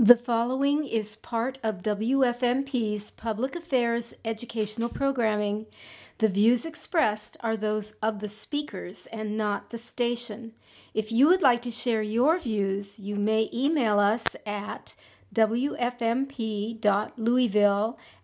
The 0.00 0.14
following 0.14 0.84
is 0.84 1.16
part 1.16 1.58
of 1.64 1.82
WFMP's 1.82 3.10
public 3.10 3.56
affairs 3.56 4.14
educational 4.24 4.88
programming. 4.88 5.66
The 6.18 6.28
views 6.28 6.64
expressed 6.64 7.36
are 7.40 7.56
those 7.56 7.94
of 8.00 8.20
the 8.20 8.28
speakers 8.28 9.06
and 9.06 9.36
not 9.36 9.70
the 9.70 9.78
station. 9.78 10.52
If 10.94 11.10
you 11.10 11.26
would 11.26 11.42
like 11.42 11.62
to 11.62 11.72
share 11.72 12.02
your 12.02 12.38
views, 12.38 13.00
you 13.00 13.16
may 13.16 13.50
email 13.52 13.98
us 13.98 14.36
at 14.46 14.94
wfmp.louisville 15.34 16.78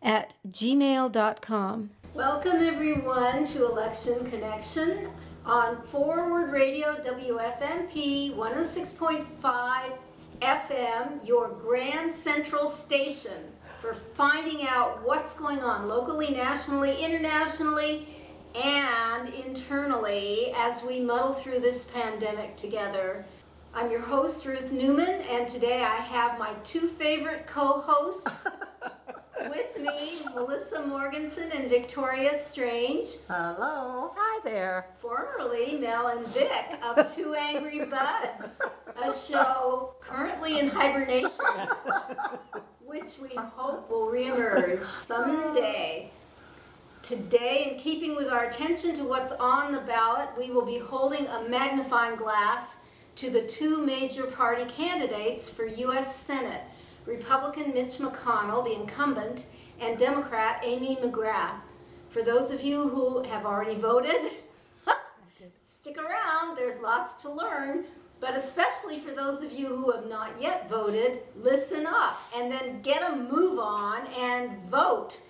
at 0.01 0.35
gmail.com. 0.49 1.91
Welcome, 2.15 2.63
everyone, 2.63 3.45
to 3.47 3.67
Election 3.69 4.25
Connection 4.27 5.09
on 5.45 5.83
Forward 5.89 6.53
Radio 6.53 6.95
WFMP 7.03 8.33
106.5 8.37 9.99
FM, 10.45 11.27
your 11.27 11.49
Grand 11.49 12.15
Central 12.15 12.69
station 12.69 13.51
for 13.81 13.95
finding 13.95 14.69
out 14.69 15.03
what's 15.03 15.33
going 15.33 15.61
on 15.61 15.89
locally, 15.89 16.33
nationally, 16.33 17.03
internationally, 17.03 18.07
and 18.55 19.33
internally 19.33 20.53
as 20.55 20.85
we 20.85 21.01
muddle 21.01 21.33
through 21.33 21.61
this 21.61 21.87
pandemic 21.87 22.57
together. 22.57 23.25
I'm 23.73 23.91
your 23.91 24.03
host, 24.03 24.45
Ruth 24.45 24.71
Newman, 24.71 25.23
and 25.31 25.49
today 25.49 25.83
I 25.83 25.97
have 25.97 26.39
my 26.39 26.53
two 26.63 26.89
favorite 26.89 27.47
co 27.47 27.81
hosts 27.81 28.47
with 29.49 29.79
me 29.79 30.21
Melissa 30.35 30.87
Morgenson 30.87 31.51
and 31.53 31.69
Victoria 31.69 32.41
Strange. 32.43 33.07
Hello. 33.29 34.13
Hi 34.17 34.41
there. 34.45 34.87
Formerly 34.99 35.79
Mel 35.79 36.09
and 36.09 36.27
Vic 36.29 36.79
of 36.83 37.15
Two 37.15 37.35
Angry 37.35 37.85
Buds, 37.85 38.59
a 39.03 39.13
show 39.13 39.95
currently 40.01 40.59
in 40.59 40.69
hibernation, 40.69 41.69
which 42.85 43.19
we 43.21 43.35
hope 43.35 43.91
will 43.91 44.07
reemerge 44.07 44.85
someday. 44.85 46.11
Today, 47.03 47.71
in 47.71 47.79
keeping 47.79 48.17
with 48.17 48.29
our 48.29 48.45
attention 48.47 48.97
to 48.97 49.05
what's 49.05 49.33
on 49.33 49.73
the 49.73 49.81
ballot, 49.81 50.31
we 50.39 50.51
will 50.51 50.65
be 50.65 50.79
holding 50.79 51.27
a 51.27 51.47
magnifying 51.49 52.17
glass 52.17 52.77
to 53.17 53.29
the 53.31 53.43
two 53.43 53.77
major 53.85 54.25
party 54.25 54.65
candidates 54.65 55.51
for 55.51 55.67
U.S. 55.67 56.17
Senate 56.17 56.63
Republican 57.07 57.75
Mitch 57.75 57.99
McConnell, 57.99 58.65
the 58.65 58.75
incumbent, 58.75 59.47
and 59.81 59.99
Democrat 59.99 60.61
Amy 60.65 60.97
McGrath. 60.97 61.61
For 62.09 62.23
those 62.23 62.51
of 62.51 62.63
you 62.63 62.89
who 62.89 63.23
have 63.25 63.45
already 63.45 63.79
voted, 63.79 64.31
stick 65.63 65.99
around, 65.99 66.57
there's 66.57 66.81
lots 66.81 67.23
to 67.23 67.31
learn. 67.31 67.85
But 68.21 68.37
especially 68.37 69.01
for 69.01 69.11
those 69.11 69.43
of 69.43 69.53
you 69.53 69.67
who 69.67 69.93
have 69.93 70.09
not 70.09 70.41
yet 70.41 70.71
voted, 70.71 71.21
listen 71.37 71.87
up 71.87 72.19
and 72.35 72.51
then 72.51 72.81
get 72.81 73.03
a 73.03 73.17
move 73.17 73.59
on 73.59 74.07
and 74.19 74.63
vote. 74.71 75.21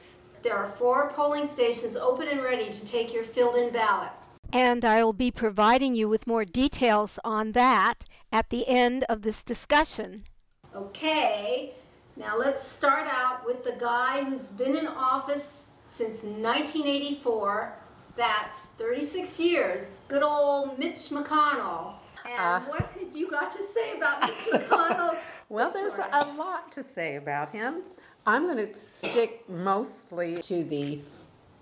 There 0.42 0.54
are 0.54 0.70
four 0.72 1.10
polling 1.10 1.48
stations 1.48 1.96
open 1.96 2.28
and 2.28 2.42
ready 2.42 2.70
to 2.70 2.86
take 2.86 3.12
your 3.12 3.24
filled 3.24 3.56
in 3.56 3.72
ballot. 3.72 4.10
And 4.52 4.84
I 4.84 5.02
will 5.02 5.14
be 5.14 5.30
providing 5.30 5.94
you 5.94 6.08
with 6.08 6.28
more 6.28 6.44
details 6.44 7.18
on 7.24 7.52
that 7.52 8.04
at 8.30 8.50
the 8.50 8.68
end 8.68 9.04
of 9.08 9.22
this 9.22 9.42
discussion. 9.42 10.24
Okay, 10.74 11.72
now 12.16 12.36
let's 12.36 12.66
start 12.66 13.06
out 13.08 13.46
with 13.46 13.62
the 13.64 13.76
guy 13.78 14.24
who's 14.24 14.48
been 14.48 14.76
in 14.76 14.88
office 14.88 15.66
since 15.88 16.22
1984. 16.24 17.74
That's 18.16 18.60
36 18.78 19.38
years. 19.38 19.98
Good 20.08 20.22
old 20.24 20.76
Mitch 20.78 20.96
McConnell. 21.10 21.94
And 22.24 22.38
Uh. 22.40 22.60
what 22.68 22.80
have 22.88 23.16
you 23.16 23.30
got 23.30 23.52
to 23.52 23.62
say 23.62 23.96
about 23.96 24.20
Mitch 24.52 24.62
McConnell? 24.62 25.16
Well, 25.48 25.70
there's 25.70 25.98
a 25.98 26.24
lot 26.36 26.72
to 26.72 26.82
say 26.82 27.16
about 27.16 27.50
him. 27.50 27.82
I'm 28.26 28.46
going 28.46 28.66
to 28.66 28.74
stick 28.74 29.48
mostly 29.48 30.40
to 30.42 30.64
the 30.64 31.02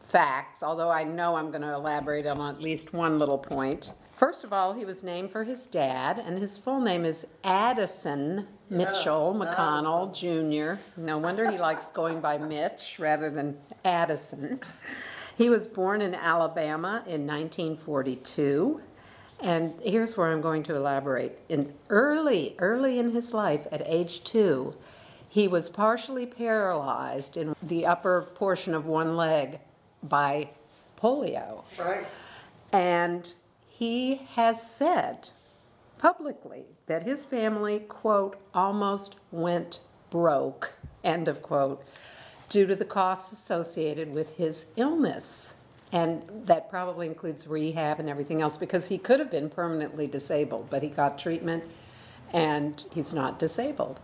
facts, 0.09 0.63
although 0.63 0.91
I 0.91 1.05
know 1.05 1.35
I'm 1.37 1.51
going 1.51 1.63
to 1.63 1.75
elaborate 1.75 2.27
on 2.27 2.41
at 2.55 2.63
least 2.63 2.95
one 2.95 3.19
little 3.19 3.39
point. 3.39 3.93
First 4.13 4.45
of 4.45 4.53
all, 4.53 4.73
he 4.75 4.85
was 4.85 5.03
named 5.03 5.33
for 5.33 5.43
his 5.45 5.67
dad, 5.67 6.19
and 6.19 6.39
his 6.39 6.57
full 6.57 6.81
name 6.81 7.05
is 7.05 7.27
Addison 7.43 8.47
Mitchell 8.73 9.35
McConnell 9.35 10.15
Jr. 10.15 10.81
No 10.97 11.19
wonder 11.19 11.51
he 11.51 11.59
likes 11.59 11.91
going 11.91 12.21
by 12.21 12.39
Mitch 12.39 12.99
rather 12.99 13.29
than 13.29 13.59
Addison. 13.85 14.61
He 15.37 15.51
was 15.51 15.67
born 15.67 16.01
in 16.01 16.15
Alabama 16.15 17.03
in 17.07 17.27
1942. 17.27 18.81
And 19.41 19.75
here's 19.83 20.17
where 20.17 20.33
I'm 20.33 20.41
going 20.41 20.63
to 20.65 20.75
elaborate. 20.75 21.39
In 21.49 21.73
early, 21.91 22.55
early 22.59 22.99
in 22.99 23.11
his 23.11 23.35
life, 23.35 23.67
at 23.73 23.83
age 23.85 24.25
two, 24.25 24.75
he 25.29 25.49
was 25.49 25.69
partially 25.69 26.27
paralyzed 26.27 27.37
in 27.37 27.55
the 27.63 27.85
upper 27.85 28.23
portion 28.35 28.75
of 28.75 28.87
one 28.87 29.17
leg 29.17 29.61
by 30.03 30.51
polio. 30.99 31.65
Right. 31.79 32.07
And 32.73 33.33
he 33.69 34.17
has 34.35 34.63
said 34.63 35.31
publicly 36.03 36.65
that 36.87 37.05
his 37.05 37.25
family, 37.25 37.79
quote, 37.79 38.37
almost 38.53 39.15
went 39.31 39.81
broke, 40.11 40.75
end 41.05 41.29
of 41.29 41.41
quote, 41.41 41.81
due 42.49 42.67
to 42.67 42.75
the 42.75 42.85
costs 42.85 43.31
associated 43.31 44.13
with 44.13 44.37
his 44.37 44.67
illness. 44.75 45.55
And 45.93 46.25
that 46.47 46.69
probably 46.69 47.07
includes 47.07 47.47
rehab 47.47 48.01
and 48.01 48.09
everything 48.09 48.43
else 48.43 48.57
because 48.57 48.89
he 48.89 48.99
could 48.99 49.21
have 49.21 49.31
been 49.31 49.49
permanently 49.49 50.09
disabled, 50.09 50.67
but 50.71 50.83
he 50.83 50.89
got 50.89 51.21
treatment 51.21 51.63
and 52.33 52.83
he's 52.93 53.15
not 53.15 53.39
disabled. 53.39 54.01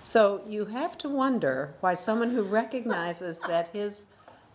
So 0.00 0.42
you 0.48 0.64
have 0.66 0.96
to 0.98 1.08
wonder 1.10 1.74
why 1.80 1.92
someone 1.92 2.30
who 2.30 2.44
recognizes 2.44 3.40
that 3.40 3.68
his 3.74 4.06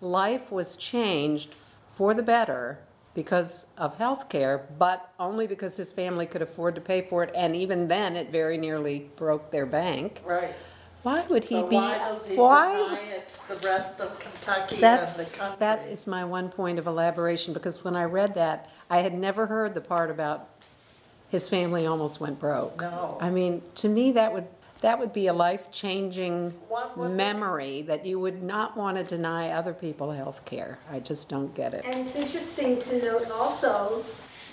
life 0.02 0.52
was 0.52 0.76
changed 0.76 1.54
for 1.96 2.16
the 2.16 2.24
better 2.24 2.80
because 3.18 3.66
of 3.80 3.98
health 3.98 4.30
care, 4.30 4.68
but 4.78 5.10
only 5.20 5.48
because 5.48 5.76
his 5.76 5.92
family 5.92 6.28
could 6.28 6.44
afford 6.44 6.76
to 6.76 6.82
pay 6.82 7.02
for 7.02 7.24
it, 7.24 7.32
and 7.36 7.56
even 7.56 7.88
then, 7.88 8.16
it 8.16 8.30
very 8.32 8.60
nearly 8.60 9.10
broke 9.16 9.50
their 9.50 9.66
bank. 9.66 10.22
Right. 10.24 10.54
Why 11.02 11.26
would 11.28 11.44
he 11.46 11.56
So 11.56 11.66
be? 11.68 11.78
why 11.78 11.98
does 11.98 12.28
he 12.28 12.36
deny 12.36 13.00
it 13.10 13.40
the 13.48 13.56
rest 13.68 14.00
of 14.02 14.20
Kentucky 14.20 14.76
and 14.76 14.78
the 14.78 14.82
That's, 14.82 15.40
country? 15.40 15.56
that 15.62 15.88
is 15.88 16.06
my 16.06 16.24
one 16.26 16.50
point 16.50 16.78
of 16.78 16.86
elaboration, 16.86 17.56
because 17.56 17.84
when 17.84 17.96
I 17.96 18.04
read 18.04 18.36
that, 18.36 18.70
I 18.88 19.00
had 19.00 19.16
never 19.16 19.48
heard 19.48 19.74
the 19.74 19.82
part 19.82 20.12
about 20.12 20.48
his 21.32 21.48
family 21.48 21.88
almost 21.88 22.22
went 22.22 22.40
broke. 22.40 22.82
No. 22.82 23.18
I 23.20 23.32
mean, 23.32 23.64
to 23.76 23.90
me, 23.90 24.12
that 24.12 24.32
would, 24.32 24.46
that 24.82 25.00
would 25.00 25.12
be 25.14 25.28
a 25.28 25.34
life-changing 25.34 26.52
One 26.70 26.90
would 26.98 27.12
memory, 27.12 27.82
that 27.84 28.06
you 28.06 28.20
would 28.20 28.44
not 28.44 28.78
want 28.78 28.98
to 28.98 29.04
deny 29.04 29.50
other 29.52 29.74
people 29.74 30.12
health 30.12 30.46
care. 30.46 30.78
I 30.92 31.00
just 31.00 31.30
don't 31.30 31.54
get 31.56 31.74
it. 31.74 31.84
And 31.86 32.08
it's 32.08 32.16
interesting 32.16 32.80
to 32.80 33.02
note 33.04 33.30
also 33.32 34.04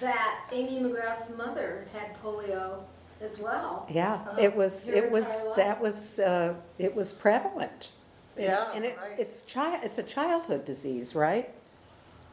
that 0.01 0.41
Amy 0.53 0.81
McGrath's 0.81 1.35
mother 1.37 1.87
had 1.93 2.17
polio 2.23 2.81
as 3.21 3.39
well. 3.39 3.87
Yeah, 3.91 4.21
it 4.39 4.55
was, 4.55 4.89
Your 4.89 4.97
it 4.97 5.11
was, 5.11 5.27
entire 5.27 5.49
life. 5.49 5.57
that 5.57 5.81
was, 5.81 6.21
uh, 6.21 6.55
it 6.79 6.95
was 6.95 7.13
prevalent. 7.13 7.91
And- 8.37 8.47
Yeah, 8.47 8.71
And 8.75 8.85
it, 8.85 8.97
right. 9.01 9.19
it's 9.19 9.45
chi, 9.45 9.79
it's 9.85 9.99
a 9.99 10.03
childhood 10.03 10.65
disease, 10.65 11.15
right? 11.15 11.49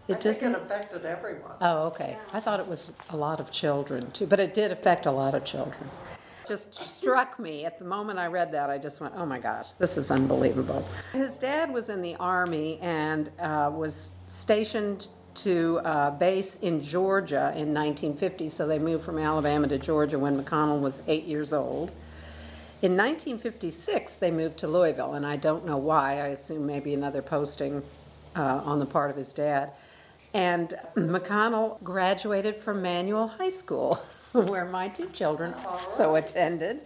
I 0.09 0.13
It 0.13 0.15
think 0.15 0.19
it 0.19 0.23
doesn't, 0.23 0.55
affected 0.55 1.05
everyone. 1.05 1.51
oh, 1.61 1.83
okay. 1.87 2.17
I 2.33 2.39
thought 2.39 2.59
it 2.59 2.67
was 2.67 2.91
a 3.11 3.15
lot 3.17 3.39
of 3.39 3.51
children 3.51 4.11
too, 4.11 4.25
but 4.25 4.39
it 4.39 4.53
did 4.53 4.71
affect 4.71 5.05
a 5.05 5.11
lot 5.11 5.35
of 5.35 5.43
children. 5.45 5.89
Just 6.51 6.73
struck 6.73 7.39
me, 7.39 7.63
at 7.63 7.79
the 7.79 7.85
moment 7.85 8.19
I 8.19 8.27
read 8.27 8.51
that, 8.51 8.69
I 8.69 8.77
just 8.77 8.99
went, 8.99 9.13
oh 9.15 9.25
my 9.25 9.39
gosh, 9.39 9.71
this 9.75 9.97
is 9.97 10.11
unbelievable. 10.11 10.85
His 11.13 11.37
dad 11.39 11.71
was 11.71 11.87
in 11.87 12.01
the 12.01 12.17
army 12.17 12.77
and 12.81 13.31
uh, 13.39 13.71
was 13.73 14.11
stationed 14.27 15.07
to 15.35 15.79
uh, 15.85 16.11
base 16.11 16.57
in 16.57 16.81
Georgia 16.81 17.53
in 17.55 17.73
1950, 17.73 18.49
so 18.49 18.67
they 18.67 18.79
moved 18.79 19.05
from 19.05 19.17
Alabama 19.17 19.65
to 19.69 19.77
Georgia 19.77 20.19
when 20.19 20.43
McConnell 20.43 20.81
was 20.81 21.01
eight 21.07 21.23
years 21.23 21.53
old. 21.53 21.93
In 22.81 22.97
1956, 22.97 24.17
they 24.17 24.29
moved 24.29 24.57
to 24.57 24.67
Louisville, 24.67 25.13
and 25.13 25.25
I 25.25 25.37
don't 25.37 25.65
know 25.65 25.77
why. 25.77 26.15
I 26.15 26.27
assume 26.27 26.65
maybe 26.65 26.93
another 26.93 27.21
posting 27.21 27.81
uh, 28.35 28.61
on 28.65 28.79
the 28.79 28.85
part 28.85 29.09
of 29.09 29.15
his 29.15 29.31
dad. 29.31 29.71
And 30.33 30.77
McConnell 30.97 31.81
graduated 31.81 32.57
from 32.57 32.81
Manual 32.81 33.27
High 33.27 33.51
School, 33.51 33.97
where 34.49 34.65
my 34.65 34.87
two 34.87 35.09
children 35.09 35.53
also 35.65 36.15
attended. 36.15 36.79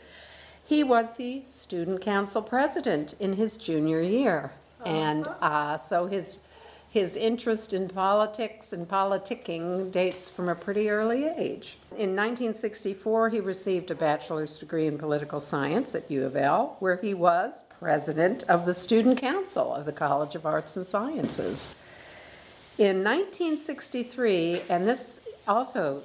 He 0.63 0.83
was 0.83 1.13
the 1.13 1.43
student 1.45 2.01
council 2.01 2.41
president 2.41 3.13
in 3.19 3.33
his 3.33 3.55
junior 3.55 4.01
year. 4.01 4.51
And 4.83 5.27
uh, 5.39 5.77
so 5.77 6.07
his, 6.07 6.47
his 6.89 7.15
interest 7.15 7.73
in 7.73 7.87
politics 7.87 8.73
and 8.73 8.87
politicking 8.87 9.91
dates 9.91 10.29
from 10.29 10.49
a 10.49 10.55
pretty 10.55 10.89
early 10.89 11.25
age. 11.25 11.77
In 11.91 12.15
1964, 12.15 13.29
he 13.29 13.39
received 13.39 13.91
a 13.91 13.95
bachelor's 13.95 14.57
degree 14.57 14.87
in 14.87 14.97
political 14.97 15.39
science 15.39 15.93
at 15.93 16.09
U 16.09 16.25
of 16.25 16.35
L, 16.35 16.77
where 16.79 16.97
he 16.97 17.13
was 17.13 17.63
president 17.79 18.43
of 18.49 18.65
the 18.65 18.73
student 18.73 19.19
council 19.19 19.73
of 19.73 19.85
the 19.85 19.93
College 19.93 20.33
of 20.33 20.47
Arts 20.47 20.75
and 20.75 20.85
Sciences. 20.85 21.75
In 22.77 23.03
1963, 23.03 24.63
and 24.67 24.87
this 24.87 25.21
also 25.47 26.01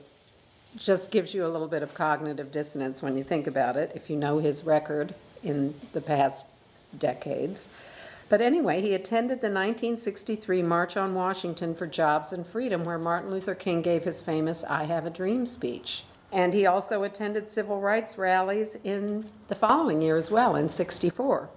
just 0.76 1.10
gives 1.10 1.34
you 1.34 1.44
a 1.44 1.48
little 1.48 1.68
bit 1.68 1.82
of 1.82 1.94
cognitive 1.94 2.52
dissonance 2.52 3.02
when 3.02 3.16
you 3.16 3.24
think 3.24 3.46
about 3.46 3.76
it, 3.76 3.92
if 3.94 4.08
you 4.08 4.16
know 4.16 4.38
his 4.38 4.64
record 4.64 5.14
in 5.42 5.74
the 5.92 6.00
past 6.00 6.46
decades. 6.98 7.70
But 8.28 8.40
anyway, 8.40 8.80
he 8.80 8.94
attended 8.94 9.40
the 9.40 9.48
1963 9.48 10.62
March 10.62 10.96
on 10.96 11.14
Washington 11.14 11.74
for 11.74 11.86
Jobs 11.86 12.32
and 12.32 12.46
Freedom, 12.46 12.84
where 12.84 12.98
Martin 12.98 13.30
Luther 13.30 13.56
King 13.56 13.82
gave 13.82 14.04
his 14.04 14.20
famous 14.20 14.62
I 14.64 14.84
Have 14.84 15.04
a 15.04 15.10
Dream 15.10 15.46
speech. 15.46 16.04
And 16.32 16.54
he 16.54 16.64
also 16.64 17.02
attended 17.02 17.48
civil 17.48 17.80
rights 17.80 18.16
rallies 18.16 18.76
in 18.84 19.26
the 19.48 19.56
following 19.56 20.00
year 20.00 20.16
as 20.16 20.30
well, 20.30 20.54
in 20.54 20.68
64 20.68 21.50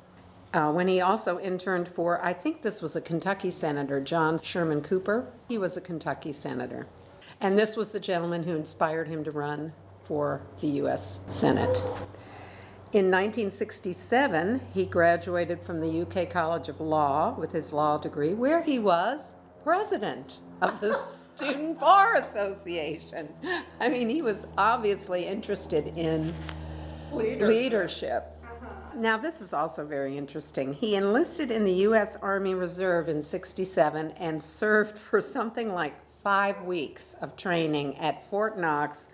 uh, 0.53 0.71
when 0.71 0.87
he 0.87 1.01
also 1.01 1.39
interned 1.39 1.87
for, 1.87 2.23
I 2.23 2.33
think 2.33 2.61
this 2.61 2.81
was 2.81 2.95
a 2.95 3.01
Kentucky 3.01 3.49
senator, 3.49 3.99
John 3.99 4.39
Sherman 4.41 4.81
Cooper. 4.81 5.25
He 5.47 5.57
was 5.57 5.75
a 5.75 5.81
Kentucky 5.81 6.31
senator. 6.31 6.85
And 7.43 7.59
this 7.59 7.75
was 7.75 7.89
the 7.89 7.99
gentleman 7.99 8.43
who 8.43 8.55
inspired 8.55 9.09
him 9.09 9.25
to 9.25 9.31
run 9.31 9.73
for 10.05 10.41
the 10.61 10.67
U.S. 10.67 11.19
Senate. 11.27 11.83
In 12.93 13.11
1967, 13.11 14.61
he 14.73 14.85
graduated 14.85 15.61
from 15.61 15.81
the 15.81 16.03
UK 16.03 16.29
College 16.29 16.69
of 16.69 16.79
Law 16.79 17.35
with 17.37 17.51
his 17.51 17.73
law 17.73 17.97
degree, 17.97 18.33
where 18.33 18.63
he 18.63 18.79
was 18.79 19.35
president 19.61 20.37
of 20.61 20.79
the 20.79 20.97
Student 21.35 21.81
Bar 21.81 22.15
Association. 22.15 23.27
I 23.81 23.89
mean, 23.89 24.07
he 24.07 24.21
was 24.21 24.47
obviously 24.57 25.25
interested 25.27 25.87
in 25.97 26.33
Leader. 27.11 27.45
leadership. 27.45 28.23
Uh-huh. 28.41 28.67
Now, 28.95 29.17
this 29.17 29.41
is 29.41 29.53
also 29.53 29.85
very 29.85 30.17
interesting. 30.17 30.71
He 30.71 30.95
enlisted 30.95 31.51
in 31.51 31.65
the 31.65 31.73
U.S. 31.87 32.15
Army 32.21 32.53
Reserve 32.53 33.09
in 33.09 33.21
67 33.21 34.11
and 34.11 34.41
served 34.41 34.97
for 34.97 35.19
something 35.19 35.73
like 35.73 35.95
five 36.23 36.61
weeks 36.61 37.15
of 37.21 37.35
training 37.35 37.97
at 37.97 38.27
Fort 38.29 38.57
Knox 38.57 39.09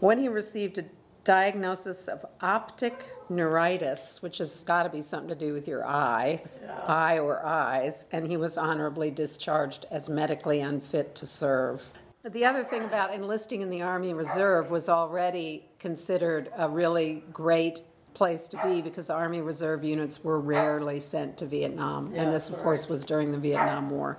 when 0.00 0.18
he 0.18 0.28
received 0.28 0.78
a 0.78 0.84
diagnosis 1.24 2.08
of 2.08 2.24
optic 2.40 3.04
neuritis, 3.28 4.22
which 4.22 4.38
has 4.38 4.62
got 4.62 4.84
to 4.84 4.88
be 4.88 5.02
something 5.02 5.28
to 5.28 5.34
do 5.34 5.52
with 5.52 5.68
your 5.68 5.86
eye, 5.86 6.40
eye 6.86 7.18
or 7.18 7.44
eyes, 7.44 8.06
and 8.12 8.26
he 8.26 8.38
was 8.38 8.56
honorably 8.56 9.10
discharged 9.10 9.84
as 9.90 10.08
medically 10.08 10.60
unfit 10.60 11.14
to 11.14 11.26
serve. 11.26 11.90
The 12.24 12.46
other 12.46 12.64
thing 12.64 12.84
about 12.84 13.12
enlisting 13.12 13.60
in 13.60 13.68
the 13.68 13.82
Army 13.82 14.14
Reserve 14.14 14.70
was 14.70 14.88
already 14.88 15.66
considered 15.78 16.50
a 16.56 16.68
really 16.68 17.24
great 17.32 17.82
place 18.14 18.48
to 18.48 18.60
be 18.64 18.80
because 18.80 19.10
Army 19.10 19.40
Reserve 19.40 19.84
units 19.84 20.24
were 20.24 20.40
rarely 20.40 20.98
sent 20.98 21.36
to 21.38 21.46
Vietnam. 21.46 22.12
And 22.14 22.32
this, 22.32 22.48
of 22.48 22.56
course, 22.58 22.88
was 22.88 23.04
during 23.04 23.32
the 23.32 23.38
Vietnam 23.38 23.90
War. 23.90 24.18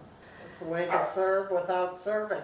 It's 0.59 0.67
a 0.67 0.71
way 0.73 0.87
to 0.87 1.05
serve 1.05 1.51
without 1.51 1.97
serving. 1.97 2.41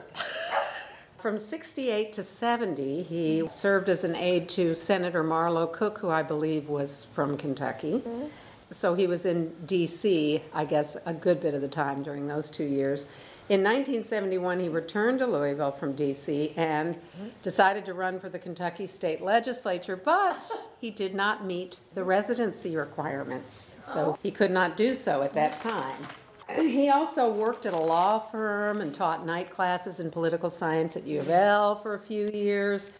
From 1.18 1.38
68 1.38 2.14
to 2.14 2.24
70, 2.24 3.04
he 3.04 3.46
served 3.46 3.90
as 3.90 4.06
an 4.06 4.16
aide 4.16 4.48
to 4.50 4.74
Senator 4.74 5.22
Marlow 5.22 5.68
Cook, 5.68 5.98
who 5.98 6.10
I 6.10 6.24
believe 6.24 6.70
was 6.70 7.08
from 7.12 7.36
Kentucky. 7.36 8.02
Yes. 8.06 8.46
So 8.72 8.94
he 8.94 9.06
was 9.06 9.26
in 9.26 9.54
D.C., 9.66 10.42
I 10.54 10.64
guess, 10.64 10.96
a 11.06 11.14
good 11.14 11.42
bit 11.42 11.56
of 11.56 11.60
the 11.60 11.68
time 11.68 12.04
during 12.04 12.26
those 12.26 12.50
two 12.50 12.64
years. 12.64 13.08
In 13.50 13.60
1971, 13.60 14.62
he 14.62 14.70
returned 14.70 15.20
to 15.20 15.28
Louisville 15.28 15.74
from 15.74 15.92
D.C. 15.92 16.54
and 16.56 16.96
mm-hmm. 16.96 17.28
decided 17.42 17.86
to 17.86 17.94
run 17.94 18.22
for 18.22 18.30
the 18.30 18.40
Kentucky 18.40 18.88
State 18.88 19.20
Legislature, 19.20 19.98
but 19.98 20.50
he 20.80 20.90
did 20.90 21.14
not 21.14 21.44
meet 21.44 21.82
the 21.96 22.04
residency 22.06 22.78
requirements, 22.78 23.76
so 23.82 24.18
he 24.24 24.32
could 24.32 24.52
not 24.52 24.78
do 24.78 24.94
so 24.94 25.22
at 25.22 25.34
that 25.34 25.58
time. 25.58 26.08
He 26.54 26.90
also 26.90 27.32
worked 27.32 27.66
at 27.66 27.74
a 27.74 27.80
law 27.80 28.20
firm 28.20 28.80
and 28.80 28.94
taught 28.94 29.26
night 29.26 29.50
classes 29.50 30.00
in 30.00 30.12
political 30.12 30.50
science 30.50 30.96
at 30.96 31.06
U 31.06 31.20
of 31.20 31.30
L 31.30 31.76
for 31.76 31.96
a 31.96 32.00
few 32.00 32.28
years. 32.34 32.92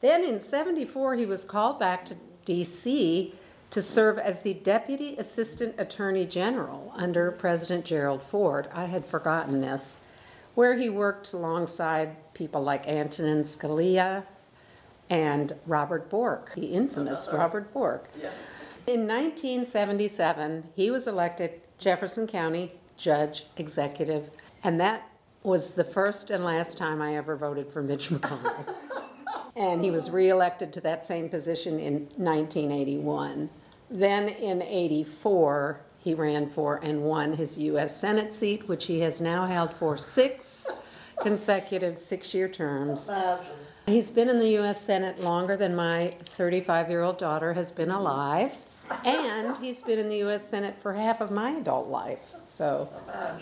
Then 0.00 0.24
in 0.24 0.40
74, 0.40 1.14
he 1.16 1.26
was 1.26 1.44
called 1.44 1.78
back 1.78 2.06
to 2.06 2.16
D.C. 2.46 3.34
to 3.70 3.82
serve 3.82 4.18
as 4.18 4.42
the 4.42 4.54
Deputy 4.54 5.14
Assistant 5.16 5.74
Attorney 5.78 6.24
General 6.24 6.92
under 6.96 7.30
President 7.30 7.84
Gerald 7.84 8.22
Ford. 8.22 8.68
I 8.72 8.86
had 8.86 9.04
forgotten 9.04 9.60
this, 9.60 9.98
where 10.54 10.76
he 10.76 10.88
worked 10.88 11.34
alongside 11.34 12.32
people 12.32 12.62
like 12.62 12.88
Antonin 12.88 13.42
Scalia 13.42 14.24
and 15.10 15.54
Robert 15.66 16.08
Bork, 16.08 16.54
the 16.54 16.68
infamous 16.68 17.28
Robert 17.32 17.72
Bork. 17.74 18.08
Yes. 18.18 18.32
In 18.86 19.06
1977, 19.06 20.68
he 20.74 20.90
was 20.90 21.06
elected 21.06 21.60
Jefferson 21.80 22.26
County 22.26 22.72
Judge 22.96 23.46
Executive, 23.56 24.30
and 24.62 24.78
that 24.80 25.08
was 25.42 25.72
the 25.72 25.84
first 25.84 26.30
and 26.30 26.44
last 26.44 26.76
time 26.76 27.00
I 27.00 27.16
ever 27.16 27.34
voted 27.34 27.72
for 27.72 27.82
Mitch 27.82 28.08
McConnell. 28.10 28.74
and 29.56 29.82
he 29.82 29.90
was 29.90 30.10
reelected 30.10 30.72
to 30.74 30.80
that 30.82 31.04
same 31.04 31.28
position 31.30 31.80
in 31.80 31.94
1981. 32.16 33.48
Then 33.90 34.28
in 34.28 34.60
84, 34.62 35.80
he 35.98 36.14
ran 36.14 36.48
for 36.48 36.76
and 36.76 37.02
won 37.02 37.32
his 37.32 37.58
U.S. 37.58 37.96
Senate 37.96 38.32
seat, 38.32 38.68
which 38.68 38.84
he 38.84 39.00
has 39.00 39.20
now 39.20 39.46
held 39.46 39.72
for 39.74 39.96
six 39.96 40.68
consecutive 41.22 41.98
six 41.98 42.32
year 42.34 42.48
terms. 42.48 43.10
He's 43.86 44.10
been 44.10 44.28
in 44.28 44.38
the 44.38 44.48
U.S. 44.50 44.80
Senate 44.80 45.20
longer 45.20 45.56
than 45.56 45.74
my 45.74 46.14
35 46.18 46.90
year 46.90 47.02
old 47.02 47.18
daughter 47.18 47.54
has 47.54 47.72
been 47.72 47.90
alive. 47.90 48.52
And 49.04 49.56
he's 49.58 49.82
been 49.82 49.98
in 49.98 50.08
the 50.08 50.18
U.S. 50.18 50.46
Senate 50.48 50.76
for 50.80 50.92
half 50.92 51.20
of 51.20 51.30
my 51.30 51.50
adult 51.50 51.88
life. 51.88 52.34
So 52.44 52.88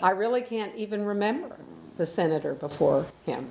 I 0.01 0.11
really 0.11 0.41
can't 0.41 0.75
even 0.75 1.05
remember 1.05 1.55
the 1.97 2.05
senator 2.05 2.53
before 2.53 3.05
him. 3.25 3.49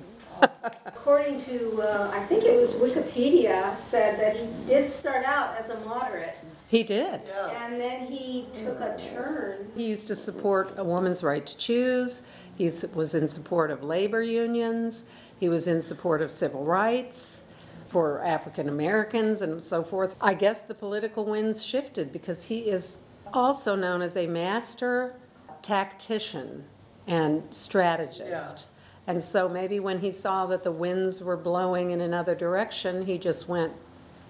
According 0.85 1.39
to, 1.41 1.81
uh, 1.81 2.11
I 2.13 2.23
think 2.25 2.43
it 2.43 2.55
was 2.59 2.75
Wikipedia, 2.75 3.75
said 3.75 4.19
that 4.19 4.37
he 4.37 4.47
did 4.65 4.91
start 4.91 5.25
out 5.25 5.57
as 5.57 5.69
a 5.69 5.79
moderate, 5.81 6.39
He 6.69 6.83
did. 6.83 7.23
Yes. 7.25 7.61
and 7.61 7.79
then 7.79 8.05
he 8.05 8.47
took 8.53 8.79
a 8.79 8.95
turn. 8.97 9.71
He 9.75 9.85
used 9.85 10.07
to 10.07 10.15
support 10.15 10.73
a 10.77 10.83
woman's 10.83 11.23
right 11.23 11.45
to 11.45 11.57
choose. 11.57 12.21
He 12.57 12.65
was 12.93 13.15
in 13.15 13.27
support 13.27 13.69
of 13.71 13.83
labor 13.83 14.21
unions. 14.21 15.05
He 15.39 15.49
was 15.49 15.67
in 15.67 15.81
support 15.81 16.21
of 16.21 16.31
civil 16.31 16.63
rights 16.63 17.41
for 17.89 18.23
African 18.23 18.69
Americans 18.69 19.41
and 19.41 19.63
so 19.63 19.83
forth. 19.83 20.15
I 20.21 20.33
guess 20.33 20.61
the 20.61 20.75
political 20.75 21.25
winds 21.25 21.65
shifted 21.65 22.13
because 22.13 22.45
he 22.45 22.69
is 22.69 22.99
also 23.33 23.75
known 23.75 24.01
as 24.01 24.15
a 24.15 24.27
master 24.27 25.15
tactician 25.61 26.65
and 27.07 27.43
strategist. 27.49 28.29
Yes. 28.29 28.71
And 29.07 29.23
so 29.23 29.49
maybe 29.49 29.79
when 29.79 29.99
he 29.99 30.11
saw 30.11 30.45
that 30.45 30.63
the 30.63 30.71
winds 30.71 31.21
were 31.21 31.37
blowing 31.37 31.91
in 31.91 31.99
another 31.99 32.35
direction, 32.35 33.05
he 33.05 33.17
just 33.17 33.49
went 33.49 33.73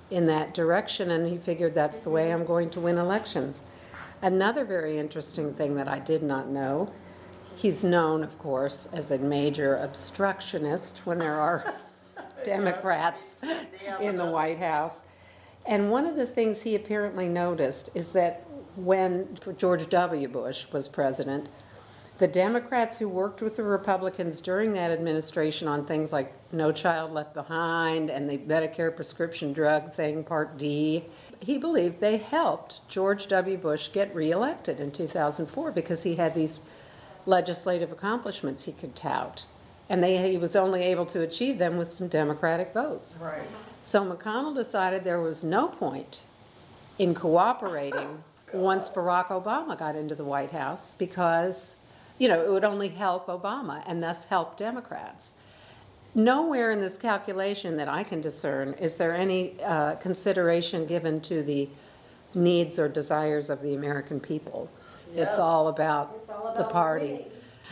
in 0.09 0.25
that 0.27 0.53
direction 0.53 1.11
and 1.11 1.27
he 1.27 1.37
figured 1.37 1.75
that's 1.75 1.99
the 1.99 2.09
way 2.09 2.31
I'm 2.31 2.45
going 2.45 2.69
to 2.71 2.79
win 2.79 2.97
elections. 2.97 3.63
Another 4.21 4.63
very 4.63 4.97
interesting 4.97 5.53
thing 5.53 5.75
that 5.75 5.87
I 5.87 5.99
did 5.99 6.23
not 6.23 6.47
know, 6.47 6.91
he's 7.55 7.83
known, 7.83 8.23
of 8.23 8.39
course, 8.39 8.87
as 8.93 9.11
a 9.11 9.17
major 9.17 9.75
obstructionist 9.77 11.05
when 11.05 11.19
there 11.19 11.35
are 11.35 11.75
Democrats 12.43 13.43
in 14.01 14.17
the 14.17 14.25
White 14.25 14.59
House. 14.59 15.03
And 15.65 15.91
one 15.91 16.05
of 16.05 16.15
the 16.15 16.25
things 16.25 16.61
he 16.61 16.75
apparently 16.75 17.27
noticed 17.27 17.89
is 17.93 18.13
that 18.13 18.45
when 18.75 19.37
George 19.57 19.89
W. 19.89 20.27
Bush 20.27 20.65
was 20.71 20.87
president, 20.87 21.49
the 22.19 22.27
Democrats 22.27 22.97
who 22.97 23.07
worked 23.07 23.41
with 23.41 23.55
the 23.55 23.63
Republicans 23.63 24.41
during 24.41 24.73
that 24.73 24.91
administration 24.91 25.69
on 25.69 25.85
things 25.85 26.11
like 26.11 26.33
No 26.51 26.71
Child 26.73 27.13
Left 27.13 27.33
Behind 27.33 28.09
and 28.09 28.29
the 28.29 28.37
Medicare 28.37 28.93
prescription 28.93 29.53
drug 29.53 29.93
thing, 29.93 30.25
Part 30.25 30.57
D, 30.57 31.05
he 31.39 31.57
believed 31.57 32.01
they 32.01 32.17
helped 32.17 32.87
George 32.89 33.27
W. 33.27 33.57
Bush 33.57 33.89
get 33.93 34.13
reelected 34.13 34.81
in 34.81 34.91
2004 34.91 35.71
because 35.71 36.03
he 36.03 36.15
had 36.15 36.35
these 36.35 36.59
legislative 37.25 37.91
accomplishments 37.91 38.65
he 38.65 38.73
could 38.73 38.97
tout. 38.97 39.45
And 39.89 40.03
they, 40.03 40.31
he 40.31 40.37
was 40.37 40.55
only 40.55 40.83
able 40.83 41.05
to 41.07 41.21
achieve 41.21 41.57
them 41.57 41.77
with 41.77 41.91
some 41.91 42.07
Democratic 42.07 42.73
votes. 42.73 43.19
Right. 43.21 43.41
So 43.79 44.03
McConnell 44.05 44.55
decided 44.55 45.03
there 45.03 45.19
was 45.21 45.43
no 45.43 45.67
point 45.67 46.21
in 46.99 47.15
cooperating 47.15 48.23
once 48.53 48.87
Barack 48.89 49.27
Obama 49.27 49.77
got 49.77 49.95
into 49.95 50.13
the 50.15 50.23
White 50.25 50.51
House 50.51 50.93
because, 50.93 51.75
you 52.19 52.27
know, 52.27 52.43
it 52.43 52.49
would 52.51 52.63
only 52.63 52.89
help 52.89 53.27
Obama 53.27 53.83
and 53.87 54.03
thus 54.03 54.25
help 54.25 54.57
Democrats. 54.57 55.31
Nowhere 56.13 56.71
in 56.71 56.81
this 56.81 56.97
calculation 56.97 57.77
that 57.77 57.87
I 57.87 58.03
can 58.03 58.19
discern 58.21 58.73
is 58.73 58.97
there 58.97 59.13
any 59.13 59.61
uh, 59.63 59.95
consideration 59.95 60.85
given 60.85 61.21
to 61.21 61.41
the 61.43 61.69
needs 62.33 62.77
or 62.77 62.87
desires 62.87 63.49
of 63.49 63.61
the 63.61 63.73
American 63.73 64.19
people. 64.19 64.69
It's 65.15 65.37
all 65.39 65.67
about 65.67 66.13
It's 66.19 66.29
all 66.29 66.53
the 66.55 66.63
party. 66.65 67.05
winning. 67.11 67.25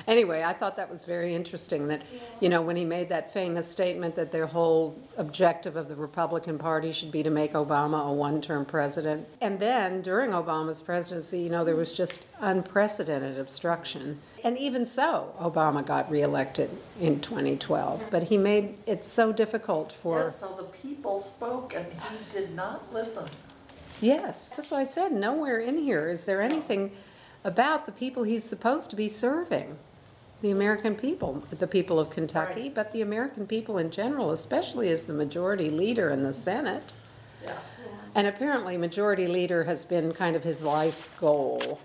Anyway, 0.06 0.44
I 0.44 0.54
thought 0.54 0.76
that 0.78 0.90
was 0.90 1.06
very 1.06 1.34
interesting 1.34 1.88
that, 1.88 2.02
you 2.40 2.50
know, 2.50 2.62
when 2.62 2.76
he 2.76 2.86
made 2.86 3.10
that 3.10 3.34
famous 3.34 3.68
statement 3.68 4.16
that 4.16 4.32
their 4.32 4.46
whole 4.46 5.02
objective 5.18 5.76
of 5.76 5.88
the 5.90 5.96
Republican 5.96 6.58
Party 6.58 6.92
should 6.92 7.12
be 7.12 7.24
to 7.24 7.30
make 7.30 7.54
Obama 7.54 8.08
a 8.08 8.14
one-term 8.14 8.66
president. 8.66 9.28
And 9.42 9.60
then 9.60 10.02
during 10.02 10.32
Obama's 10.32 10.82
presidency, 10.82 11.40
you 11.40 11.50
know, 11.50 11.66
there 11.66 11.76
was 11.76 11.94
just 11.94 12.26
unprecedented 12.40 13.40
obstruction. 13.40 14.20
And 14.44 14.58
even 14.58 14.86
so, 14.86 15.34
Obama 15.40 15.86
got 15.86 16.10
reelected 16.12 16.70
in 17.00 17.20
2012. 17.20 18.06
But 18.12 18.24
he 18.24 18.38
made 18.38 18.78
it 18.86 19.04
so 19.04 19.34
difficult 19.34 19.92
for, 19.92 20.22
Yes, 20.22 20.40
so 20.40 20.54
the 20.56 20.64
people 20.64 21.20
spoke 21.20 21.74
and 21.74 21.86
he 21.86 22.18
did 22.32 22.54
not 22.56 22.94
listen. 22.94 23.26
Yes, 24.00 24.54
that's 24.56 24.70
what 24.70 24.80
I 24.80 24.84
said. 24.84 25.12
Nowhere 25.12 25.60
in 25.60 25.78
here 25.80 26.08
is 26.08 26.26
there 26.26 26.42
anything 26.42 26.92
about 27.44 27.86
the 27.86 27.92
people 27.92 28.24
he's 28.24 28.44
supposed 28.44 28.90
to 28.92 28.96
be 28.96 29.08
serving. 29.08 29.78
The 30.42 30.52
American 30.52 30.96
people, 30.96 31.44
the 31.50 31.68
people 31.68 32.00
of 32.00 32.10
Kentucky, 32.12 32.64
Right. 32.64 32.76
but 32.76 32.92
the 32.92 33.02
American 33.02 33.48
people 33.48 33.78
in 33.80 33.90
general, 33.90 34.32
especially 34.32 34.90
as 34.90 35.04
the 35.04 35.14
majority 35.14 35.70
leader 35.70 36.10
in 36.12 36.24
the 36.24 36.34
Senate. 36.34 36.94
Yes. 37.44 37.72
And 38.14 38.28
apparently, 38.28 38.78
majority 38.78 39.28
leader 39.28 39.64
has 39.64 39.84
been 39.86 40.12
kind 40.14 40.36
of 40.36 40.44
his 40.44 40.64
life's 40.64 41.12
goal. 41.12 41.80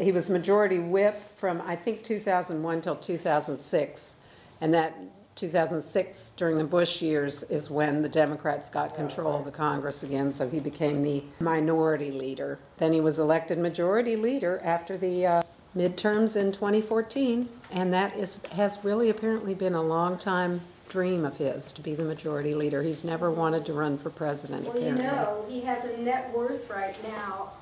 He 0.00 0.10
was 0.10 0.30
majority 0.30 0.78
whip 0.78 1.14
from, 1.14 1.60
I 1.66 1.76
think, 1.76 2.02
2001 2.02 2.80
till 2.80 2.96
2006. 2.96 4.16
And 4.62 4.72
that 4.72 4.94
2006, 5.34 6.32
during 6.36 6.56
the 6.56 6.64
Bush 6.64 7.02
years, 7.02 7.42
is 7.44 7.70
when 7.70 8.00
the 8.02 8.08
Democrats 8.08 8.70
got 8.70 8.94
control 8.94 9.34
of 9.34 9.44
the 9.44 9.50
Congress 9.50 10.02
again, 10.02 10.32
so 10.32 10.48
he 10.48 10.60
became 10.60 11.02
the 11.02 11.24
minority 11.40 12.10
leader. 12.10 12.58
Then 12.78 12.92
he 12.92 13.00
was 13.00 13.18
elected 13.18 13.58
majority 13.58 14.16
leader 14.16 14.60
after 14.62 14.96
the 14.96 15.26
uh, 15.26 15.42
midterms 15.76 16.36
in 16.36 16.52
2014, 16.52 17.48
and 17.70 17.92
that 17.92 18.14
is, 18.16 18.40
has 18.52 18.78
really 18.82 19.08
apparently 19.08 19.54
been 19.54 19.74
a 19.74 19.82
long 19.82 20.18
time 20.18 20.60
dream 20.88 21.24
of 21.24 21.38
his, 21.38 21.72
to 21.72 21.80
be 21.80 21.94
the 21.94 22.02
majority 22.04 22.54
leader. 22.54 22.82
He's 22.82 23.04
never 23.04 23.30
wanted 23.30 23.64
to 23.66 23.72
run 23.72 23.96
for 23.96 24.10
president, 24.10 24.66
Well, 24.66 24.82
you 24.82 24.92
know, 24.92 25.46
he 25.48 25.62
has 25.62 25.84
a 25.84 25.96
net 25.98 26.34
worth 26.34 26.68
right 26.68 26.94
now, 27.02 27.52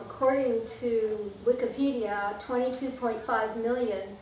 according 0.00 0.64
to 0.80 1.30
Wikipedia, 1.44 2.40
twenty-two 2.40 2.88
point 2.90 3.20
five 3.20 3.56
million, 3.58 4.16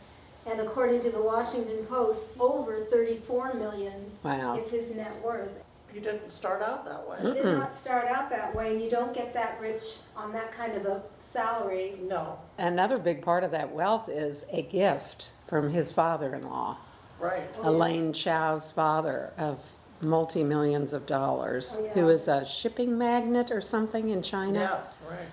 and 0.45 0.59
according 0.59 0.99
to 1.01 1.09
the 1.09 1.21
Washington 1.21 1.85
Post, 1.85 2.31
over 2.39 2.83
thirty-four 2.85 3.53
million 3.53 4.11
Wow. 4.23 4.57
is 4.57 4.71
his 4.71 4.91
net 4.93 5.17
worth. 5.23 5.51
He 5.93 5.99
didn't 5.99 6.29
start 6.29 6.61
out 6.61 6.85
that 6.85 7.07
way. 7.09 7.17
It 7.31 7.33
did 7.35 7.45
not 7.45 7.73
start 7.73 8.07
out 8.07 8.29
that 8.29 8.53
way, 8.55 8.71
and 8.73 8.81
you 8.81 8.89
don't 8.89 9.13
get 9.13 9.33
that 9.33 9.59
rich 9.59 9.81
on 10.15 10.31
that 10.33 10.51
kind 10.51 10.75
of 10.75 10.85
a 10.85 11.01
salary. 11.19 11.95
No, 12.01 12.37
Another 12.57 12.97
big 12.97 13.21
part 13.21 13.43
of 13.43 13.51
that 13.51 13.71
wealth 13.73 14.07
is 14.09 14.45
a 14.51 14.61
gift 14.61 15.31
from 15.47 15.71
his 15.71 15.91
father-in-law, 15.91 16.77
right. 17.19 17.43
Oh, 17.59 17.69
Elaine 17.69 18.13
Chao's 18.13 18.69
father 18.71 19.33
of 19.37 19.59
multi-millions 20.01 20.93
of 20.93 21.05
dollars, 21.05 21.77
Oh, 21.79 21.85
yeah. 21.85 21.91
who 21.93 22.07
is 22.09 22.27
a 22.27 22.45
shipping 22.45 22.97
magnate 22.97 23.51
or 23.51 23.61
something 23.61 24.09
in 24.09 24.21
China. 24.21 24.59
Yes, 24.59 24.99
right. 25.09 25.27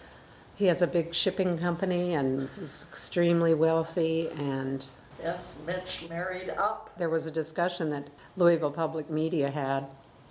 He 0.57 0.67
has 0.67 0.81
a 0.81 0.87
big 0.87 1.15
shipping 1.15 1.59
company 1.59 2.15
and 2.15 2.49
is 2.61 2.87
extremely 2.89 3.53
wealthy 3.55 4.31
and 4.31 4.87
Yes, 5.23 5.57
Mitch 5.67 6.07
married 6.11 6.51
up. 6.51 6.91
There 6.99 7.09
was 7.11 7.27
a 7.27 7.31
discussion 7.31 7.91
that 7.91 8.09
Louisville 8.37 8.71
Public 8.71 9.09
Media 9.11 9.51
had 9.51 9.87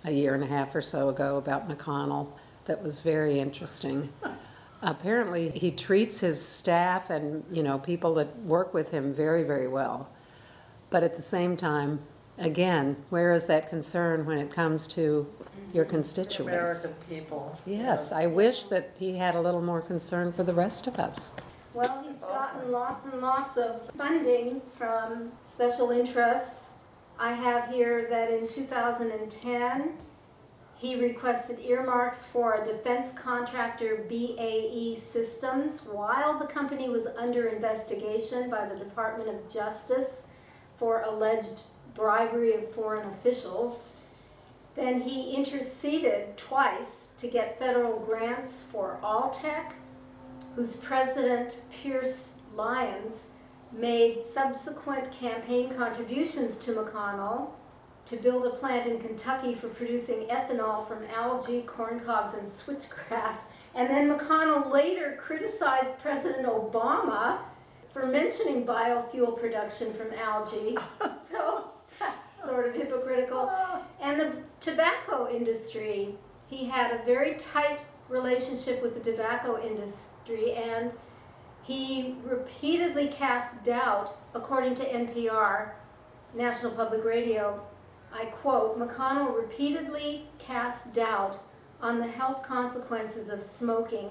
a 0.06 0.12
year 0.12 0.34
and 0.34 0.42
a 0.42 0.46
half 0.46 0.74
or 0.74 0.80
so 0.80 1.08
ago 1.08 1.36
about 1.36 1.68
McConnell 1.68 2.28
that 2.64 2.82
was 2.82 3.00
very 3.00 3.38
interesting. 3.38 4.12
Apparently, 4.82 5.50
he 5.50 5.70
treats 5.70 6.20
his 6.20 6.42
staff 6.42 7.10
and, 7.10 7.44
you 7.50 7.62
know, 7.62 7.78
people 7.78 8.14
that 8.14 8.38
work 8.40 8.72
with 8.72 8.90
him 8.90 9.12
very, 9.12 9.42
very 9.42 9.68
well. 9.68 10.08
But 10.90 11.02
at 11.02 11.14
the 11.14 11.22
same 11.22 11.56
time, 11.56 12.00
again, 12.38 12.96
where 13.10 13.32
is 13.32 13.46
that 13.46 13.68
concern 13.68 14.26
when 14.26 14.38
it 14.38 14.52
comes 14.52 14.86
to 14.88 15.26
your 15.72 15.84
constituents? 15.84 16.84
American 16.84 16.94
people. 17.08 17.60
Yes, 17.66 18.12
I 18.12 18.26
wish 18.26 18.66
that 18.66 18.92
he 18.98 19.16
had 19.16 19.34
a 19.34 19.40
little 19.40 19.62
more 19.62 19.80
concern 19.80 20.32
for 20.32 20.44
the 20.44 20.54
rest 20.54 20.86
of 20.86 20.98
us. 20.98 21.32
Well, 21.74 22.04
he's 22.06 22.20
gotten 22.20 22.70
lots 22.70 23.04
and 23.04 23.20
lots 23.20 23.56
of 23.56 23.90
funding 23.96 24.62
from 24.74 25.32
special 25.44 25.90
interests. 25.90 26.70
I 27.18 27.32
have 27.32 27.68
here 27.68 28.06
that 28.10 28.30
in 28.30 28.46
2010, 28.46 29.92
he 30.76 31.00
requested 31.00 31.58
earmarks 31.60 32.24
for 32.24 32.54
a 32.54 32.64
defense 32.64 33.12
contractor 33.12 34.04
BAE 34.08 34.96
Systems 34.98 35.80
while 35.86 36.38
the 36.38 36.44
company 36.44 36.90
was 36.90 37.06
under 37.16 37.46
investigation 37.46 38.50
by 38.50 38.66
the 38.66 38.76
Department 38.76 39.30
of 39.30 39.48
Justice 39.52 40.24
for 40.76 41.00
alleged 41.02 41.62
bribery 41.94 42.52
of 42.52 42.70
foreign 42.72 43.08
officials. 43.08 43.88
Then 44.74 45.00
he 45.00 45.34
interceded 45.34 46.36
twice 46.36 47.12
to 47.16 47.28
get 47.28 47.58
federal 47.58 47.98
grants 47.98 48.60
for 48.60 48.98
Alltech 49.02 49.72
whose 50.56 50.76
president, 50.76 51.60
Pearse 51.70 52.32
Lyons, 52.54 53.26
made 53.76 54.22
subsequent 54.22 55.12
campaign 55.12 55.74
contributions 55.74 56.56
to 56.58 56.72
McConnell 56.72 57.50
to 58.06 58.16
build 58.16 58.46
a 58.46 58.50
plant 58.50 58.86
in 58.86 58.98
Kentucky 58.98 59.54
for 59.54 59.68
producing 59.68 60.26
ethanol 60.28 60.86
from 60.86 61.04
algae, 61.14 61.62
corn 61.62 61.98
cobs, 62.00 62.34
and 62.34 62.46
switchgrass. 62.46 63.42
And 63.74 63.90
then 63.90 64.08
McConnell 64.08 64.72
later 64.72 65.16
criticized 65.20 65.98
President 65.98 66.46
Obama 66.46 67.40
for 67.92 68.06
mentioning 68.06 68.64
biofuel 68.64 69.38
production 69.38 69.92
from 69.92 70.12
algae. 70.14 70.76
So, 71.28 71.70
sort 72.44 72.68
of 72.68 72.76
hypocritical. 72.76 73.50
And 74.00 74.20
the 74.20 74.36
tobacco 74.60 75.28
industry, 75.28 76.14
he 76.46 76.64
had 76.64 76.92
a 76.92 77.04
very 77.04 77.34
tight 77.34 77.80
relationship 78.08 78.80
with 78.80 78.94
the 78.94 79.00
tobacco 79.10 79.60
industry 79.60 80.52
and 80.52 80.92
he 81.66 82.14
repeatedly 82.22 83.08
cast 83.08 83.64
doubt, 83.64 84.16
according 84.34 84.76
to 84.76 84.84
NPR, 84.84 85.70
National 86.32 86.70
Public 86.70 87.04
Radio. 87.04 87.60
I 88.14 88.26
quote 88.26 88.78
McConnell 88.78 89.36
repeatedly 89.36 90.28
cast 90.38 90.92
doubt 90.92 91.40
on 91.80 91.98
the 91.98 92.06
health 92.06 92.44
consequences 92.44 93.28
of 93.28 93.42
smoking, 93.42 94.10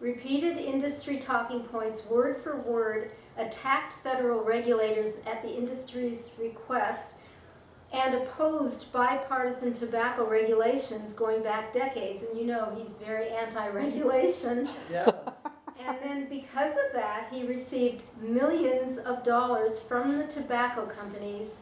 repeated 0.00 0.56
industry 0.56 1.18
talking 1.18 1.60
points 1.60 2.06
word 2.06 2.40
for 2.40 2.56
word, 2.56 3.12
attacked 3.36 3.92
federal 4.02 4.42
regulators 4.42 5.16
at 5.26 5.42
the 5.42 5.54
industry's 5.54 6.30
request, 6.38 7.16
and 7.92 8.14
opposed 8.14 8.90
bipartisan 8.90 9.74
tobacco 9.74 10.26
regulations 10.26 11.12
going 11.12 11.42
back 11.42 11.74
decades. 11.74 12.22
And 12.22 12.38
you 12.38 12.46
know 12.46 12.74
he's 12.74 12.96
very 12.96 13.28
anti 13.28 13.68
regulation. 13.68 14.66
Yes. 14.90 15.12
And 15.86 15.98
then 16.02 16.28
because 16.28 16.72
of 16.72 16.92
that, 16.94 17.28
he 17.30 17.46
received 17.46 18.02
millions 18.20 18.98
of 18.98 19.22
dollars 19.22 19.78
from 19.78 20.18
the 20.18 20.26
tobacco 20.26 20.86
companies 20.86 21.60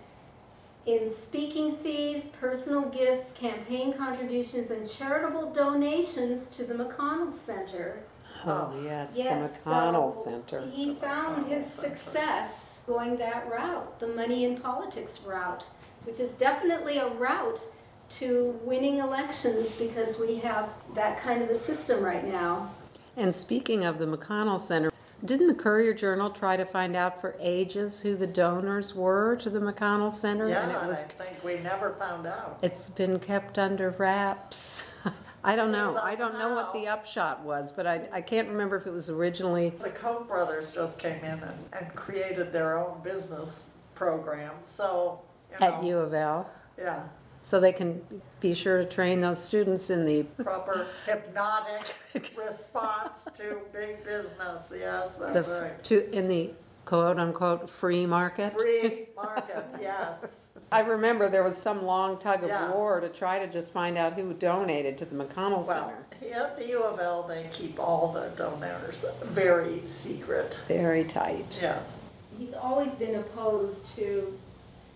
in 0.87 1.11
speaking 1.12 1.73
fees, 1.76 2.28
personal 2.40 2.88
gifts, 2.88 3.33
campaign 3.33 3.93
contributions, 3.93 4.71
and 4.71 4.88
charitable 4.88 5.52
donations 5.52 6.47
to 6.47 6.64
the 6.64 6.75
McConnell 6.75 7.33
Center. 7.33 8.02
Oh, 8.47 8.78
yes, 8.85 9.16
the 9.16 9.23
McConnell 9.23 10.12
so 10.12 10.31
Center. 10.31 10.66
He 10.71 10.95
found 10.95 11.47
his 11.47 11.64
Center. 11.64 11.95
success 11.95 12.81
going 12.87 13.16
that 13.16 13.50
route, 13.50 13.99
the 14.00 14.09
money 14.09 14.45
in 14.45 14.59
politics 14.59 15.25
route, 15.26 15.64
which 16.04 16.21
is 16.21 16.33
definitely 16.33 16.99
a 16.99 17.09
route 17.09 17.66
to 18.11 18.59
winning 18.62 18.99
elections 18.99 19.75
because 19.75 20.19
we 20.19 20.37
have 20.37 20.69
that 20.95 21.19
kind 21.19 21.43
of 21.43 21.49
a 21.49 21.54
system 21.54 22.04
right 22.04 22.26
now. 22.26 22.71
And 23.16 23.35
speaking 23.35 23.85
of 23.85 23.99
the 23.99 24.06
McConnell 24.06 24.61
Center, 24.61 24.90
didn't 25.25 25.47
the 25.47 25.54
Courier 25.54 25.94
Journal 25.94 26.30
try 26.30 26.56
to 26.56 26.64
find 26.64 26.94
out 26.97 27.21
for 27.21 27.37
ages 27.40 28.00
who 28.00 28.14
the 28.14 28.26
donors 28.26 28.94
were 28.94 29.37
to 29.37 29.49
the 29.49 29.61
McConnell 29.61 30.12
Center? 30.12 30.49
Yeah, 30.49 30.62
And 30.64 30.73
it 30.73 30.78
and 30.83 30.90
I 30.90 30.94
think 30.94 31.44
we 31.44 31.56
never 31.61 31.90
found 31.92 32.26
out. 32.26 32.59
it's 32.62 32.88
been 32.88 33.18
kept 33.18 33.59
under 33.59 33.90
wraps. 33.90 34.90
I 35.44 35.56
don't 35.56 35.73
know. 35.73 35.99
I 36.02 36.14
don't 36.14 36.38
know 36.38 36.54
what 36.54 36.73
the 36.73 36.88
upshot 36.88 37.42
was, 37.42 37.71
but 37.71 37.87
I, 37.87 38.09
I 38.12 38.21
can't 38.21 38.49
remember 38.49 38.76
if 38.76 38.87
it 38.87 38.92
was 38.92 39.11
originally, 39.11 39.71
The 39.71 39.90
Koch 39.90 40.26
brothers 40.26 40.73
just 40.73 40.99
came 40.99 41.18
in 41.23 41.38
and, 41.40 41.64
and 41.73 41.94
created 41.94 42.50
their 42.52 42.78
own 42.78 43.02
business 43.02 43.68
program, 43.94 44.52
so, 44.62 45.21
you 45.52 45.59
know. 45.61 45.66
at 45.75 45.85
U 45.85 45.99
of 45.99 46.14
L. 46.14 46.50
Yeah, 46.78 47.02
So 47.44 47.60
they 47.60 47.74
can 47.74 48.00
be 48.40 48.54
sure 48.54 48.78
to 48.78 48.86
train 48.86 49.20
those 49.20 49.38
students 49.42 49.90
in 49.90 50.06
the, 50.06 50.22
proper 50.42 50.86
hypnotic 51.06 51.94
response 52.34 53.28
to 53.34 53.58
big 53.70 54.02
business, 54.02 54.72
yes, 54.74 55.18
the, 55.18 55.26
that's 55.26 55.48
right. 55.48 55.84
to, 55.84 56.10
in 56.10 56.26
the 56.26 56.52
quote-unquote 56.86 57.68
free 57.68 58.06
market. 58.06 58.54
Free 58.58 59.08
market, 59.14 59.66
yes. 59.80 60.36
I 60.72 60.80
remember 60.80 61.28
there 61.28 61.44
was 61.44 61.56
some 61.56 61.84
long 61.84 62.16
tug 62.18 62.44
of 62.44 62.48
Yeah. 62.48 62.72
war 62.72 62.98
to 63.00 63.10
try 63.10 63.38
to 63.38 63.46
just 63.46 63.74
find 63.74 63.98
out 63.98 64.14
who 64.14 64.32
donated 64.32 64.96
to 64.98 65.04
the 65.04 65.14
McConnell 65.14 65.66
Well, 65.66 65.92
Center. 65.92 66.06
here 66.20 66.32
at 66.36 66.58
the 66.58 66.66
U 66.68 66.82
of 66.82 66.98
L, 66.98 67.24
they 67.24 67.46
keep 67.52 67.78
all 67.78 68.10
the 68.10 68.30
donors 68.38 69.04
very 69.22 69.82
secret, 69.86 70.58
Very 70.66 71.04
tight. 71.04 71.58
yes. 71.60 71.98
He's 72.38 72.54
always 72.54 72.94
been 72.94 73.16
opposed 73.16 73.84
to 73.96 74.36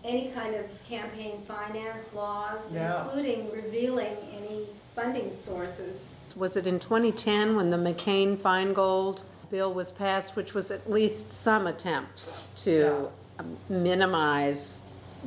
any 0.03 0.29
kind 0.31 0.55
of 0.55 0.65
campaign 0.87 1.41
finance 1.47 2.13
laws, 2.13 2.71
Yeah. 2.73 3.03
including 3.05 3.51
revealing 3.51 4.15
any 4.35 4.65
funding 4.95 5.31
sources. 5.31 6.15
Was 6.35 6.55
it 6.55 6.65
in 6.65 6.79
2010 6.79 7.55
when 7.55 7.69
the 7.69 7.77
McCain-Feingold 7.77 9.23
bill 9.51 9.73
was 9.73 9.91
passed, 9.91 10.35
which 10.35 10.53
was 10.53 10.71
at 10.71 10.89
least 10.89 11.31
some 11.31 11.67
attempt 11.67 12.55
to 12.57 13.09
minimize 13.67 14.81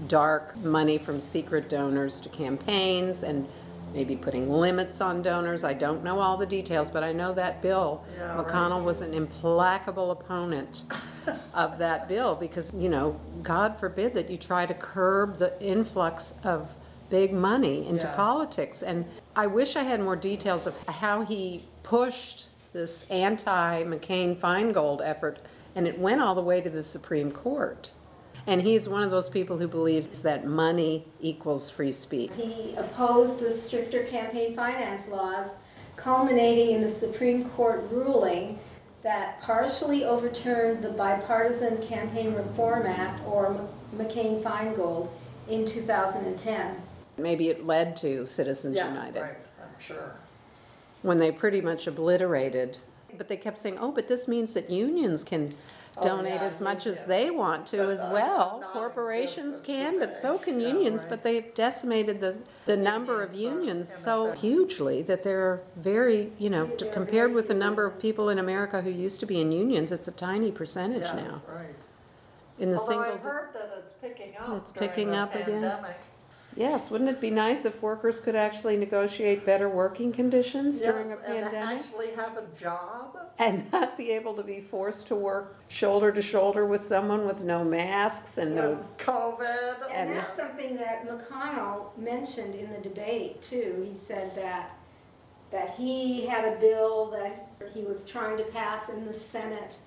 dark 0.09 0.57
money 0.59 0.97
from 0.99 1.21
secret 1.21 1.69
donors 1.69 2.19
to 2.21 2.29
campaigns 2.29 3.23
and 3.23 3.47
maybe 3.93 4.17
putting 4.17 4.51
limits 4.51 5.01
on 5.03 5.21
donors. 5.23 5.65
I 5.65 5.75
don't 5.75 6.03
know 6.03 6.19
all 6.19 6.37
the 6.39 6.47
details, 6.47 6.91
but 6.91 7.03
I 7.03 7.13
know 7.13 7.35
that 7.35 7.61
bill, 7.61 8.03
Yeah, 8.17 8.37
right. 8.37 8.47
McConnell 8.47 8.83
was 8.85 9.03
an 9.03 9.13
implacable 9.13 10.11
opponent 10.13 10.85
of 11.55 11.79
that 11.79 12.09
bill 12.09 12.35
because, 12.35 12.73
you 12.75 12.89
know, 12.89 13.19
God 13.43 13.79
forbid 13.79 14.15
that 14.15 14.31
you 14.31 14.37
try 14.37 14.67
to 14.67 14.75
curb 14.75 15.39
the 15.39 15.61
influx 15.63 16.35
of 16.45 16.75
big 17.11 17.33
money 17.33 17.87
into 17.87 18.07
Yeah. 18.07 18.17
politics. 18.17 18.83
And 18.83 19.05
I 19.37 19.47
wish 19.47 19.77
I 19.77 19.83
had 19.83 20.01
more 20.01 20.17
details 20.17 20.67
of 20.67 20.75
how 20.87 21.23
he 21.23 21.65
pushed 21.83 22.49
this 22.73 23.05
anti-McCain 23.11 24.37
Feingold 24.39 25.03
effort, 25.05 25.39
and 25.77 25.87
it 25.87 25.99
went 25.99 26.23
all 26.23 26.35
the 26.35 26.43
way 26.43 26.61
to 26.63 26.71
the 26.71 26.83
Supreme 26.83 27.31
Court. 27.31 27.91
And 28.47 28.63
he's 28.63 28.89
one 28.89 29.03
of 29.03 29.11
those 29.11 29.29
people 29.29 29.59
who 29.59 29.69
believes 29.69 30.21
that 30.21 30.47
money 30.47 31.05
equals 31.21 31.71
free 31.71 31.93
speech. 31.93 32.33
He 32.35 32.75
opposed 32.77 33.41
the 33.41 33.51
stricter 33.51 34.03
campaign 34.05 34.57
finance 34.57 35.07
laws, 35.09 35.55
culminating 35.97 36.75
in 36.75 36.81
the 36.81 36.91
Supreme 36.91 37.49
Court 37.51 37.85
ruling 37.91 38.59
that 39.03 39.41
partially 39.41 40.05
overturned 40.05 40.83
the 40.83 40.91
Bipartisan 40.91 41.83
Campaign 41.83 42.35
Reform 42.35 42.87
Act, 42.87 43.25
or 43.27 43.69
McCain-Feingold, 43.97 45.11
in 45.49 45.67
2010. 45.67 46.77
Maybe 47.19 47.49
it 47.49 47.67
led 47.67 47.97
to 47.97 48.25
Citizens 48.27 48.77
Yeah, 48.77 48.89
United. 48.89 49.21
Right, 49.21 49.37
I'm 49.61 49.81
sure. 49.81 50.15
when 51.03 51.19
they 51.19 51.33
pretty 51.33 51.61
much 51.61 51.87
obliterated. 51.87 52.79
But 53.19 53.29
they 53.29 53.37
kept 53.37 53.59
saying, 53.59 53.77
oh, 53.79 53.91
but 53.93 54.09
this 54.09 54.27
means 54.29 54.55
that 54.55 54.71
unions 54.71 55.25
can 55.25 55.55
Oh, 55.99 56.03
donate 56.03 56.35
yeah, 56.35 56.43
as 56.45 56.59
much 56.61 56.87
as 56.87 57.05
they 57.05 57.31
want 57.31 57.67
to 57.69 57.91
as 57.91 58.03
well. 58.11 58.65
Corporations 58.73 59.61
can, 59.61 59.99
but 59.99 60.17
so 60.17 60.39
can 60.39 60.59
unions, 60.59 61.05
but 61.05 61.23
they've 61.23 61.53
decimated 61.55 62.21
the, 62.21 62.37
the 62.65 62.77
number 62.77 63.23
of 63.23 63.35
Unions 63.35 63.53
are 63.55 63.59
unions 63.61 63.93
so 63.95 64.33
hugely 64.33 65.03
that 65.03 65.23
they're 65.23 65.61
very, 65.77 66.33
you 66.39 66.49
know, 66.49 66.67
compared 66.93 67.35
with 67.35 67.49
the 67.49 67.55
number 67.55 67.85
of 67.85 67.99
people 67.99 68.31
in 68.31 68.39
America 68.39 68.81
who 68.81 68.91
used 68.91 69.21
to 69.21 69.27
be 69.27 69.41
in 69.41 69.53
unions, 69.53 69.93
it's 69.93 70.09
a 70.09 70.13
tiny 70.13 70.51
percentage 70.51 71.03
Yes, 71.03 71.15
now. 71.15 71.43
right. 71.47 71.67
In 72.59 72.71
the 72.71 72.79
Although 72.79 72.89
single. 72.91 73.13
I've 73.13 73.23
heard 73.23 73.49
that 73.55 73.75
it's 73.79 73.93
picking 73.95 74.35
up 74.39 74.57
It's 74.63 74.73
during 74.73 74.89
picking 74.89 75.11
the 75.11 75.17
up 75.19 75.35
again. 75.35 75.47
pandemic. 75.63 75.97
Yes, 76.55 76.91
wouldn't 76.91 77.09
it 77.11 77.21
be 77.21 77.31
nice 77.31 77.65
if 77.65 77.81
workers 77.83 78.21
could 78.21 78.35
actually 78.37 78.77
negotiate 78.77 79.47
better 79.47 79.69
working 79.69 80.13
conditions 80.13 80.81
during 80.83 81.07
a 81.07 81.11
Yes, 81.11 81.19
and 81.27 81.43
pandemic? 81.51 81.81
actually 81.85 82.11
have 82.11 82.37
a 82.37 82.45
job. 82.59 83.17
and 83.39 83.71
not 83.73 83.97
be 83.97 84.11
able 84.11 84.35
to 84.35 84.43
be 84.43 84.61
forced 84.61 85.07
to 85.07 85.17
work 85.17 85.57
shoulder 85.69 86.13
to 86.13 86.21
shoulder 86.21 86.67
with 86.67 86.83
someone 86.83 87.25
with 87.27 87.43
no 87.43 87.65
masks 87.65 88.37
and 88.37 88.55
no. 88.55 88.71
with 88.73 88.99
COVID. 88.99 89.91
And 89.91 90.11
And- 90.11 90.19
that's 90.19 90.37
something 90.37 90.77
that 90.77 91.07
McConnell 91.09 91.97
mentioned 91.97 92.55
in 92.55 92.71
the 92.73 92.79
debate 92.81 93.41
too. 93.41 93.83
He 93.89 93.95
said 93.95 94.35
that, 94.37 94.77
that 95.51 95.71
he 95.71 96.27
had 96.27 96.45
a 96.45 96.57
bill 96.61 97.11
that 97.13 97.49
he 97.75 97.83
was 97.83 98.05
trying 98.05 98.37
to 98.37 98.45
pass 98.45 98.89
in 98.91 99.07
the 99.07 99.15
Senate. 99.15 99.79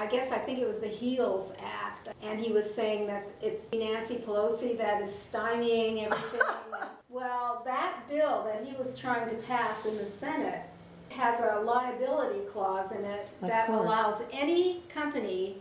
I 0.00 0.06
guess, 0.06 0.30
I 0.30 0.38
think 0.38 0.60
it 0.60 0.66
was 0.66 0.76
the 0.76 0.86
HEALS 0.88 1.52
Act, 1.60 2.10
and 2.22 2.38
he 2.38 2.52
was 2.52 2.72
saying 2.72 3.08
that 3.08 3.26
it's 3.42 3.62
Nancy 3.74 4.14
Pelosi 4.16 4.78
that 4.78 5.02
is 5.02 5.10
stymieing 5.32 6.04
everything. 6.04 6.40
Well, 7.10 7.62
that 7.64 8.06
bill 8.08 8.44
that 8.44 8.62
he 8.66 8.76
was 8.76 8.96
trying 8.98 9.28
to 9.30 9.34
pass 9.36 9.86
in 9.86 9.96
the 9.96 10.04
Senate 10.06 10.66
has 11.08 11.40
a 11.40 11.60
liability 11.62 12.40
clause 12.52 12.92
in 12.92 13.02
it 13.02 13.32
Of 13.40 13.48
that 13.48 13.66
course. 13.66 13.80
allows 13.80 14.22
any 14.30 14.82
company 14.90 15.56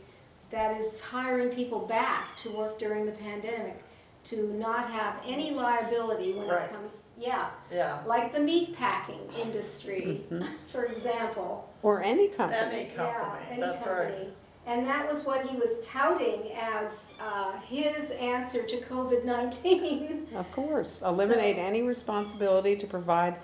that 0.50 0.77
is 0.77 1.00
hiring 1.00 1.50
people 1.50 1.79
back 1.79 2.36
to 2.38 2.50
work 2.51 2.77
during 2.77 3.06
the 3.06 3.13
pandemic 3.13 3.79
to 4.25 4.53
not 4.56 4.91
have 4.91 5.15
any 5.25 5.51
liability 5.51 6.34
when 6.34 6.50
Right. 6.50 6.63
it 6.65 6.74
comes, 6.74 7.03
yeah, 7.17 7.48
Yeah, 7.72 8.00
like 8.06 8.34
the 8.34 8.41
meat 8.41 8.75
packing 8.75 9.22
industry, 9.41 10.25
Mm-hmm. 10.29 10.44
for 10.67 10.84
example. 10.84 11.67
Or 11.84 12.01
any 12.03 12.27
company. 12.29 12.60
any 12.81 12.89
Yeah, 12.89 12.96
company, 12.96 13.46
any 13.51 13.62
that's 13.62 13.84
company. 13.86 14.15
right. 14.19 14.34
And 14.65 14.86
that 14.86 15.10
was 15.10 15.24
what 15.25 15.48
he 15.48 15.55
was 15.55 15.86
touting 15.86 16.51
as 16.53 17.13
uh, 17.22 17.53
his 17.61 18.11
answer 18.11 18.63
to 18.63 18.77
COVID-19. 18.81 20.33
Of 20.35 20.51
course, 20.51 21.01
eliminate 21.01 21.57
any 21.57 21.81
responsibility 21.83 22.75
to 22.75 22.85
provide 22.87 23.35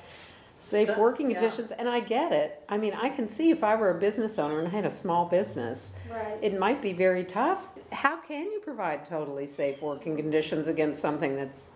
safe 0.58 0.88
That- 0.88 0.98
working 1.00 1.32
yeah. 1.32 1.40
conditions, 1.40 1.72
and 1.72 1.88
I 1.88 2.00
get 2.02 2.32
it. 2.32 2.62
I 2.68 2.78
mean, 2.78 2.94
I 2.94 3.10
can 3.10 3.28
see 3.28 3.52
if 3.52 3.64
I 3.64 3.76
were 3.76 3.92
a 3.92 4.00
business 4.00 4.38
owner 4.40 4.60
and 4.60 4.68
I 4.68 4.72
had 4.72 4.86
a 4.86 4.92
small 4.92 5.26
business, 5.26 5.94
Right. 6.12 6.38
it 6.42 6.58
might 6.60 6.82
be 6.82 6.92
very 6.94 7.24
tough. 7.24 7.70
How 7.92 8.18
can 8.18 8.44
you 8.52 8.60
provide 8.62 9.06
totally 9.06 9.46
safe 9.48 9.82
working 9.82 10.16
conditions 10.18 10.68
against 10.68 11.02
something 11.02 11.36
that's 11.36 11.72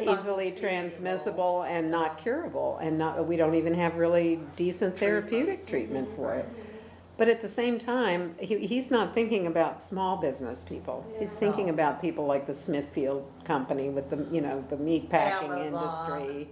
easily 0.00 0.50
transmissible 0.52 1.62
and 1.62 1.90
not 1.90 2.18
curable, 2.18 2.78
and 2.82 2.98
not, 2.98 3.26
we 3.26 3.36
don't 3.36 3.54
even 3.54 3.74
have 3.74 3.96
really 3.96 4.40
decent 4.56 4.96
therapeutic 4.98 5.66
treatment 5.66 6.08
for 6.14 6.34
it. 6.34 6.48
But 7.16 7.28
at 7.28 7.40
the 7.42 7.48
same 7.48 7.78
time, 7.78 8.34
he, 8.40 8.66
he's 8.66 8.90
not 8.90 9.12
thinking 9.12 9.46
about 9.46 9.80
small 9.82 10.16
business 10.16 10.62
people. 10.64 11.04
He's 11.18 11.34
No. 11.34 11.38
thinking 11.40 11.68
about 11.68 12.00
people 12.00 12.24
like 12.24 12.46
the 12.46 12.54
Smithfield 12.54 13.30
Company 13.44 13.90
with 13.90 14.08
the, 14.08 14.26
you 14.34 14.40
know, 14.40 14.64
the 14.70 14.78
meat 14.78 15.10
packing 15.10 15.50
Amazon. 15.50 15.66
industry. 15.74 16.48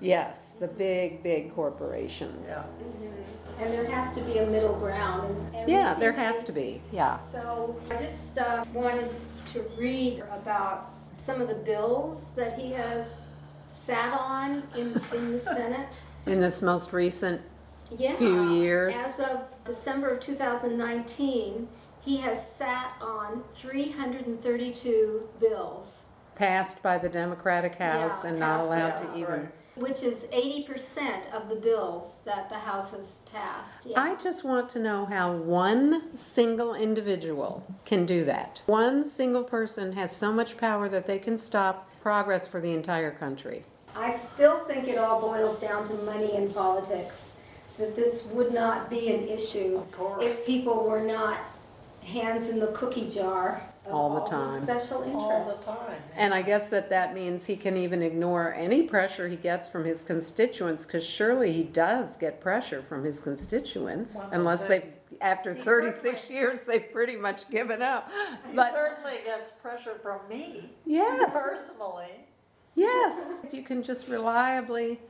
Yes, 0.00 0.54
the 0.54 0.66
big, 0.66 1.22
big 1.22 1.54
corporations. 1.54 2.48
Yeah. 2.48 3.64
And 3.64 3.72
there 3.74 3.84
has 3.90 4.16
to 4.16 4.22
be 4.22 4.38
a 4.38 4.46
middle 4.46 4.74
ground. 4.74 5.36
and- 5.48 5.54
and 5.56 5.68
Yeah, 5.70 5.94
there 5.94 6.12
has 6.12 6.42
to 6.44 6.52
be, 6.52 6.80
yeah. 6.90 7.18
So 7.30 7.76
I 7.90 7.96
just 7.96 8.36
uh, 8.38 8.64
wanted 8.72 9.10
to 9.48 9.62
read 9.78 10.24
about 10.32 10.90
some 11.20 11.40
of 11.40 11.48
the 11.48 11.54
bills 11.54 12.26
that 12.34 12.58
he 12.58 12.72
has 12.72 13.28
sat 13.74 14.18
on 14.18 14.62
in, 14.76 15.00
in 15.14 15.32
the 15.32 15.40
Senate. 15.40 16.00
In 16.26 16.40
this 16.40 16.62
most 16.62 16.92
recent, 16.92 17.40
Yeah. 17.96 18.14
Few 18.16 18.50
years. 18.50 18.96
As 18.96 19.20
of 19.20 19.42
December 19.64 20.10
of 20.10 20.20
2019, 20.20 21.68
he 22.00 22.16
has 22.18 22.50
sat 22.50 22.94
on 23.00 23.42
332 23.54 25.28
bills, 25.38 26.04
passed 26.34 26.82
by 26.82 26.96
the 26.98 27.08
Democratic 27.08 27.74
House 27.74 28.24
Yeah, 28.24 28.30
and 28.30 28.40
not 28.40 28.60
allowed 28.60 28.96
to 28.98 29.18
even. 29.18 29.52
Which 29.80 30.02
is 30.02 30.24
80% 30.24 31.32
of 31.32 31.48
the 31.48 31.56
bills 31.56 32.16
that 32.24 32.48
the 32.50 32.56
House 32.56 32.90
has 32.90 33.22
passed. 33.32 33.86
Yeah. 33.86 34.00
I 34.00 34.14
just 34.16 34.44
want 34.44 34.68
to 34.70 34.78
know 34.78 35.06
how 35.06 35.32
one 35.32 36.16
single 36.16 36.74
individual 36.74 37.66
can 37.84 38.04
do 38.04 38.24
that. 38.26 38.62
One 38.66 39.02
single 39.04 39.42
person 39.42 39.92
has 39.92 40.14
so 40.14 40.32
much 40.32 40.58
power 40.58 40.88
that 40.90 41.06
they 41.06 41.18
can 41.18 41.38
stop 41.38 41.88
progress 42.02 42.46
for 42.46 42.60
the 42.60 42.72
entire 42.72 43.10
country. 43.10 43.64
I 43.96 44.16
still 44.16 44.64
think 44.64 44.86
it 44.86 44.98
all 44.98 45.20
boils 45.20 45.60
down 45.60 45.84
to 45.84 45.94
money 45.94 46.34
in 46.36 46.52
politics, 46.52 47.32
that 47.78 47.96
this 47.96 48.26
would 48.26 48.52
not 48.52 48.90
be 48.90 49.12
an 49.12 49.26
issue 49.28 49.82
if 50.20 50.46
people 50.46 50.84
were 50.84 51.02
not 51.02 51.38
hands 52.04 52.48
in 52.48 52.58
the 52.58 52.68
cookie 52.68 53.08
jar 53.08 53.62
All 53.92 54.14
the 54.14 54.20
time. 54.22 54.54
the 54.66 54.78
special 54.78 54.98
All 55.16 55.28
the 55.44 55.50
interests. 55.52 55.66
time. 55.66 56.02
And 56.16 56.32
I 56.34 56.42
guess 56.42 56.68
that 56.70 56.90
that 56.90 57.14
means 57.14 57.46
he 57.46 57.56
can 57.56 57.76
even 57.76 58.02
ignore 58.02 58.54
any 58.54 58.82
pressure 58.84 59.28
he 59.28 59.36
gets 59.36 59.68
from 59.68 59.84
his 59.84 60.04
constituents, 60.04 60.86
because 60.86 61.04
surely 61.04 61.52
he 61.52 61.62
does 61.64 62.16
get 62.16 62.40
pressure 62.40 62.82
from 62.82 63.04
his 63.04 63.20
constituents, 63.20 64.16
One 64.16 64.28
unless 64.32 64.66
think. 64.66 64.84
they've, 64.84 65.18
after 65.20 65.54
He 65.54 65.60
thirty-six 65.60 66.22
certainly- 66.22 66.40
years, 66.40 66.64
they've 66.64 66.92
pretty 66.92 67.16
much 67.16 67.48
given 67.50 67.82
up. 67.82 68.10
He 68.48 68.56
But, 68.56 68.72
certainly 68.72 69.18
gets 69.24 69.50
pressure 69.52 69.96
from 70.02 70.20
me, 70.28 70.70
yes, 70.86 71.32
personally. 71.32 72.26
yes, 72.74 73.42
you 73.52 73.62
can 73.62 73.82
just 73.82 74.08
reliably 74.08 75.00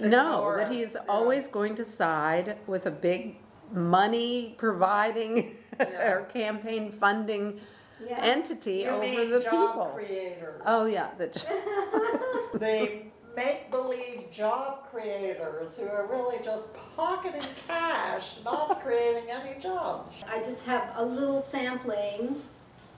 know 0.00 0.06
Ignore 0.38 0.56
that 0.58 0.68
he 0.70 0.82
is 0.82 0.96
yeah. 1.00 1.10
always 1.12 1.46
going 1.46 1.74
to 1.76 1.84
side 1.84 2.56
with 2.66 2.86
a 2.86 2.90
big 2.90 3.36
money 3.72 4.54
providing 4.58 5.56
Yeah. 5.78 6.10
or 6.12 6.22
campaign 6.24 6.90
funding 6.90 7.60
Yeah. 8.08 8.18
entity 8.20 8.78
You 8.82 8.88
over 8.90 9.00
mean 9.02 9.30
the 9.30 9.40
job 9.40 9.72
people. 9.74 9.92
creators. 9.94 10.62
Oh, 10.66 10.86
yeah, 10.86 11.10
the, 11.18 11.26
The 12.58 13.02
make-believe 13.36 14.30
job 14.30 14.90
creators 14.90 15.78
who 15.78 15.86
are 15.88 16.06
really 16.06 16.38
just 16.42 16.70
pocketing 16.96 17.42
cash, 17.66 18.36
not 18.44 18.80
creating 18.84 19.30
any 19.30 19.58
jobs. 19.60 20.22
I 20.28 20.42
just 20.42 20.62
have 20.64 20.90
a 20.96 21.04
little 21.04 21.40
sampling 21.42 22.42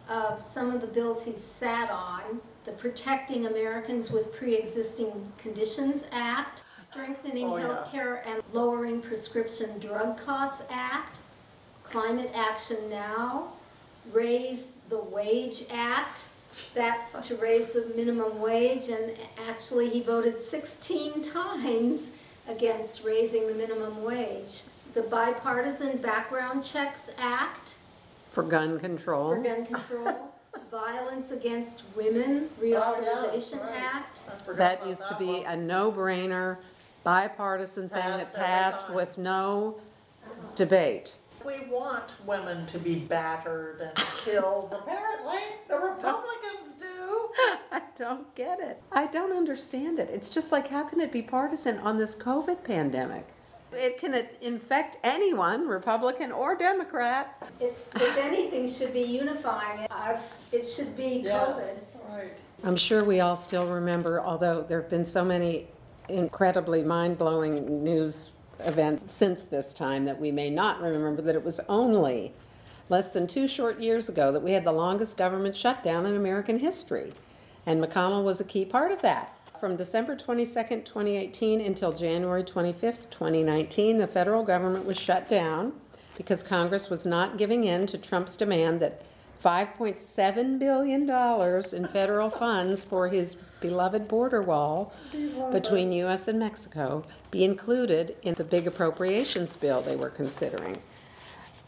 of 0.09 0.39
some 0.39 0.71
of 0.75 0.81
the 0.81 0.87
bills 0.87 1.25
he's 1.25 1.43
sat 1.43 1.91
on. 1.91 2.41
The 2.65 2.73
Protecting 2.73 3.47
Americans 3.47 4.11
with 4.13 4.33
Pre-Existing 4.37 5.33
Conditions 5.37 6.05
Act, 6.13 6.63
Strengthening 6.77 7.45
Oh, 7.49 7.57
yeah. 7.57 7.65
Healthcare 7.93 8.21
and 8.27 8.41
Lowering 8.53 9.01
Prescription 9.03 9.79
Drug 9.81 10.17
Costs 10.17 10.63
Act, 10.71 11.21
Climate 11.83 12.31
Action 12.35 12.89
Now, 12.89 13.55
Raise 14.13 14.67
the 14.93 14.99
Wage 14.99 15.65
Act, 15.71 16.27
that's 16.75 17.27
to 17.27 17.35
raise 17.37 17.71
the 17.71 17.91
minimum 17.97 18.41
wage, 18.43 18.89
and 18.91 19.13
actually 19.49 19.89
he 19.89 20.03
voted 20.03 20.39
16 20.45 21.23
times 21.23 22.11
against 22.47 23.03
raising 23.03 23.47
the 23.49 23.55
minimum 23.55 24.05
wage. 24.05 24.65
The 24.93 25.01
Bipartisan 25.01 25.97
Background 25.97 26.63
Checks 26.63 27.09
Act 27.17 27.77
for 28.31 28.43
gun 28.43 28.79
control. 28.79 29.31
for 29.35 29.43
control. 29.43 29.57
gun 29.65 29.67
control. 29.67 30.29
Violence 30.71 31.31
Against 31.31 31.83
Women 31.97 32.51
Oh, 32.61 32.65
yeah, 32.65 32.79
Reauthorization 32.79 33.61
right. 33.63 33.75
Act. 33.95 34.23
I 34.29 34.37
forgot 34.43 34.59
That 34.81 34.87
used 34.87 35.09
to 35.09 35.17
be 35.19 35.43
one. 35.43 35.47
a 35.47 35.57
no-brainer, 35.57 36.59
bipartisan 37.05 37.89
thing 37.89 38.03
Passed 38.03 38.33
that 38.35 38.39
passed 38.39 38.91
with 38.91 39.17
no 39.17 39.77
debate. 40.55 41.17
We 41.45 41.61
want 41.71 42.15
women 42.25 42.67
to 42.67 42.79
be 42.79 42.97
battered 42.97 43.81
and 43.81 43.97
killed. 43.97 44.73
Apparently, 44.73 45.41
the 45.69 45.77
Republicans 45.77 46.75
do. 46.79 47.31
I 47.73 47.83
don't 47.97 48.33
get 48.35 48.61
it. 48.61 48.81
I 48.93 49.07
don't 49.07 49.33
understand 49.33 49.99
it. 49.99 50.11
It's 50.11 50.31
just 50.31 50.53
like, 50.53 50.69
how 50.69 50.85
can 50.85 51.01
it 51.01 51.11
be 51.11 51.23
partisan 51.23 51.79
on 51.79 51.97
this 51.97 52.15
COVID 52.15 52.63
pandemic? 52.63 53.27
It 53.73 53.99
can 53.99 54.27
infect 54.41 54.99
anyone, 55.03 55.67
Republican 55.67 56.31
or 56.31 56.55
Democrat. 56.55 57.37
It's, 57.59 57.81
if 57.97 58.19
anything, 58.19 58.69
should 58.69 58.93
be 58.93 59.03
unifying 59.03 59.87
us. 59.91 60.37
It 60.53 60.67
should 60.67 60.97
be 60.97 61.25
COVID. 61.25 61.25
Yes, 61.25 61.81
right. 62.09 62.43
I'm 62.65 62.77
sure 62.77 63.03
we 63.03 63.21
all 63.21 63.37
still 63.37 63.67
remember, 63.67 64.21
although 64.21 64.63
there 64.63 64.81
have 64.83 64.91
been 64.91 65.07
so 65.07 65.25
many 65.25 65.69
incredibly 66.09 66.83
mind-blowing 66.83 67.83
news 67.83 68.31
events 68.67 69.15
since 69.15 69.43
this 69.43 69.73
time 69.73 70.05
that 70.05 70.21
we 70.21 70.31
may 70.31 70.51
not 70.51 70.81
remember 70.81 71.23
that 71.23 71.35
it 71.35 71.45
was 71.45 71.61
only 71.69 72.33
less 72.89 73.13
than 73.13 73.27
two 73.27 73.49
short 73.49 73.81
years 73.81 74.09
ago 74.09 74.33
that 74.33 74.43
we 74.43 74.53
had 74.53 74.65
the 74.65 74.73
longest 74.73 75.17
government 75.17 75.57
shutdown 75.57 76.07
in 76.07 76.17
American 76.17 76.59
history. 76.59 77.13
And 77.65 77.83
McConnell 77.83 78.25
was 78.25 78.41
a 78.41 78.45
key 78.45 78.65
part 78.65 78.93
of 78.93 79.03
that. 79.03 79.35
From 79.59 79.77
December 79.77 80.17
22nd, 80.17 80.85
2018 80.85 81.61
until 81.61 81.93
January 81.93 82.43
25th, 82.43 83.09
2019, 83.11 83.99
the 83.99 84.07
federal 84.07 84.43
government 84.43 84.85
was 84.85 84.99
shut 84.99 85.29
down 85.29 85.73
because 86.17 86.43
Congress 86.43 86.91
was 86.91 87.07
not 87.07 87.39
giving 87.39 87.65
in 87.65 87.87
to 87.87 87.97
Trump's 87.97 88.37
demand 88.37 88.81
that 88.81 89.03
$5.7 89.43 90.59
billion 90.59 91.11
in 91.75 91.89
federal 91.93 92.31
funds 92.31 92.85
for 92.85 93.09
his 93.09 93.35
beloved 93.61 94.07
border 94.07 94.43
wall 94.43 94.93
between 95.53 95.93
U.S. 95.93 96.29
and 96.29 96.39
Mexico 96.39 97.05
be 97.31 97.45
included 97.45 98.17
in 98.23 98.35
the 98.35 98.45
big 98.45 98.67
appropriations 98.67 99.57
bill 99.57 99.81
they 99.81 99.97
were 99.97 100.11
considering. 100.11 100.81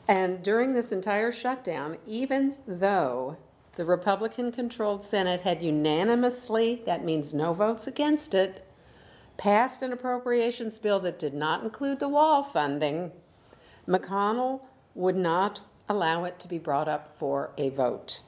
And 0.06 0.42
during 0.42 0.72
this 0.72 0.92
entire 0.92 1.32
shutdown, 1.32 1.96
even 2.06 2.56
though 2.66 3.38
the 3.76 3.84
Republican 3.84 4.52
controlled 4.52 5.02
Senate 5.02 5.40
had 5.40 5.62
unanimously, 5.62 6.82
that 6.86 7.04
means 7.04 7.34
no 7.34 7.52
votes 7.52 7.86
against 7.86 8.34
it, 8.34 8.66
passed 9.36 9.82
an 9.82 9.92
appropriations 9.92 10.78
bill 10.78 11.00
that 11.00 11.18
did 11.18 11.34
not 11.34 11.64
include 11.64 11.98
the 11.98 12.08
wall 12.08 12.42
funding, 12.42 13.10
McConnell 13.88 14.60
would 14.94 15.16
not 15.16 15.60
allow 15.88 16.24
it 16.24 16.38
to 16.40 16.48
be 16.48 16.58
brought 16.58 16.88
up 16.88 17.16
for 17.18 17.50
a 17.56 17.70
vote. 17.70 18.22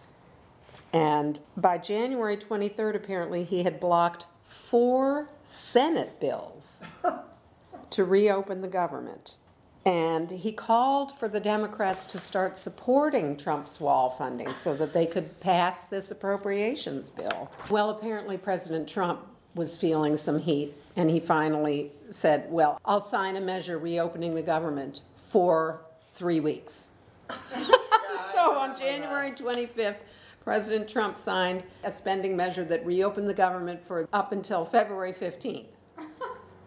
And 0.92 1.40
by 1.56 1.78
January 1.78 2.36
23rd, 2.36 2.94
apparently, 2.94 3.44
he 3.44 3.64
had 3.64 3.80
blocked 3.80 4.26
four 4.46 5.28
Senate 5.44 6.20
bills 6.20 6.82
to 7.90 8.04
reopen 8.04 8.62
the 8.62 8.68
government. 8.68 9.36
And 9.84 10.32
he 10.32 10.50
called 10.50 11.16
for 11.16 11.28
the 11.28 11.38
Democrats 11.38 12.06
to 12.06 12.18
start 12.18 12.58
supporting 12.58 13.36
Trump's 13.36 13.80
wall 13.80 14.10
funding 14.10 14.52
so 14.54 14.74
that 14.74 14.92
they 14.92 15.06
could 15.06 15.38
pass 15.38 15.84
this 15.84 16.10
appropriations 16.10 17.10
bill. 17.10 17.52
Well, 17.70 17.90
apparently, 17.90 18.36
President 18.36 18.88
Trump 18.88 19.20
was 19.54 19.76
feeling 19.76 20.16
some 20.16 20.40
heat, 20.40 20.74
and 20.96 21.08
he 21.08 21.20
finally 21.20 21.92
said, 22.10 22.46
Well, 22.50 22.80
I'll 22.84 23.00
sign 23.00 23.36
a 23.36 23.40
measure 23.40 23.78
reopening 23.78 24.34
the 24.34 24.42
government 24.42 25.02
for 25.28 25.82
three 26.12 26.40
weeks. 26.40 26.88
so 28.34 28.52
on 28.58 28.76
January 28.76 29.30
25th, 29.30 30.00
President 30.44 30.88
Trump 30.88 31.18
signed 31.18 31.62
a 31.84 31.90
spending 31.90 32.36
measure 32.36 32.64
that 32.64 32.84
reopened 32.86 33.28
the 33.28 33.34
government 33.34 33.84
for 33.86 34.08
up 34.12 34.32
until 34.32 34.64
February 34.64 35.12
15th 35.12 35.66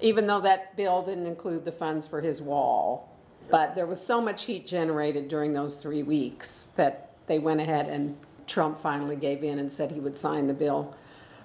even 0.02 0.28
though 0.28 0.42
that 0.42 0.76
bill 0.76 1.02
didn't 1.02 1.26
include 1.26 1.66
the 1.66 1.72
funds 1.72 2.08
for 2.08 2.22
his 2.22 2.42
wall. 2.42 3.10
But 3.50 3.74
there 3.74 3.88
was 3.88 4.00
so 4.06 4.22
much 4.22 4.44
heat 4.44 4.66
generated 4.68 5.28
during 5.28 5.54
those 5.54 5.82
three 5.82 6.04
weeks 6.04 6.70
that 6.76 7.14
they 7.28 7.40
went 7.40 7.60
ahead 7.60 7.88
and 7.88 8.16
Trump 8.48 8.80
finally 8.80 9.16
gave 9.16 9.44
in 9.44 9.60
and 9.60 9.72
said 9.72 9.92
he 9.92 10.00
would 10.00 10.18
sign 10.18 10.48
the 10.48 10.54
bill 10.54 10.96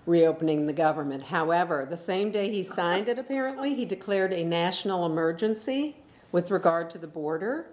reopening 0.07 0.67
the 0.67 0.73
government. 0.73 1.25
However, 1.25 1.87
the 1.89 1.97
same 1.97 2.31
day 2.31 2.51
he 2.51 2.63
signed 2.63 3.09
it, 3.09 3.19
apparently, 3.19 3.75
he 3.75 3.87
declared 3.87 4.35
a 4.35 4.45
national 4.45 5.07
emergency 5.07 5.97
with 6.31 6.51
regard 6.51 6.91
to 6.91 6.99
the 6.99 7.07
border 7.07 7.67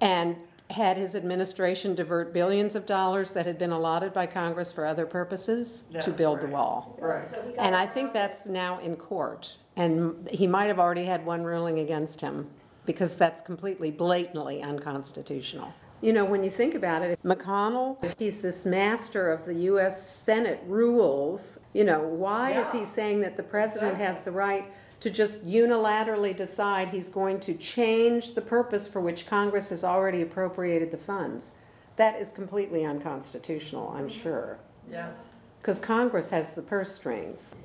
and 0.00 0.36
had 0.72 0.96
his 0.96 1.14
administration 1.14 1.94
divert 1.94 2.32
billions 2.32 2.74
of 2.74 2.86
dollars 2.86 3.32
that 3.32 3.46
had 3.46 3.58
been 3.58 3.70
allotted 3.72 4.12
by 4.12 4.26
Congress 4.26 4.72
for 4.72 4.84
other 4.86 5.06
purposes 5.06 5.84
to 5.92 5.94
Yes, 6.10 6.18
build 6.18 6.40
the 6.40 6.46
right. 6.46 6.52
wall. 6.52 6.98
Right. 7.00 7.28
So 7.32 7.42
we 7.46 7.52
got 7.54 7.64
And 7.64 7.76
I 7.76 7.86
think 7.86 8.12
that's 8.12 8.48
now 8.48 8.78
in 8.80 8.96
court. 8.96 9.56
And 9.76 10.28
he 10.30 10.46
might 10.46 10.66
have 10.66 10.78
already 10.78 11.04
had 11.04 11.24
one 11.24 11.44
ruling 11.44 11.78
against 11.78 12.20
him 12.20 12.48
because 12.84 13.16
that's 13.16 13.40
completely 13.40 13.90
blatantly 13.90 14.62
unconstitutional. 14.62 15.72
You 16.00 16.12
know, 16.12 16.24
when 16.24 16.42
you 16.42 16.50
think 16.50 16.74
about 16.74 17.02
it, 17.02 17.18
McConnell, 17.22 18.02
if 18.04 18.16
he's 18.18 18.40
this 18.40 18.66
master 18.66 19.30
of 19.30 19.44
the 19.44 19.54
U.S. 19.70 20.04
Senate 20.16 20.60
rules, 20.66 21.58
you 21.74 21.84
know, 21.84 22.00
why 22.00 22.52
is 22.52 22.72
he 22.72 22.84
saying 22.84 23.20
that 23.20 23.36
the 23.36 23.42
president 23.44 23.98
has 23.98 24.24
the 24.24 24.32
right 24.32 24.64
to 25.02 25.10
just 25.10 25.44
unilaterally 25.44 26.36
decide 26.36 26.86
he's 26.88 27.08
going 27.08 27.40
to 27.40 27.54
change 27.54 28.34
the 28.36 28.40
purpose 28.40 28.86
for 28.86 29.00
which 29.00 29.26
Congress 29.26 29.70
has 29.70 29.82
already 29.82 30.22
appropriated 30.22 30.92
the 30.92 30.96
funds? 30.96 31.54
That 31.96 32.20
is 32.20 32.30
completely 32.30 32.84
unconstitutional, 32.84 33.92
I'm 33.96 34.08
sure, 34.08 34.60
Yes. 34.88 35.30
because 35.58 35.80
Congress 35.80 36.30
has 36.30 36.54
the 36.54 36.62
purse 36.62 36.92
strings. 36.92 37.56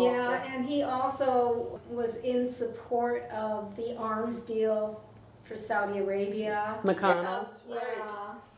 Yeah, 0.00 0.42
and 0.52 0.66
he 0.66 0.82
also 0.82 1.78
was 1.88 2.16
in 2.16 2.52
support 2.52 3.22
of 3.30 3.76
the 3.76 3.96
arms 3.96 4.40
deal 4.40 5.00
for 5.50 5.56
Saudi 5.56 5.98
Arabia. 5.98 6.78
McConnell, 6.84 7.22
Yes. 7.24 7.62
Yeah. 7.68 7.76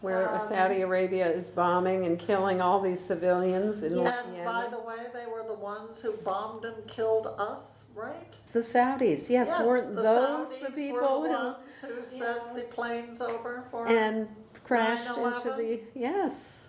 where 0.03 0.29
Um, 0.35 0.39
Saudi 0.41 0.83
Arabia 0.83 1.27
is 1.31 1.49
bombing 1.49 2.05
and 2.05 2.19
killing 2.19 2.61
all 2.61 2.81
these 2.81 3.01
civilians 3.01 3.83
in 3.83 3.95
And 3.95 4.05
by 4.05 4.65
Yemen. 4.65 4.71
the 4.73 4.81
way, 4.81 5.07
they 5.15 5.25
were 5.27 5.45
the 5.47 5.55
ones 5.55 6.03
who 6.03 6.13
bombed 6.19 6.65
and 6.67 6.87
killed 6.87 7.29
us, 7.39 7.87
right? 7.95 8.35
The 8.53 8.59
Saudis, 8.61 9.31
yes, 9.31 9.55
weren't 9.65 9.95
the 9.95 10.03
those 10.03 10.49
the 10.51 10.67
Saudis 10.67 10.71
were 10.71 10.71
people 10.77 11.23
the 11.23 11.29
who, 11.29 11.35
ones 11.35 11.57
who 11.81 12.05
sent 12.05 12.55
the 12.57 12.63
planes 12.63 13.21
over 13.23 13.65
for? 13.71 13.87
and 13.89 14.29
crashed 14.65 15.09
into 15.09 15.21
9/11? 15.21 15.57
the, 15.57 15.81
yes. 15.95 16.62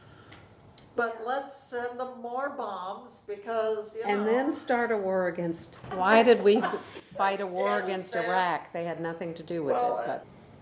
But 0.95 1.23
let's 1.25 1.55
send 1.57 1.99
them 1.99 2.21
more 2.21 2.49
bombs 2.49 3.23
because, 3.27 3.95
you 3.95 4.03
know. 4.03 4.09
And 4.09 4.27
then 4.27 4.51
start 4.53 4.91
a 4.91 4.97
war 4.97 5.27
against, 5.27 5.75
why 5.95 6.21
did 6.21 6.43
we 6.43 6.61
fight 7.17 7.41
a 7.41 7.47
war 7.47 7.77
Yes, 7.79 7.83
against 7.85 8.13
there- 8.13 8.25
Iraq? 8.27 8.71
They 8.73 8.83
had 8.85 8.99
nothing 9.01 9.33
to 9.35 9.43
do 9.43 9.63
with 9.63 9.73
it, 9.73 9.77
Well, 9.77 10.03
but, 10.05 10.09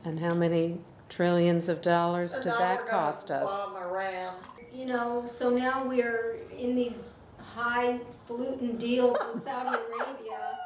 uh, 0.06 0.10
and 0.10 0.20
how 0.20 0.34
many 0.34 0.80
trillions 1.10 1.67
of 1.67 1.82
dollars 1.82 2.36
and 2.36 2.46
did 2.46 2.50
now 2.52 2.60
that 2.60 2.80
we're 2.80 2.86
gonna 2.91 2.91
cost 2.91 3.30
us? 3.32 3.50
Bomb 3.50 3.76
Iran. 3.76 4.36
You 4.74 4.86
know, 4.86 5.26
so 5.26 5.50
now 5.50 5.84
we're 5.84 6.38
in 6.58 6.76
these 6.76 7.10
highfalutin 7.39 8.78
deals 8.78 9.17
with 9.34 9.44
Saudi 9.44 9.70
Arabia. 10.00 10.58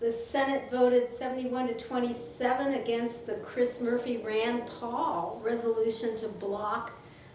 The 0.00 0.12
Senate 0.12 0.70
voted 0.70 1.14
71 1.16 1.68
to 1.68 1.74
27 1.74 2.74
against 2.74 3.26
the 3.26 3.34
Chris 3.34 3.80
Murphy 3.80 4.18
Rand 4.18 4.66
Paul 4.66 5.40
resolution 5.44 6.16
to 6.18 6.28
block 6.28 6.92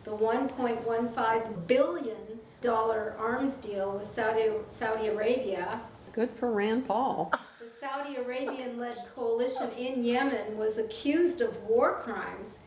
the 0.07 0.15
1.15 0.15 1.67
billion 1.67 2.15
dollar 2.61 3.13
arms 3.19 3.55
deal 3.55 3.91
with 3.91 4.09
Saudi 4.09 4.49
Saudi 4.69 5.07
Arabia. 5.07 5.81
Good 6.13 6.29
for 6.31 6.49
Rand 6.53 6.87
Paul. 6.87 7.33
The 7.59 7.69
Saudi 7.85 8.15
Arabian-led 8.15 8.97
coalition 9.13 9.69
in 9.77 10.01
Yemen 10.01 10.57
was 10.57 10.77
accused 10.77 11.41
of 11.41 11.61
war 11.63 11.99
crimes, 12.01 12.59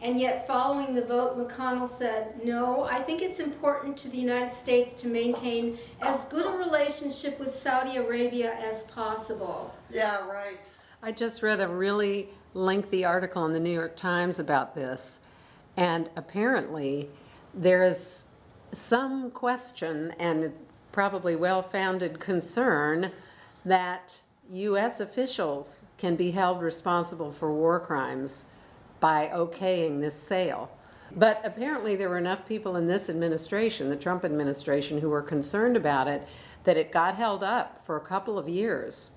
and 0.00 0.18
yet 0.18 0.44
following 0.48 0.96
the 0.96 1.04
vote, 1.04 1.38
McConnell 1.38 1.88
said, 1.88 2.44
"No, 2.44 2.82
I 2.82 3.00
think 3.00 3.22
it's 3.22 3.38
important 3.38 3.96
to 3.98 4.08
the 4.08 4.18
United 4.18 4.52
States 4.52 5.00
to 5.02 5.08
maintain 5.08 5.78
as 6.00 6.24
good 6.24 6.44
a 6.44 6.58
relationship 6.58 7.38
with 7.38 7.54
Saudi 7.54 7.96
Arabia 7.96 8.54
as 8.54 8.84
possible." 8.84 9.72
Yeah, 9.88 10.26
right. 10.28 10.58
I 11.00 11.12
just 11.12 11.44
read 11.44 11.60
a 11.60 11.68
really 11.68 12.30
lengthy 12.54 13.04
article 13.04 13.46
in 13.46 13.52
the 13.52 13.60
New 13.60 13.70
York 13.72 13.94
Times 13.94 14.40
about 14.40 14.74
this, 14.74 15.20
and 15.76 16.10
apparently 16.16 17.08
there 17.54 17.82
is 17.82 18.24
some 18.70 19.30
question 19.30 20.14
and 20.18 20.52
probably 20.90 21.36
well 21.36 21.62
founded 21.62 22.18
concern 22.18 23.10
that 23.64 24.20
U.S. 24.50 25.00
officials 25.00 25.84
can 25.98 26.16
be 26.16 26.32
held 26.32 26.62
responsible 26.62 27.32
for 27.32 27.52
war 27.52 27.80
crimes 27.80 28.46
by 29.00 29.30
okaying 29.32 30.00
this 30.00 30.14
sale. 30.14 30.70
But 31.14 31.40
apparently, 31.44 31.96
there 31.96 32.08
were 32.08 32.18
enough 32.18 32.46
people 32.46 32.76
in 32.76 32.86
this 32.86 33.10
administration, 33.10 33.90
the 33.90 33.96
Trump 33.96 34.24
administration, 34.24 34.98
who 34.98 35.10
were 35.10 35.22
concerned 35.22 35.76
about 35.76 36.08
it 36.08 36.26
that 36.64 36.76
it 36.76 36.92
got 36.92 37.16
held 37.16 37.42
up 37.42 37.84
for 37.84 37.96
a 37.96 38.00
couple 38.00 38.38
of 38.38 38.48
years. 38.48 39.12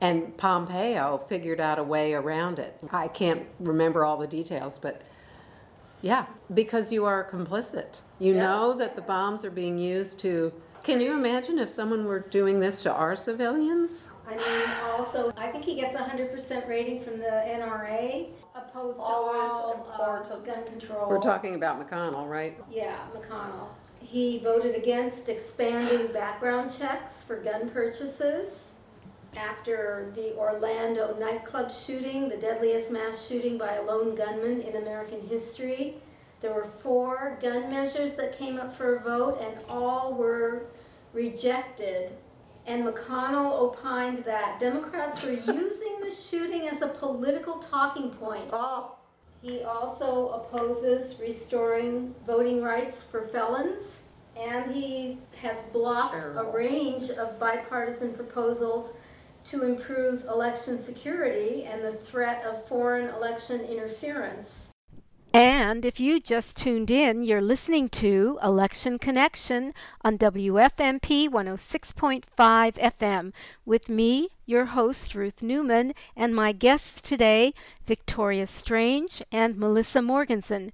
And 0.00 0.36
Pompeo 0.36 1.24
figured 1.28 1.60
out 1.60 1.78
a 1.78 1.82
way 1.82 2.14
around 2.14 2.58
it. 2.58 2.76
I 2.90 3.08
can't 3.08 3.46
remember 3.60 4.04
all 4.04 4.16
the 4.16 4.26
details, 4.26 4.78
but 4.78 5.02
Yeah, 6.02 6.26
because 6.54 6.92
you 6.92 7.04
are 7.04 7.28
complicit. 7.28 8.00
You 8.18 8.34
know 8.34 8.74
that 8.76 8.96
the 8.96 9.02
bombs 9.02 9.44
are 9.44 9.50
being 9.50 9.78
used 9.78 10.18
to. 10.20 10.52
Can 10.82 11.00
you 11.00 11.12
imagine 11.12 11.58
if 11.58 11.68
someone 11.68 12.04
were 12.04 12.20
doing 12.20 12.60
this 12.60 12.82
to 12.82 12.92
our 12.92 13.16
civilians? 13.16 14.10
I 14.26 14.36
mean, 14.36 14.68
also, 14.98 15.32
I 15.36 15.48
think 15.48 15.64
he 15.64 15.74
gets 15.74 15.94
a 15.94 16.02
hundred 16.04 16.30
percent 16.32 16.66
rating 16.68 17.00
from 17.00 17.18
the 17.18 17.24
NRA, 17.24 18.28
opposed 18.54 18.98
to 18.98 19.02
Always 19.04 19.50
all 19.50 19.86
uh, 19.90 20.14
important. 20.20 20.44
gun 20.44 20.64
control. 20.64 21.08
We're 21.08 21.20
talking 21.20 21.54
about 21.56 21.80
McConnell, 21.80 22.28
right? 22.28 22.56
Yeah, 22.70 22.96
McConnell. 23.14 23.68
He 24.00 24.38
voted 24.38 24.76
against 24.76 25.28
expanding 25.28 26.12
background 26.12 26.72
checks 26.76 27.22
for 27.22 27.36
gun 27.36 27.70
purchases. 27.70 28.70
After 29.36 30.10
the 30.14 30.34
Orlando 30.34 31.14
nightclub 31.18 31.70
shooting, 31.70 32.30
the 32.30 32.38
deadliest 32.38 32.90
mass 32.90 33.26
shooting 33.26 33.58
by 33.58 33.74
a 33.74 33.82
lone 33.82 34.14
gunman 34.14 34.62
in 34.62 34.76
American 34.76 35.20
history, 35.28 35.96
there 36.40 36.54
were 36.54 36.68
four 36.82 37.38
gun 37.42 37.68
measures 37.70 38.16
that 38.16 38.38
came 38.38 38.58
up 38.58 38.74
for 38.74 38.96
a 38.96 39.00
vote 39.00 39.38
and 39.42 39.62
all 39.68 40.14
were 40.14 40.62
rejected. 41.12 42.12
And 42.66 42.84
McConnell 42.84 43.60
opined 43.60 44.24
that 44.24 44.58
Democrats 44.58 45.22
were 45.22 45.32
using 45.52 46.00
the 46.00 46.10
shooting 46.10 46.68
as 46.68 46.80
a 46.80 46.88
political 46.88 47.58
talking 47.58 48.10
point. 48.10 48.48
Oh, 48.52 48.96
He 49.42 49.62
also 49.62 50.28
opposes 50.30 51.20
restoring 51.20 52.14
voting 52.26 52.62
rights 52.62 53.02
for 53.02 53.22
felons, 53.22 54.00
and 54.34 54.72
he 54.74 55.18
has 55.42 55.64
blocked 55.64 56.14
a 56.14 56.44
range 56.52 57.10
of 57.10 57.38
bipartisan 57.38 58.14
proposals 58.14 58.92
to 59.46 59.62
improve 59.62 60.24
election 60.24 60.78
security 60.78 61.64
and 61.64 61.84
the 61.84 61.92
threat 61.92 62.44
of 62.44 62.66
foreign 62.66 63.08
election 63.14 63.60
interference. 63.60 64.70
And 65.32 65.84
if 65.84 66.00
you 66.00 66.18
just 66.18 66.56
tuned 66.56 66.90
in, 66.90 67.22
you're 67.22 67.42
listening 67.42 67.90
to 67.90 68.38
Election 68.42 68.98
Connection 68.98 69.74
on 70.02 70.16
WFMP 70.16 71.28
106.5 71.28 72.24
FM 72.74 73.32
with 73.66 73.88
me, 73.90 74.30
your 74.46 74.64
host, 74.64 75.14
Ruth 75.14 75.42
Newman, 75.42 75.92
and 76.16 76.34
my 76.34 76.52
guests 76.52 77.02
today, 77.02 77.52
Victoria 77.86 78.46
Strange 78.46 79.22
and 79.30 79.58
Melissa 79.58 80.00
Morgenson. 80.00 80.72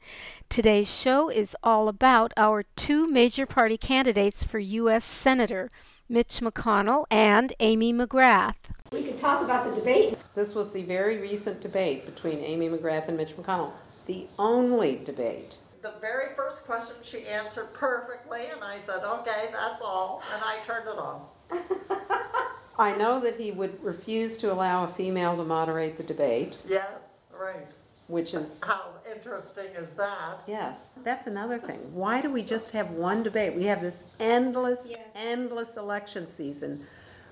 Today's 0.49 0.95
show 0.95 1.29
is 1.29 1.57
all 1.65 1.89
about 1.89 2.33
our 2.37 2.63
two 2.77 3.09
major 3.09 3.47
party 3.47 3.77
candidates 3.77 4.45
for 4.45 4.61
U.S. 4.61 5.05
Senator, 5.05 5.71
Mitch 6.13 6.41
McConnell 6.41 7.07
and 7.11 7.55
Amy 7.59 7.91
McGrath. 7.91 8.57
We 8.93 9.03
could 9.03 9.17
talk 9.17 9.43
about 9.43 9.65
the 9.67 9.75
debate. 9.75 10.19
This 10.35 10.55
was 10.55 10.71
the 10.71 10.83
very 10.83 11.17
recent 11.17 11.63
debate 11.63 12.05
between 12.05 12.41
Amy 12.41 12.69
McGrath 12.69 13.09
and 13.09 13.17
Mitch 13.17 13.35
McConnell. 13.35 13.73
The 14.05 14.27
only 14.39 15.01
debate. 15.07 15.57
the 15.81 15.95
very 16.03 16.35
first 16.37 16.67
question 16.67 16.97
she 17.03 17.27
answered 17.27 17.73
perfectly, 17.73 18.43
and 18.53 18.63
I 18.63 18.79
said, 18.79 19.03
okay, 19.03 19.49
that's 19.53 19.81
all, 19.81 20.23
and 20.35 20.43
I 20.45 20.59
turned 20.63 20.87
it 20.87 20.99
on. 20.99 21.23
I 22.79 22.95
know 22.95 23.19
that 23.21 23.37
he 23.41 23.51
would 23.51 23.83
refuse 23.83 24.37
to 24.39 24.53
allow 24.53 24.85
a 24.85 24.89
female 24.89 25.35
to 25.39 25.45
moderate 25.45 25.97
the 25.97 26.03
debate, 26.03 26.63
Yes, 26.69 26.89
right. 27.35 27.67
which 28.09 28.35
is 28.35 28.63
How 28.63 28.83
interesting 29.15 29.67
is 29.79 29.93
that? 29.95 30.43
Yes, 30.47 30.93
that's 31.05 31.27
another 31.27 31.59
thing. 31.59 31.81
Why 31.93 32.21
do 32.21 32.31
we 32.31 32.43
just 32.43 32.73
have 32.73 32.91
one 32.91 33.23
debate? 33.23 33.55
We 33.55 33.65
have 33.67 33.81
this 33.81 34.05
endless, 34.21 34.89
Yes. 34.97 35.07
endless 35.15 35.77
election 35.77 36.27
season 36.27 36.87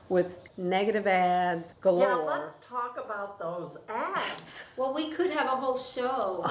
with 0.09 0.39
negative 0.57 1.07
ads 1.07 1.75
galore. 1.81 2.03
Yeah, 2.03 2.15
galore. 2.15 2.39
let's 2.41 2.57
talk 2.57 2.99
about 3.03 3.39
those 3.39 3.79
ads. 3.89 4.65
Well, 4.77 4.93
we 4.95 5.11
could 5.13 5.31
have 5.31 5.47
a 5.47 5.57
whole 5.57 5.77
show. 5.79 6.45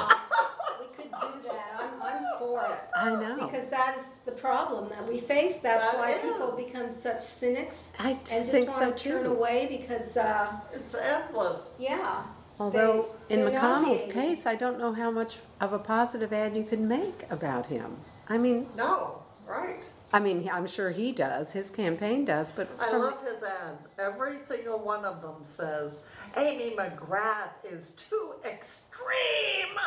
we 0.79 0.85
could 0.95 1.11
do 1.11 1.49
that. 1.49 1.77
I'm, 1.79 2.01
I'm 2.01 2.23
for 2.39 2.61
it. 2.63 2.79
I 2.95 3.09
know. 3.15 3.47
Because 3.47 3.67
that 3.69 3.97
is 3.97 4.05
the 4.25 4.31
problem 4.31 4.87
that 4.89 5.05
we 5.07 5.19
face. 5.19 5.57
That's 5.57 5.89
That 5.91 5.97
why 5.99 6.13
people 6.13 6.55
become 6.55 6.89
such 6.91 7.21
cynics 7.21 7.91
I 7.99 8.11
and 8.11 8.19
just 8.27 8.51
think 8.51 8.69
so 8.69 8.81
want 8.81 8.97
to 8.97 9.09
turn 9.09 9.23
too. 9.23 9.31
away 9.31 9.67
because, 9.69 10.15
uh, 10.15 10.53
It's 10.73 10.95
endless. 10.95 11.73
yeah. 11.79 12.23
Although, 12.59 13.09
they- 13.27 13.35
in 13.35 13.41
McConnell's 13.47 14.05
nauseating. 14.05 14.11
case, 14.11 14.45
I 14.45 14.55
don't 14.55 14.77
know 14.79 14.91
how 14.93 15.09
much 15.11 15.37
of 15.61 15.71
a 15.73 15.79
positive 15.79 16.33
ad 16.33 16.55
you 16.57 16.63
can 16.63 16.87
make 16.87 17.25
about 17.29 17.67
him. 17.67 17.97
I 18.27 18.37
mean, 18.37 18.69
No, 18.75 19.23
right. 19.47 19.89
I 20.11 20.19
mean, 20.19 20.49
I'm 20.51 20.67
sure 20.67 20.89
he 20.89 21.11
does, 21.11 21.53
his 21.53 21.69
campaign 21.69 22.25
does, 22.25 22.51
but 22.51 22.67
I 22.79 22.89
from- 22.89 22.99
love 23.01 23.23
his 23.25 23.43
ads. 23.43 23.89
Every 23.97 24.39
single 24.41 24.79
one 24.79 25.05
of 25.05 25.21
them 25.21 25.43
says, 25.43 26.03
Amy 26.35 26.75
McGrath 26.75 27.51
is 27.63 27.91
too 27.91 28.33
extreme. 28.43 29.77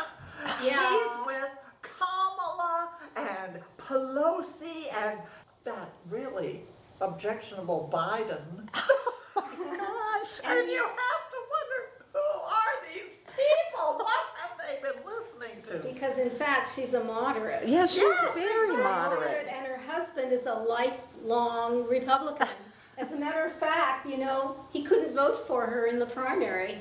Yeah. 0.64 0.88
She's 0.88 1.26
with 1.26 1.50
Kamala 1.82 2.90
and 3.16 3.60
Pelosi 3.78 4.92
and 4.94 5.18
that 5.64 5.90
really 6.08 6.64
objectionable 7.00 7.88
Biden. 7.92 8.68
Gosh, 9.34 10.40
And 10.44 10.68
you 10.68 10.82
have 10.82 11.30
to 11.30 11.38
wonder, 11.54 11.90
who 12.12 12.40
are 12.42 12.92
these 12.92 13.21
people? 13.36 13.94
What 13.98 14.20
have 14.36 14.58
they 14.58 14.80
been 14.82 15.02
listening 15.06 15.62
to? 15.64 15.88
Because 15.92 16.18
in 16.18 16.30
fact, 16.30 16.74
she's 16.74 16.94
a 16.94 17.02
moderate. 17.04 17.68
yeah, 17.68 17.86
she's 17.86 18.02
Yes, 18.02 18.34
very 18.34 18.74
exactly. 18.74 18.82
moderate. 18.82 19.50
And 19.52 19.66
her 19.66 19.78
husband 19.86 20.32
is 20.32 20.46
a 20.46 20.54
lifelong 20.54 21.88
Republican. 21.88 22.48
As 22.98 23.12
a 23.12 23.16
matter 23.16 23.44
of 23.44 23.52
fact, 23.54 24.06
you 24.06 24.18
know, 24.18 24.56
he 24.72 24.82
couldn't 24.82 25.14
vote 25.14 25.46
for 25.46 25.66
her 25.66 25.86
in 25.86 25.98
the 25.98 26.06
primary. 26.06 26.80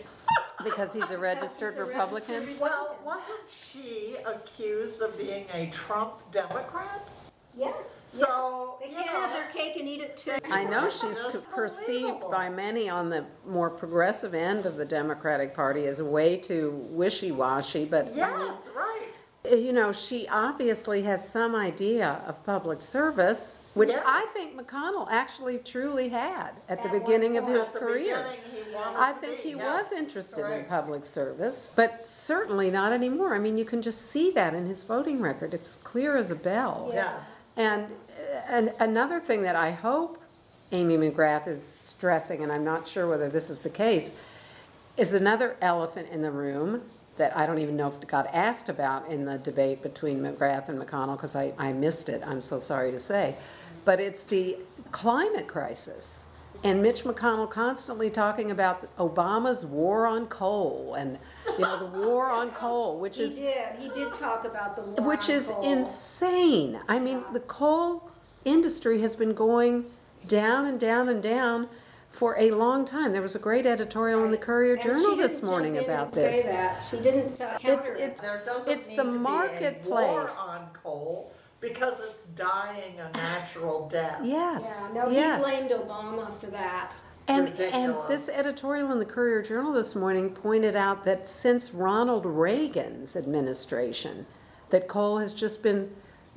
Because 0.63 0.93
he's 0.93 1.09
a 1.09 1.17
registered 1.17 1.73
He's 1.73 1.81
a 1.81 1.85
Republican? 1.85 2.35
registered 2.35 2.59
Well, 2.61 2.97
wasn't 3.05 3.39
she 3.49 4.17
accused 4.25 5.01
of 5.01 5.17
being 5.17 5.45
a 5.53 5.67
Trump 5.71 6.13
Democrat? 6.31 7.07
Yes. 7.57 8.05
So, 8.07 8.77
yes. 8.81 8.89
They 8.89 8.95
you 8.97 9.03
can't 9.03 9.13
know. 9.13 9.21
have 9.27 9.31
their 9.33 9.47
cake 9.53 9.79
and 9.79 9.87
eat 9.87 10.01
it 10.01 10.17
too. 10.17 10.31
I 10.51 10.63
know 10.65 10.89
she's 10.89 11.19
perceived 11.53 12.21
by 12.31 12.49
many 12.49 12.89
on 12.89 13.09
the 13.09 13.25
more 13.45 13.69
progressive 13.69 14.33
end 14.33 14.65
of 14.65 14.75
the 14.77 14.85
Democratic 14.85 15.53
Party 15.53 15.85
as 15.87 16.01
way 16.01 16.37
too 16.37 16.71
wishy-washy, 16.91 17.85
but 17.85 18.05
I 18.05 18.09
mean, 18.09 18.17
Yes, 18.17 18.69
right. 18.75 19.17
Eh, 19.43 19.55
you 19.55 19.73
know, 19.73 19.91
she 19.91 20.27
obviously 20.27 21.01
has 21.01 21.27
some 21.27 21.55
idea 21.55 22.21
of 22.27 22.43
public 22.43 22.79
service, 22.81 23.61
which 23.73 23.91
I 24.05 24.25
think 24.33 24.55
McConnell 24.59 25.07
actually 25.09 25.57
truly 25.57 26.09
had 26.09 26.51
at 26.69 26.77
the 26.83 26.85
At 26.89 26.91
one 26.91 26.99
beginning 26.99 27.37
of 27.37 27.47
his 27.47 27.67
At 27.67 27.73
the 27.73 27.79
career. 27.79 28.27
he 28.51 28.75
I 28.75 29.13
to 29.13 29.19
think 29.19 29.37
be, 29.43 29.49
he 29.49 29.55
yes, 29.55 29.91
was 29.91 29.99
interested 29.99 30.45
in 30.45 30.65
public 30.65 31.05
service, 31.05 31.71
but 31.75 32.07
certainly 32.07 32.69
not 32.71 32.91
anymore. 32.91 33.33
I 33.35 33.39
mean, 33.39 33.57
you 33.57 33.65
can 33.65 33.81
just 33.81 34.03
see 34.11 34.31
that 34.31 34.53
in 34.53 34.65
his 34.67 34.83
voting 34.83 35.21
record. 35.21 35.53
It's 35.53 35.77
clear 35.77 36.15
as 36.17 36.29
a 36.31 36.35
bell. 36.35 36.91
Yes. 36.93 37.29
And, 37.57 37.87
and 38.47 38.73
another 38.79 39.19
thing 39.19 39.43
that 39.43 39.55
I 39.55 39.71
hope 39.71 40.21
Amy 40.71 40.95
McGrath 40.97 41.47
is 41.47 41.63
stressing, 41.63 42.43
and 42.43 42.51
I'm 42.51 42.63
not 42.63 42.87
sure 42.87 43.07
whether 43.07 43.29
this 43.29 43.49
is 43.49 43.61
the 43.61 43.69
case, 43.69 44.13
is 44.97 45.13
another 45.13 45.57
elephant 45.61 46.09
in 46.09 46.21
the 46.21 46.31
room 46.31 46.81
that 47.17 47.35
I 47.35 47.45
don't 47.45 47.59
even 47.59 47.75
know 47.75 47.89
if 47.89 48.07
got 48.07 48.27
asked 48.33 48.69
about 48.69 49.07
in 49.07 49.25
the 49.25 49.37
debate 49.37 49.83
between 49.83 50.21
McGrath 50.21 50.69
and 50.69 50.79
McConnell, 50.79 51.17
because 51.17 51.35
I, 51.35 51.53
I 51.57 51.73
missed 51.73 52.09
it, 52.09 52.23
I'm 52.25 52.41
so 52.41 52.59
sorry 52.59 52.91
to 52.91 52.99
say. 52.99 53.35
But 53.83 53.99
it's 53.99 54.23
the 54.23 54.57
climate 54.91 55.47
crisis. 55.47 56.27
And 56.63 56.81
Mitch 56.81 57.03
McConnell 57.03 57.49
constantly 57.49 58.09
talking 58.11 58.51
about 58.51 58.95
Obama's 58.97 59.65
war 59.65 60.05
on 60.05 60.27
coal 60.27 60.93
and, 60.93 61.17
you 61.57 61.59
know, 61.59 61.79
the 61.79 61.99
war 61.99 62.27
on 62.29 62.51
coal, 62.63 62.99
which 62.99 63.17
He 63.17 63.23
is 63.23 63.37
he 63.37 63.43
did. 63.45 63.75
He 63.79 63.89
did 63.89 64.13
talk 64.13 64.45
about 64.45 64.75
the 64.75 64.83
war 64.83 65.07
which 65.09 65.27
on 65.29 65.35
is 65.35 65.49
coal. 65.51 65.71
insane. 65.73 66.79
I 66.87 66.99
mean, 66.99 67.23
the 67.33 67.39
coal 67.41 68.09
industry 68.45 69.01
has 69.01 69.15
been 69.15 69.33
going 69.33 69.85
down 70.27 70.67
and 70.67 70.79
down 70.79 71.09
and 71.09 71.23
down 71.23 71.67
for 72.11 72.37
a 72.37 72.51
long 72.51 72.85
time. 72.85 73.11
There 73.13 73.21
was 73.23 73.35
a 73.35 73.39
great 73.39 73.65
editorial 73.65 74.23
in 74.25 74.29
the 74.31 74.37
Courier 74.37 74.73
And 74.73 74.83
Journal 74.83 75.15
this 75.15 75.41
morning 75.41 75.75
jump 75.75 75.87
in 75.87 75.91
about 75.93 76.07
and 76.07 76.15
this. 76.17 76.43
Say 76.43 76.51
that. 76.51 76.83
She 76.83 76.97
didn't 76.97 77.41
uh, 77.41 77.57
It's, 77.63 77.87
counter 77.87 77.95
it. 77.95 78.01
it, 78.01 78.17
There 78.17 78.43
doesn't 78.45 78.71
it's 78.71 78.87
need 78.89 78.99
the 78.99 79.03
to 79.03 79.09
be 79.09 79.15
a 79.15 79.19
war 79.19 79.29
marketplace. 79.31 80.35
on 80.37 80.67
coal 80.73 81.33
because 81.61 81.99
it's 81.99 82.25
dying 82.25 82.95
a 82.99 83.15
natural 83.17 83.87
death. 83.87 84.19
Yes, 84.23 84.89
Yeah, 84.93 85.03
no, 85.03 85.09
yes. 85.09 85.45
he 85.45 85.51
blamed 85.67 85.71
Obama 85.71 86.37
for 86.39 86.47
that. 86.47 86.93
And, 87.27 87.47
and 87.59 87.95
this 88.09 88.27
editorial 88.27 88.91
in 88.91 88.99
the 88.99 89.05
Courier 89.05 89.41
Journal 89.41 89.71
this 89.71 89.95
morning 89.95 90.31
pointed 90.31 90.75
out 90.75 91.05
that 91.05 91.27
since 91.27 91.71
Ronald 91.73 92.25
Reagan's 92.25 93.15
administration, 93.15 94.25
that 94.71 94.87
coal 94.87 95.19
has 95.19 95.33
just 95.33 95.61
been 95.63 95.89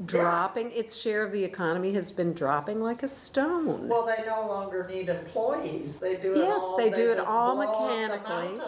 dropping, 0.06 0.70
its 0.72 0.94
share 0.94 1.24
of 1.24 1.32
the 1.32 1.42
economy 1.42 1.94
has 1.94 2.10
been 2.12 2.32
dropping 2.34 2.80
like 2.80 3.02
a 3.02 3.08
stone. 3.08 3.88
Well, 3.88 4.04
they 4.06 4.24
no 4.26 4.46
longer 4.46 4.86
need 4.88 5.08
employees. 5.08 5.96
They 5.98 6.16
do 6.16 6.32
it 6.32 6.38
Yes, 6.38 6.60
all. 6.62 6.76
they 6.76 6.90
do 6.90 7.10
it 7.10 7.18
all 7.18 7.54
blow 7.56 7.64
up 7.66 7.72
the 7.72 7.96
mechanically. 7.96 8.64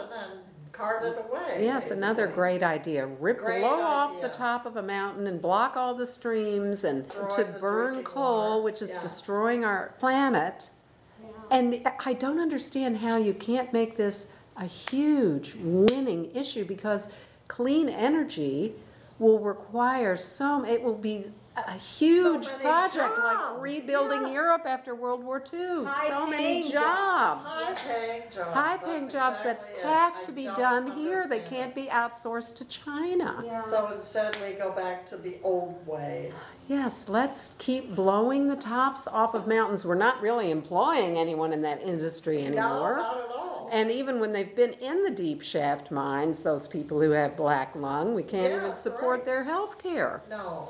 Cart 0.77 1.05
it 1.05 1.19
away. 1.29 1.59
Yes, 1.65 1.91
another 1.91 2.27
great 2.27 2.63
idea. 2.63 3.07
Rip, 3.07 3.39
Great 3.39 3.61
blow 3.61 3.81
off 3.81 4.21
the 4.21 4.29
top 4.29 4.67
of 4.67 4.77
a 4.77 4.83
mountain 4.83 5.27
and 5.27 5.41
block 5.41 5.77
all 5.77 5.95
the 5.95 6.07
streams 6.07 6.85
and 6.85 7.05
Destroy 7.07 7.29
to 7.29 7.45
burn 7.61 8.05
coal, 8.05 8.51
water. 8.51 8.63
which 8.63 8.83
is 8.83 8.95
Yeah. 8.95 9.01
destroying 9.03 9.65
our 9.65 9.95
planet. 9.99 10.71
And 11.51 11.89
I 12.05 12.13
don't 12.13 12.41
understand 12.41 12.99
how 12.99 13.17
you 13.17 13.33
can't 13.33 13.73
make 13.73 13.97
this 13.97 14.27
a 14.57 14.65
huge 14.65 15.55
winning 15.61 16.31
issue 16.35 16.65
because 16.65 17.09
clean 17.49 17.89
energy 17.89 18.75
will 19.19 19.39
require 19.39 20.17
so, 20.17 20.65
it 20.65 20.83
will 20.83 20.95
be 20.95 21.27
a 21.57 21.73
huge 21.73 22.47
many 22.47 22.63
project, 22.63 23.19
like 23.19 23.61
rebuilding 23.61 24.23
yes. 24.23 24.33
Europe 24.33 24.63
after 24.67 24.95
World 24.95 25.25
War 25.25 25.39
II. 25.39 25.87
So 26.09 26.27
many 26.27 26.63
jobs. 26.63 26.73
jobs. 26.73 27.45
High-paying 27.45 28.23
jobs. 28.31 28.55
High-paying 28.55 29.03
that's 29.03 29.15
jobs 29.15 29.43
that 29.43 29.61
exactly 29.71 29.83
it. 29.83 29.87
have 29.87 30.17
I 30.17 30.23
to 30.25 30.33
be 30.33 30.45
don't 30.45 30.57
done 30.57 30.97
here, 30.97 31.27
they 31.29 31.41
can't 31.41 31.75
be 31.75 31.87
outsourced 31.87 32.57
to 32.57 32.65
China. 32.67 33.43
Yeah. 33.45 33.61
So 33.63 33.91
instead, 33.95 34.37
we 34.43 34.53
go 34.53 34.73
back 34.73 35.07
to 35.07 35.17
the 35.17 35.37
old 35.43 35.85
ways. 35.87 36.35
Yes, 36.69 37.09
let's 37.09 37.55
keep 37.59 37.95
blowing 37.95 38.49
the 38.49 38.57
tops 38.57 39.07
off 39.09 39.35
of 39.35 39.47
mountains. 39.47 39.85
We're 39.85 39.95
not 39.95 40.21
really 40.21 40.51
employing 40.51 41.17
anyone 41.17 41.53
in 41.53 41.63
that 41.63 41.83
industry 41.83 42.43
No, 42.43 42.47
anymore. 42.49 42.97
not 42.97 43.17
at 43.19 43.31
all. 43.31 43.69
And 43.73 43.91
even 43.91 44.21
when 44.21 44.33
they've 44.33 44.55
been 44.55 44.75
in 44.75 45.03
the 45.03 45.11
deep 45.11 45.43
shaft 45.43 45.91
mines, 45.91 46.43
those 46.43 46.69
people 46.69 47.01
who 47.01 47.11
have 47.11 47.37
black 47.37 47.75
lung, 47.75 48.15
we 48.15 48.23
can't 48.23 48.55
even 48.55 48.75
support 48.75 49.19
right. 49.19 49.25
their 49.25 49.45
health 49.45 49.83
care. 49.83 50.23
No, 50.31 50.69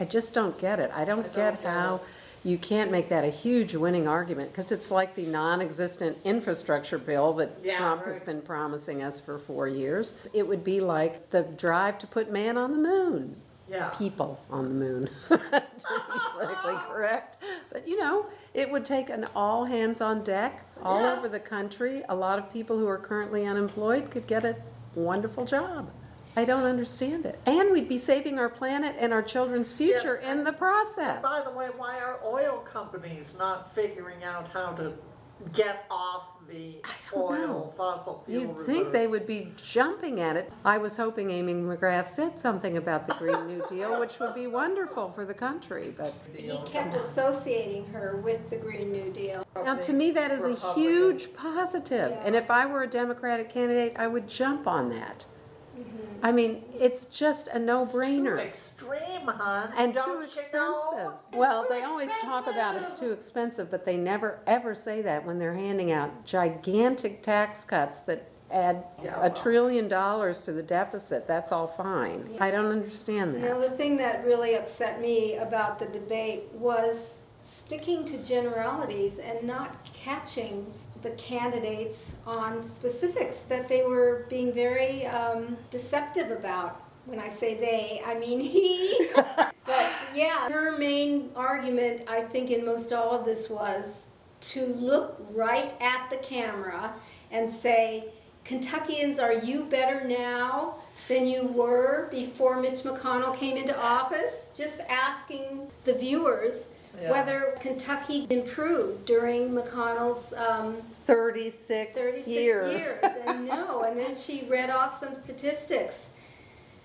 I 0.00 0.04
just 0.04 0.34
don't 0.34 0.56
get 0.58 0.78
it. 0.80 0.90
I 0.94 1.04
don't 1.04 1.32
get 1.34 1.62
how 1.64 2.00
you 2.44 2.56
can't 2.56 2.90
make 2.92 3.08
that 3.08 3.24
a 3.24 3.28
huge 3.30 3.74
winning 3.74 4.06
argument, 4.06 4.52
because 4.52 4.70
it's 4.70 4.90
like 4.92 5.14
the 5.16 5.26
non-existent 5.26 6.16
infrastructure 6.24 6.98
bill 6.98 7.32
that 7.34 7.50
Yeah, 7.62 7.78
Trump 7.78 8.04
has 8.04 8.16
right. 8.18 8.26
been 8.26 8.42
promising 8.42 9.02
us 9.02 9.18
for 9.18 9.38
four 9.38 9.66
years. 9.66 10.14
It 10.32 10.46
would 10.46 10.62
be 10.62 10.80
like 10.80 11.30
the 11.30 11.42
drive 11.42 11.98
to 11.98 12.06
put 12.06 12.30
man 12.30 12.56
on 12.56 12.70
the 12.72 12.78
moon. 12.78 13.36
yeah. 13.68 13.88
People 13.98 14.38
on 14.50 14.68
the 14.68 14.74
moon, 14.74 15.08
to 15.28 15.36
be 15.38 16.18
politically 16.32 16.74
correct. 16.88 17.38
But 17.72 17.88
you 17.88 17.98
know, 17.98 18.26
it 18.54 18.70
would 18.70 18.84
take 18.84 19.10
an 19.10 19.26
all 19.34 19.64
hands 19.64 20.00
on 20.00 20.22
deck 20.22 20.64
all 20.82 21.02
Yes. 21.02 21.18
over 21.18 21.28
the 21.28 21.40
country. 21.40 22.04
A 22.08 22.14
lot 22.14 22.38
of 22.38 22.52
people 22.52 22.78
who 22.78 22.86
are 22.86 22.98
currently 22.98 23.46
unemployed 23.46 24.10
could 24.12 24.26
get 24.28 24.44
a 24.44 24.56
wonderful 24.94 25.44
job. 25.44 25.90
I 26.38 26.44
don't 26.44 26.62
understand 26.62 27.26
it. 27.26 27.36
And 27.46 27.72
we'd 27.72 27.88
be 27.88 27.98
saving 27.98 28.38
our 28.38 28.48
planet 28.48 28.94
and 29.00 29.12
our 29.12 29.22
children's 29.22 29.72
future 29.72 30.20
Yes, 30.22 30.30
in 30.32 30.44
the 30.44 30.52
process. 30.52 31.20
By 31.20 31.42
the 31.44 31.50
way, 31.50 31.66
why 31.76 31.98
are 31.98 32.20
oil 32.24 32.58
companies 32.60 33.34
not 33.36 33.74
figuring 33.74 34.22
out 34.22 34.46
how 34.46 34.70
to 34.74 34.92
get 35.52 35.84
off 35.90 36.28
the 36.48 36.76
I 36.84 36.90
don't 37.12 37.40
know. 37.40 37.48
oil, 37.54 37.74
fossil 37.76 38.22
fuel 38.24 38.40
You'd 38.56 38.66
think 38.66 38.92
they 38.92 39.08
reserves? 39.08 39.10
would 39.10 39.26
be 39.26 39.52
jumping 39.56 40.20
at 40.20 40.36
it. 40.36 40.52
I 40.64 40.78
was 40.78 40.96
hoping 40.96 41.32
Amy 41.32 41.54
McGrath 41.54 42.06
said 42.08 42.38
something 42.38 42.76
about 42.76 43.08
the 43.08 43.14
Green 43.14 43.48
New 43.48 43.64
Deal, 43.68 43.98
which 43.98 44.20
would 44.20 44.34
be 44.34 44.46
wonderful 44.46 45.10
for 45.10 45.24
the 45.24 45.34
country, 45.34 45.92
but 45.96 46.14
He 46.32 46.56
kept 46.66 46.94
associating 46.94 47.86
her 47.86 48.20
with 48.24 48.48
the 48.48 48.56
Green 48.56 48.92
New 48.92 49.10
Deal. 49.10 49.44
Now, 49.56 49.74
to 49.74 49.92
me, 49.92 50.12
that 50.12 50.30
is 50.30 50.44
a 50.44 50.50
Republicans. 50.50 50.76
huge 50.86 51.34
positive, 51.34 52.12
and 52.24 52.36
Yeah. 52.36 52.40
if 52.42 52.48
I 52.50 52.64
were 52.64 52.84
a 52.84 52.88
Democratic 52.88 53.50
candidate, 53.50 53.94
I 53.98 54.06
would 54.06 54.28
jump 54.28 54.68
on 54.68 54.88
that. 54.90 55.26
I 56.22 56.32
mean, 56.32 56.64
it's 56.78 57.06
just 57.06 57.48
a 57.48 57.58
no-brainer. 57.58 58.38
extreme, 58.38 59.26
hon. 59.26 59.72
And 59.76 59.94
too 59.94 60.00
Don't 60.02 60.16
you 60.18 60.22
expensive. 60.24 60.52
know? 60.52 61.18
Well, 61.34 61.62
Too 61.64 61.68
they 61.74 61.82
always 61.84 62.16
talk 62.18 62.46
about 62.46 62.76
it's 62.76 62.94
too 62.94 63.12
expensive, 63.12 63.70
but 63.70 63.84
they 63.84 63.96
never, 63.96 64.40
ever 64.46 64.74
say 64.74 65.02
that 65.02 65.24
when 65.24 65.38
they're 65.38 65.54
handing 65.54 65.92
out 65.92 66.24
gigantic 66.24 67.22
tax 67.22 67.64
cuts 67.64 68.00
that 68.00 68.28
add 68.50 68.82
Yeah, 69.02 69.22
a 69.22 69.28
trillion 69.30 69.88
dollars 69.88 70.40
to 70.42 70.52
the 70.52 70.62
deficit, 70.62 71.26
that's 71.26 71.52
all 71.52 71.66
fine. 71.68 72.28
I 72.40 72.50
don't 72.50 72.70
understand 72.72 73.34
You 73.34 73.40
that. 73.40 73.62
the 73.62 73.70
thing 73.70 73.96
that 73.98 74.24
really 74.24 74.54
upset 74.54 75.00
me 75.00 75.36
about 75.36 75.78
the 75.78 75.86
debate 75.86 76.44
was 76.54 77.14
sticking 77.42 78.04
to 78.06 78.22
generalities 78.22 79.18
and 79.18 79.42
not 79.46 79.84
catching 79.94 80.66
the 81.02 81.10
candidates 81.12 82.14
on 82.26 82.68
specifics 82.68 83.38
that 83.48 83.68
they 83.68 83.84
were 83.84 84.26
being 84.28 84.52
very 84.52 85.06
um, 85.06 85.56
deceptive 85.70 86.30
about. 86.30 86.82
When 87.06 87.18
I 87.18 87.30
say 87.30 87.54
they, 87.54 88.02
I 88.04 88.18
mean 88.18 88.40
he. 88.40 89.08
but 89.16 89.92
yeah, 90.14 90.50
her 90.50 90.76
main 90.76 91.30
argument, 91.34 92.02
I 92.06 92.20
think, 92.22 92.50
in 92.50 92.66
most 92.66 92.92
all 92.92 93.12
of 93.12 93.24
this 93.24 93.48
was 93.48 94.06
to 94.40 94.66
look 94.66 95.16
right 95.30 95.74
at 95.80 96.10
the 96.10 96.16
camera 96.18 96.92
and 97.30 97.50
say, 97.50 98.08
Kentuckians, 98.44 99.18
are 99.18 99.32
you 99.32 99.64
better 99.64 100.06
now 100.06 100.76
than 101.08 101.26
you 101.26 101.44
were 101.48 102.08
before 102.10 102.60
Mitch 102.60 102.82
McConnell 102.82 103.36
came 103.36 103.56
into 103.56 103.78
office? 103.78 104.46
Just 104.54 104.80
asking 104.88 105.68
the 105.84 105.94
viewers 105.94 106.68
Yeah. 107.00 107.10
whether 107.10 107.54
Kentucky 107.60 108.26
improved 108.30 109.04
during 109.04 109.50
McConnell's 109.50 110.32
um, 110.34 110.76
Thirty-six 111.04 111.92
36 111.98 112.26
years. 112.28 112.82
years. 112.82 112.94
And 113.26 113.46
no, 113.54 113.82
and 113.82 113.98
then 113.98 114.14
she 114.14 114.44
read 114.48 114.70
off 114.70 114.98
some 115.00 115.14
statistics. 115.14 116.10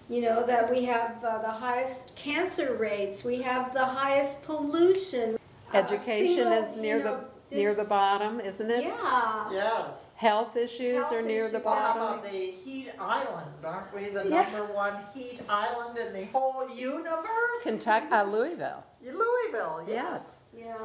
You 0.09 0.21
know, 0.21 0.45
that 0.45 0.69
we 0.69 0.83
have 0.85 1.23
uh, 1.23 1.41
the 1.41 1.49
highest 1.49 2.13
cancer 2.15 2.73
rates, 2.75 3.23
we 3.23 3.41
have 3.41 3.73
the 3.73 3.85
highest 3.85 4.43
pollution. 4.43 5.37
uh, 5.73 5.77
Education 5.77 6.35
single, 6.35 6.51
is 6.53 6.77
near 6.77 6.97
you 6.97 7.03
the, 7.03 7.09
know, 7.11 7.23
near 7.51 7.73
the 7.73 7.85
bottom, 7.85 8.39
isn't 8.41 8.69
it? 8.69 8.83
Yeah. 8.83 9.49
Yes. 9.51 10.05
Health 10.15 10.55
issues 10.57 10.95
Health 11.03 11.13
are 11.13 11.21
near 11.21 11.43
the 11.49 11.55
issues. 11.57 11.65
Well, 11.65 11.75
how 11.75 11.93
bottom. 11.93 12.19
about 12.19 12.23
the 12.25 12.29
heat 12.63 12.91
island? 12.99 13.47
Aren't 13.63 13.93
we 13.95 14.09
the 14.09 14.27
Yes. 14.29 14.57
number 14.57 14.73
one 14.73 14.93
heat 15.13 15.39
island 15.49 15.97
in 15.97 16.13
the 16.13 16.25
whole 16.25 16.69
universe? 16.75 17.63
Kentucky, 17.63 18.07
uh, 18.11 18.23
Louisville, 18.25 18.83
Louisville, 19.05 19.83
yes. 19.87 20.47
yes. 20.55 20.65
Yeah, 20.65 20.75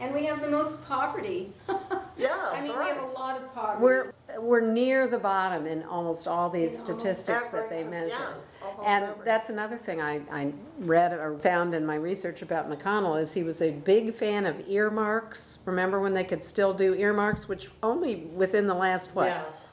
and 0.00 0.14
we 0.14 0.24
have 0.24 0.40
the 0.40 0.48
most 0.50 0.84
poverty. 0.84 1.52
Yes, 2.18 2.30
I 2.52 2.60
mean, 2.60 2.78
we 2.78 2.84
have 2.84 3.02
a 3.02 3.06
lot 3.06 3.36
of 3.40 3.52
poverty. 3.54 3.82
We're 3.82 4.12
we're 4.38 4.60
near 4.60 5.08
the 5.08 5.18
bottom 5.18 5.66
in 5.66 5.82
almost 5.84 6.28
all 6.28 6.50
these 6.50 6.72
In 6.72 6.78
statistics 6.78 7.48
that 7.48 7.68
they 7.70 7.78
every- 7.80 7.90
measure. 7.90 8.08
yes, 8.10 8.52
almost 8.62 8.86
And 8.88 9.04
every. 9.06 9.24
that's 9.24 9.48
another 9.48 9.76
thing 9.78 10.00
I, 10.00 10.20
I 10.30 10.52
read 10.78 11.14
or 11.14 11.36
found 11.38 11.74
in 11.74 11.84
my 11.86 11.94
research 11.96 12.42
about 12.42 12.70
McConnell 12.70 13.18
is 13.20 13.32
he 13.32 13.42
was 13.42 13.60
a 13.62 13.72
big 13.72 14.14
fan 14.14 14.44
of 14.46 14.62
earmarks. 14.68 15.58
Remember 15.64 16.00
when 16.00 16.12
they 16.12 16.22
could 16.22 16.44
still 16.44 16.74
do 16.74 16.94
earmarks, 16.94 17.48
which 17.48 17.70
only 17.82 18.16
within 18.36 18.66
the 18.68 18.74
last, 18.74 19.16
what, 19.16 19.26
Yes. 19.28 19.66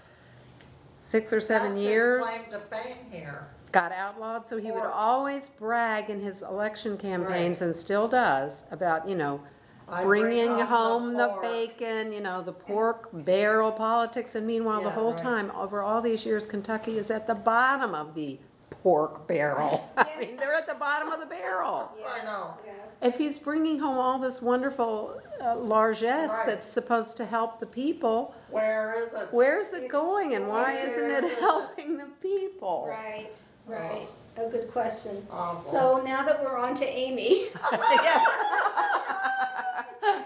six 0.97 1.31
or 1.33 1.41
seven 1.41 1.71
That's 1.73 1.81
years? 1.81 2.27
his 2.27 2.43
claim 2.43 2.51
to 2.51 2.59
fame 2.67 2.97
here. 3.11 3.47
Got 3.71 3.91
outlawed, 3.91 4.45
so 4.47 4.57
he 4.57 4.71
would 4.71 4.83
always 4.83 5.49
brag 5.49 6.09
in 6.09 6.19
his 6.21 6.41
election 6.41 6.97
campaigns 6.97 7.61
Right. 7.61 7.65
and 7.67 7.75
still 7.75 8.07
does 8.07 8.65
about, 8.71 9.07
you 9.07 9.15
know, 9.15 9.41
I 9.87 10.03
bring 10.03 10.21
bringing 10.23 10.49
home 10.59 10.65
home 10.67 11.13
the 11.13 11.23
the 11.23 11.27
pork. 11.29 11.41
bacon, 11.41 12.11
you 12.11 12.21
know, 12.21 12.41
the 12.43 12.53
pork 12.53 13.09
barrel 13.11 13.71
politics. 13.71 14.35
And 14.35 14.45
meanwhile, 14.45 14.81
the 14.81 14.89
Yeah, 14.89 14.91
whole 14.91 15.11
right. 15.13 15.17
time, 15.17 15.51
over 15.57 15.81
all 15.81 16.01
these 16.01 16.25
years, 16.25 16.45
Kentucky 16.45 16.97
is 16.99 17.09
at 17.09 17.25
the 17.25 17.33
bottom 17.35 17.95
of 17.95 18.13
the 18.13 18.39
pork 18.69 19.25
barrel. 19.27 19.89
I 19.97 20.05
mean, 20.19 20.37
they're 20.37 20.53
at 20.53 20.67
the 20.67 20.75
bottom 20.75 21.11
of 21.11 21.19
the 21.19 21.25
barrel. 21.25 21.89
I 22.07 22.23
know. 22.23 22.53
Yes. 22.65 22.75
If 23.01 23.17
he's 23.17 23.39
bringing 23.39 23.79
home 23.79 23.97
all 23.97 24.19
this 24.19 24.41
wonderful 24.43 25.19
uh, 25.41 25.55
largesse 25.55 26.31
Right. 26.39 26.45
that's 26.45 26.67
supposed 26.67 27.17
to 27.17 27.25
help 27.25 27.59
the 27.59 27.65
people, 27.65 28.35
Where 28.51 28.93
is 29.01 29.13
it? 29.13 29.29
where's 29.31 29.73
it 29.73 29.85
It's- 29.85 29.91
going 29.91 30.35
and 30.35 30.47
why 30.49 30.73
it's- 30.73 30.91
isn't 30.97 31.09
it 31.25 31.39
helping 31.39 31.97
the 31.97 32.07
people? 32.21 32.85
Right, 32.89 33.33
right. 33.69 34.07
A 34.37 34.49
good 34.49 34.71
question. 34.71 35.25
Awful. 35.31 35.71
So 35.71 36.01
now 36.05 36.23
that 36.23 36.43
we're 36.43 36.57
on 36.57 36.75
to 36.75 36.85
Amy. 36.85 37.47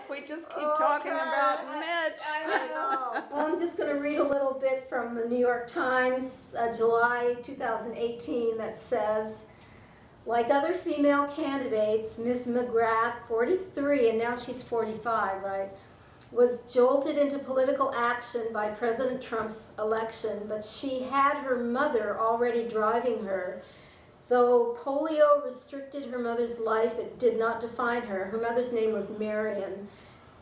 We 0.10 0.21
just 0.21 0.49
keep 0.49 0.67
talking 0.77 1.12
about 1.12 1.60
Okay. 1.62 1.79
Mitch. 1.79 2.21
I 2.29 2.67
know. 2.67 3.23
Well, 3.32 3.47
I'm 3.47 3.58
just 3.60 3.77
going 3.77 3.89
to 3.93 3.99
read 3.99 4.17
a 4.19 4.23
little 4.23 4.53
bit 4.53 4.88
from 4.88 5.15
the 5.15 5.25
New 5.25 5.38
York 5.39 5.65
Times, 5.67 6.53
uh, 6.58 6.71
July 6.71 7.36
2018, 7.41 8.58
that 8.60 8.77
says, 8.77 9.47
like 10.27 10.49
other 10.51 10.73
female 10.73 11.25
candidates, 11.27 12.19
Ms. 12.19 12.47
McGrath, 12.47 13.15
43, 13.27 14.10
and 14.10 14.19
now 14.19 14.36
she's 14.36 14.62
45, 14.63 15.43
right, 15.43 15.69
was 16.34 16.62
jolted 16.74 17.17
into 17.17 17.38
political 17.38 17.93
action 17.93 18.48
by 18.52 18.69
President 18.69 19.22
Trump's 19.22 19.69
election, 19.78 20.46
but 20.48 20.63
she 20.63 21.04
had 21.04 21.38
her 21.38 21.63
mother 21.63 22.19
already 22.19 22.67
driving 22.67 23.24
her. 23.24 23.62
Though 24.30 24.76
polio 24.82 25.46
restricted 25.46 26.08
her 26.08 26.17
mother's 26.17 26.60
life, 26.60 26.98
it 26.98 27.19
did 27.19 27.38
not 27.38 27.60
define 27.60 28.02
her. 28.04 28.26
Her 28.26 28.39
mother's 28.39 28.74
name 28.74 28.93
was 28.93 29.17
Marion. 29.19 29.88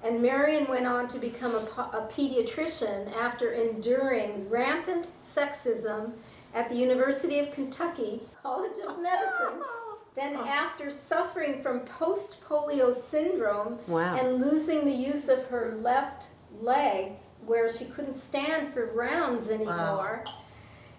And 0.03 0.21
Marion 0.21 0.67
went 0.67 0.87
on 0.87 1.07
to 1.09 1.19
become 1.19 1.53
a, 1.53 1.59
a 1.59 2.07
pediatrician 2.09 3.13
after 3.15 3.51
enduring 3.51 4.49
rampant 4.49 5.09
sexism 5.21 6.13
at 6.53 6.69
the 6.69 6.75
University 6.75 7.39
of 7.39 7.51
Kentucky 7.51 8.21
College 8.41 8.77
of 8.87 8.99
Medicine. 8.99 9.61
Then, 10.15 10.35
oh. 10.37 10.43
after 10.45 10.89
suffering 10.89 11.61
from 11.61 11.81
post 11.81 12.43
polio 12.43 12.93
syndrome 12.93 13.79
Wow. 13.87 14.15
and 14.17 14.41
losing 14.41 14.85
the 14.85 14.91
use 14.91 15.29
of 15.29 15.45
her 15.45 15.77
left 15.81 16.27
leg, 16.59 17.13
where 17.45 17.71
she 17.71 17.85
couldn't 17.85 18.15
stand 18.15 18.73
for 18.73 18.87
rounds 18.87 19.49
anymore, 19.49 20.25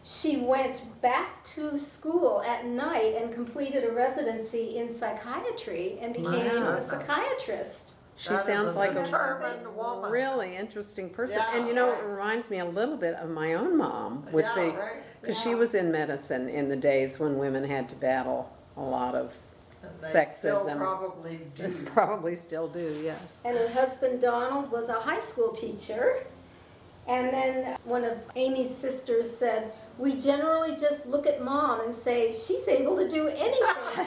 she 0.02 0.38
went 0.38 0.82
back 1.00 1.44
to 1.44 1.76
school 1.78 2.42
at 2.42 2.64
night 2.66 3.14
and 3.16 3.32
completed 3.32 3.84
a 3.84 3.92
residency 3.92 4.76
in 4.76 4.92
psychiatry 4.92 5.98
and 6.00 6.12
became 6.14 6.46
Wow. 6.62 6.72
a 6.76 6.82
psychiatrist. 6.82 7.94
She 8.16 8.28
That 8.30 8.40
is 8.40 8.44
sounds 8.46 8.74
a 8.74 8.78
like 8.78 8.92
a 8.92 9.04
determined 9.04 9.76
woman. 9.76 10.10
really 10.10 10.56
interesting 10.56 11.10
person. 11.10 11.38
Yeah, 11.38 11.56
and 11.58 11.68
you 11.68 11.74
know, 11.74 11.92
it 11.92 12.02
reminds 12.04 12.50
me 12.50 12.58
a 12.60 12.64
little 12.64 12.96
bit 12.96 13.14
of 13.16 13.30
my 13.30 13.54
own 13.54 13.76
mom 13.76 14.26
with 14.32 14.44
Yeah, 14.44 14.54
the 14.54 14.60
right. 14.78 14.92
because 15.20 15.38
she 15.40 15.54
was 15.54 15.74
in 15.74 15.90
medicine 15.92 16.48
in 16.48 16.68
the 16.68 16.76
days 16.76 17.18
when 17.20 17.38
women 17.38 17.64
had 17.64 17.88
to 17.90 17.96
battle 17.96 18.50
a 18.76 18.80
lot 18.82 19.14
of 19.14 19.36
And 19.82 19.90
they 20.00 20.24
still 20.30 20.56
sexism. 20.66 20.76
probably 20.78 21.40
do. 21.54 21.68
probably 21.86 22.36
still 22.36 22.68
do, 22.68 23.00
yes. 23.02 23.42
And 23.44 23.56
her 23.56 23.68
husband 23.68 24.20
Donald 24.20 24.70
was 24.70 24.88
a 24.88 24.94
high 25.00 25.20
school 25.20 25.50
teacher. 25.50 26.24
And 27.08 27.32
then 27.32 27.76
one 27.84 28.04
of 28.04 28.16
Amy's 28.36 28.74
sisters 28.74 29.28
said, 29.28 29.72
We 29.98 30.14
generally 30.16 30.76
just 30.76 31.06
look 31.06 31.26
at 31.26 31.42
mom 31.42 31.80
and 31.80 31.94
say, 31.94 32.32
She's 32.32 32.68
able 32.68 32.96
to 32.96 33.08
do 33.08 33.26
anything. 33.26 34.06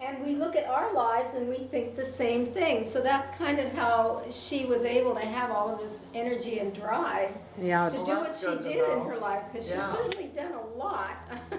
and 0.00 0.22
we 0.24 0.36
look 0.36 0.54
at 0.54 0.66
our 0.66 0.92
lives 0.94 1.34
and 1.34 1.48
we 1.48 1.56
think 1.58 1.96
the 1.96 2.06
same 2.06 2.46
thing. 2.46 2.84
So 2.84 3.00
that's 3.00 3.30
kind 3.36 3.58
of 3.58 3.72
how 3.72 4.22
she 4.30 4.66
was 4.66 4.84
able 4.84 5.14
to 5.14 5.20
have 5.24 5.50
all 5.50 5.68
of 5.68 5.80
this 5.80 6.04
energy 6.14 6.60
and 6.60 6.72
drive 6.72 7.30
Yeah, 7.60 7.88
to 7.88 7.96
Well, 7.96 8.04
do 8.04 8.10
what 8.18 8.22
that's 8.26 8.40
she 8.40 8.46
good 8.46 8.62
to 8.62 8.68
did 8.68 8.76
in 8.76 8.90
know. 8.98 9.04
her 9.04 9.16
life 9.16 9.42
because 9.50 9.66
she's 9.68 9.82
certainly 9.82 10.26
done 10.34 10.52
a 10.52 10.78
lot. 10.78 11.16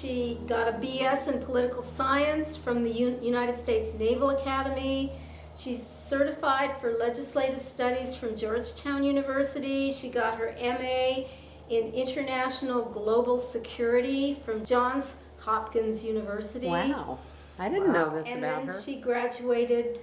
she 0.00 0.38
got 0.46 0.68
a 0.68 0.72
BS 0.72 1.32
in 1.32 1.40
political 1.42 1.82
science 1.82 2.56
from 2.56 2.84
the 2.84 2.90
U- 2.90 3.18
United 3.22 3.58
States 3.58 3.88
Naval 3.98 4.30
Academy. 4.30 5.12
She's 5.56 5.84
certified 5.84 6.80
for 6.80 6.92
legislative 6.92 7.60
studies 7.60 8.14
from 8.14 8.36
Georgetown 8.36 9.02
University. 9.02 9.90
She 9.90 10.08
got 10.08 10.38
her 10.38 10.54
MA 10.60 11.24
in 11.68 11.92
international 11.92 12.84
global 12.84 13.40
security 13.40 14.40
from 14.44 14.64
Johns 14.64 15.14
Hopkins 15.40 16.04
University. 16.04 16.68
wow. 16.68 17.18
I 17.58 17.68
didn't 17.68 17.92
know 17.92 18.10
this 18.14 18.28
And 18.32 18.38
about 18.44 18.54
her. 18.54 18.60
And 18.60 18.68
then 18.68 18.76
her. 18.76 18.82
she 18.82 19.00
graduated 19.00 19.98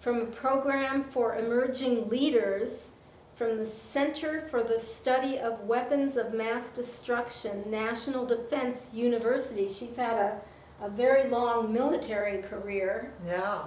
from 0.00 0.20
a 0.20 0.24
program 0.26 1.04
for 1.04 1.36
emerging 1.36 2.08
leaders 2.08 2.90
from 3.42 3.58
the 3.58 3.66
Center 3.66 4.42
for 4.42 4.62
the 4.62 4.78
Study 4.78 5.36
of 5.36 5.62
Weapons 5.62 6.16
of 6.16 6.32
Mass 6.32 6.68
Destruction, 6.68 7.68
National 7.68 8.24
Defense 8.24 8.92
University. 8.94 9.66
She's 9.66 9.96
had 9.96 10.16
a, 10.16 10.40
a 10.80 10.88
very 10.88 11.28
long 11.28 11.72
military 11.72 12.40
career. 12.40 13.12
Yeah. 13.26 13.62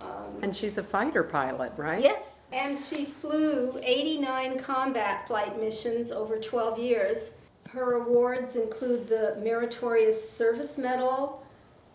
Um, 0.00 0.38
And 0.42 0.54
she's 0.54 0.78
a 0.78 0.84
fighter 0.84 1.24
pilot, 1.24 1.72
right? 1.76 2.00
Yes, 2.00 2.44
and 2.52 2.78
she 2.78 3.04
flew 3.04 3.80
89 3.82 4.60
combat 4.60 5.26
flight 5.26 5.60
missions 5.60 6.12
over 6.12 6.38
12 6.38 6.78
years. 6.78 7.32
Her 7.70 7.94
awards 7.94 8.54
include 8.54 9.08
the 9.08 9.40
Meritorious 9.42 10.30
Service 10.30 10.78
Medal, 10.78 11.44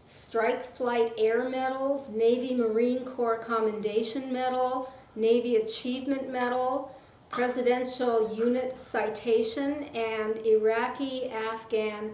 Strike 0.03 0.65
Flight 0.75 1.13
Air 1.17 1.47
Medals, 1.47 2.09
Navy 2.09 2.53
Marine 2.53 3.05
Corps 3.05 3.38
Commendation 3.38 4.34
Medal, 4.34 4.91
Navy 5.16 5.57
Achievement 5.57 6.30
Medal, 6.32 6.95
Presidential 7.30 8.34
Unit 8.36 8.74
Citation, 8.74 9.86
and 9.95 10.38
Iraqi 10.45 11.30
Afghan 11.30 12.11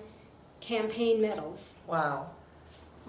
campaign 0.62 1.22
medals. 1.22 1.80
Wow. 1.88 2.32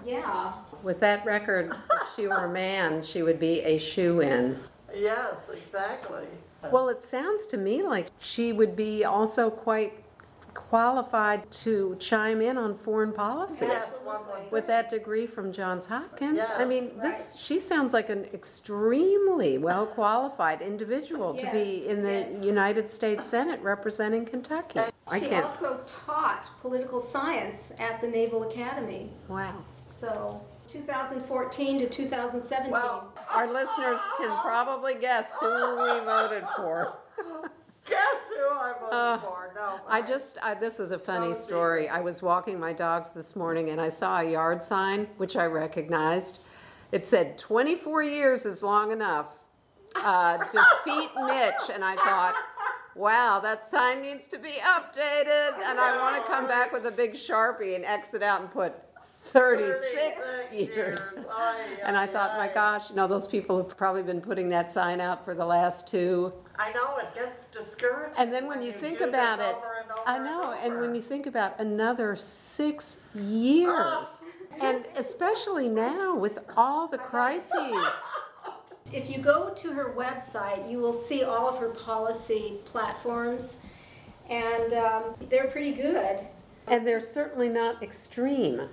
Yeah. 0.05 0.53
With 0.83 0.99
that 1.01 1.25
record, 1.25 1.71
if 1.71 2.15
she 2.15 2.27
were 2.27 2.45
a 2.45 2.49
man, 2.49 3.01
she 3.03 3.21
would 3.21 3.39
be 3.39 3.61
a 3.61 3.77
shoe-in. 3.77 4.57
Yes, 4.95 5.49
exactly. 5.53 6.25
Well, 6.71 6.89
it 6.89 7.01
sounds 7.01 7.45
to 7.47 7.57
me 7.57 7.81
like 7.81 8.07
she 8.19 8.53
would 8.53 8.75
be 8.75 9.03
also 9.03 9.49
quite 9.49 10.00
qualified 10.53 11.49
to 11.51 11.95
chime 11.99 12.41
in 12.41 12.57
on 12.57 12.75
foreign 12.75 13.13
policy. 13.13 13.65
Yes, 13.65 13.99
With 14.51 14.67
that 14.67 14.89
degree 14.89 15.27
from 15.27 15.51
Johns 15.51 15.85
Hopkins, 15.85 16.41
I 16.57 16.65
mean, 16.65 16.91
this, 16.99 17.37
she 17.39 17.59
sounds 17.59 17.93
like 17.93 18.09
an 18.09 18.25
extremely 18.33 19.57
well-qualified 19.57 20.61
individual 20.61 21.33
to 21.35 21.51
be 21.51 21.87
in 21.87 22.03
the 22.03 22.27
yes. 22.31 22.43
United 22.43 22.89
States 22.89 23.25
Senate 23.25 23.61
representing 23.61 24.25
Kentucky. 24.25 24.79
I 25.07 25.19
She 25.19 25.27
can't, 25.27 25.45
also 25.45 25.79
taught 25.85 26.47
political 26.61 26.99
science 27.01 27.71
at 27.79 28.01
the 28.01 28.07
Naval 28.07 28.43
Academy. 28.43 29.11
wow. 29.27 29.53
So 29.99 30.41
2014 30.67 31.79
to 31.79 31.89
2017. 31.89 32.71
Well, 32.71 33.13
Our 33.29 33.51
listeners 33.51 33.99
can 34.17 34.35
probably 34.41 34.95
guess 34.95 35.35
who 35.39 35.75
we 35.75 35.99
voted 36.05 36.43
for. 36.55 36.93
guess 37.87 38.29
who 38.29 38.49
I 38.51 38.69
voted 38.69 38.70
Uh. 38.91 39.19
No. 39.55 39.79
I 39.87 40.01
just, 40.01 40.37
I, 40.41 40.53
this 40.53 40.79
is 40.79 40.91
a 40.91 40.99
funny 40.99 41.33
story. 41.33 41.87
I 41.87 41.99
was 41.99 42.21
walking 42.21 42.59
my 42.59 42.73
dogs 42.73 43.11
this 43.11 43.35
morning 43.35 43.69
and 43.69 43.79
I 43.79 43.89
saw 43.89 44.19
a 44.19 44.29
yard 44.29 44.63
sign, 44.63 45.07
which 45.17 45.35
I 45.35 45.45
recognized. 45.45 46.39
It 46.91 47.05
said 47.05 47.37
24 47.37 48.03
years 48.03 48.45
is 48.45 48.63
long 48.63 48.91
enough. 48.91 49.37
Uh, 49.95 50.37
defeat 50.45 51.09
Mitch. 51.25 51.69
And 51.73 51.83
I 51.83 51.95
thought, 51.95 52.35
wow, 52.95 53.39
that 53.41 53.63
sign 53.63 54.01
needs 54.01 54.27
to 54.29 54.39
be 54.39 54.49
updated. 54.63 55.53
And 55.63 55.79
I 55.79 55.97
want 55.97 56.23
to 56.23 56.31
come 56.31 56.47
back 56.47 56.73
with 56.73 56.85
a 56.85 56.91
big 56.91 57.13
Sharpie 57.13 57.75
and 57.75 57.85
exit 57.85 58.23
out 58.23 58.41
and 58.41 58.51
put 58.51 58.73
36 59.21 60.53
years. 60.53 60.99
Ay, 61.31 61.59
And 61.85 61.95
I 61.95 62.03
ay, 62.03 62.07
thought, 62.07 62.37
my 62.37 62.49
ay. 62.49 62.53
gosh, 62.53 62.91
no, 62.91 63.07
those 63.07 63.27
people 63.27 63.57
have 63.57 63.77
probably 63.77 64.03
been 64.03 64.19
putting 64.21 64.49
that 64.49 64.71
sign 64.71 64.99
out 64.99 65.23
for 65.23 65.33
the 65.33 65.45
last 65.45 65.87
two. 65.87 66.33
I 66.57 66.73
know, 66.73 66.97
it 66.97 67.13
gets 67.15 67.45
discouraging. 67.47 68.13
And 68.17 68.33
then 68.33 68.47
when 68.47 68.61
you 68.61 68.71
think 68.71 68.97
do 68.97 69.05
this 69.05 69.09
about 69.09 69.39
it, 69.39 69.55
and 69.55 69.91
I 70.05 70.17
know, 70.17 70.53
and 70.53 70.79
when 70.79 70.95
you 70.95 71.01
think 71.01 71.27
about 71.27 71.59
another 71.59 72.15
six 72.15 72.97
years, 73.13 74.25
and 74.61 74.85
especially 74.97 75.69
now 75.69 76.15
with 76.15 76.39
all 76.57 76.87
the 76.87 76.97
crises. 76.97 77.53
If 78.93 79.09
you 79.09 79.19
go 79.19 79.51
to 79.55 79.71
her 79.71 79.93
website, 79.95 80.69
you 80.69 80.79
will 80.79 80.91
see 80.91 81.23
all 81.23 81.47
of 81.47 81.59
her 81.59 81.69
policy 81.69 82.55
platforms, 82.65 83.55
and 84.29 84.73
um, 84.73 85.03
they're 85.29 85.47
pretty 85.47 85.71
good. 85.71 86.19
And 86.67 86.85
they're 86.85 86.99
certainly 86.99 87.47
not 87.47 87.81
extreme. 87.81 88.67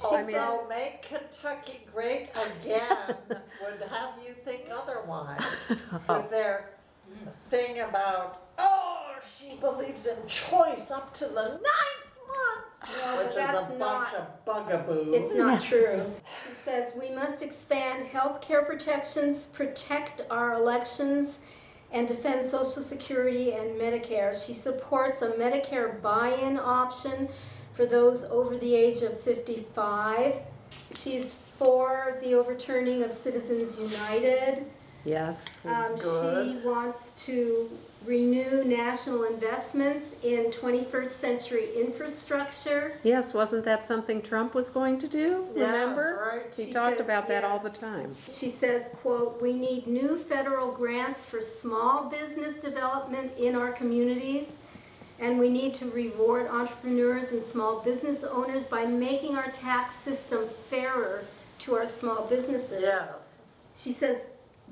She 0.00 0.14
I 0.16 0.18
mean- 0.24 0.34
says, 0.36 0.48
so 0.60 0.68
make 0.68 1.02
Kentucky 1.02 1.86
great 1.94 2.30
again 2.30 3.16
would 3.28 3.88
have 3.90 4.10
you 4.26 4.32
think 4.44 4.62
otherwise. 4.72 5.40
With 6.08 6.30
their 6.30 6.70
thing 7.48 7.80
about, 7.80 8.38
oh, 8.58 9.08
she 9.36 9.56
believes 9.60 10.06
in 10.06 10.16
choice 10.26 10.90
up 10.90 11.12
to 11.14 11.26
the 11.26 11.42
ninth 11.42 11.60
month, 12.28 12.96
Well, 13.02 13.18
which 13.18 13.30
is 13.32 13.36
a 13.36 13.38
that's 13.38 13.68
bunch 13.72 13.78
not- 13.80 14.14
of 14.14 14.44
bugaboo. 14.44 15.12
It's 15.12 15.34
not 15.34 15.54
Yes. 15.54 15.68
true. 15.68 16.12
She 16.48 16.54
says 16.54 16.92
we 16.98 17.10
must 17.10 17.42
expand 17.42 18.06
health 18.06 18.40
care 18.40 18.62
protections, 18.62 19.46
protect 19.48 20.22
our 20.30 20.54
elections, 20.54 21.40
and 21.92 22.06
defend 22.06 22.48
Social 22.48 22.82
Security 22.82 23.52
and 23.52 23.72
Medicare. 23.78 24.32
She 24.46 24.54
supports 24.54 25.22
a 25.22 25.30
Medicare 25.32 26.00
buy-in 26.00 26.56
option 26.56 27.28
for 27.74 27.86
those 27.86 28.24
over 28.24 28.56
the 28.56 28.74
age 28.74 29.02
of 29.02 29.20
55. 29.20 30.34
She's 30.92 31.34
for 31.58 32.18
the 32.22 32.34
overturning 32.34 33.02
of 33.02 33.12
Citizens 33.12 33.78
United. 33.78 34.64
Yes. 35.04 35.60
Um, 35.64 35.96
she 35.96 36.58
wants 36.64 37.12
to 37.24 37.70
renew 38.04 38.64
national 38.64 39.24
investments 39.24 40.14
in 40.22 40.50
21st 40.50 41.08
century 41.08 41.68
infrastructure. 41.76 42.98
Yes, 43.02 43.32
wasn't 43.34 43.64
that 43.64 43.86
something 43.86 44.20
Trump 44.22 44.54
was 44.54 44.68
going 44.70 44.98
to 44.98 45.08
do? 45.08 45.46
Yes, 45.54 45.66
Remember? 45.72 46.30
right. 46.32 46.54
He 46.54 46.66
She 46.66 46.72
talked 46.72 46.98
says 46.98 47.04
about 47.04 47.28
that 47.28 47.44
all 47.44 47.58
the 47.58 47.70
time. 47.70 48.16
She 48.26 48.48
says, 48.48 48.90
quote, 49.02 49.40
"We 49.40 49.52
need 49.54 49.86
new 49.86 50.16
federal 50.18 50.70
grants 50.72 51.24
for 51.24 51.40
small 51.42 52.04
business 52.10 52.56
development 52.56 53.36
in 53.38 53.54
our 53.54 53.72
communities, 53.72 54.56
and 55.20 55.38
we 55.38 55.48
need 55.48 55.74
to 55.74 55.90
reward 55.90 56.48
entrepreneurs 56.48 57.30
and 57.30 57.42
small 57.42 57.80
business 57.80 58.24
owners 58.24 58.66
by 58.66 58.86
making 58.86 59.36
our 59.36 59.50
tax 59.50 59.94
system 59.94 60.48
fairer 60.68 61.24
to 61.58 61.76
our 61.76 61.86
small 61.86 62.24
businesses." 62.24 62.82
Yes. 62.82 63.36
She 63.74 63.92
says, 63.92 64.26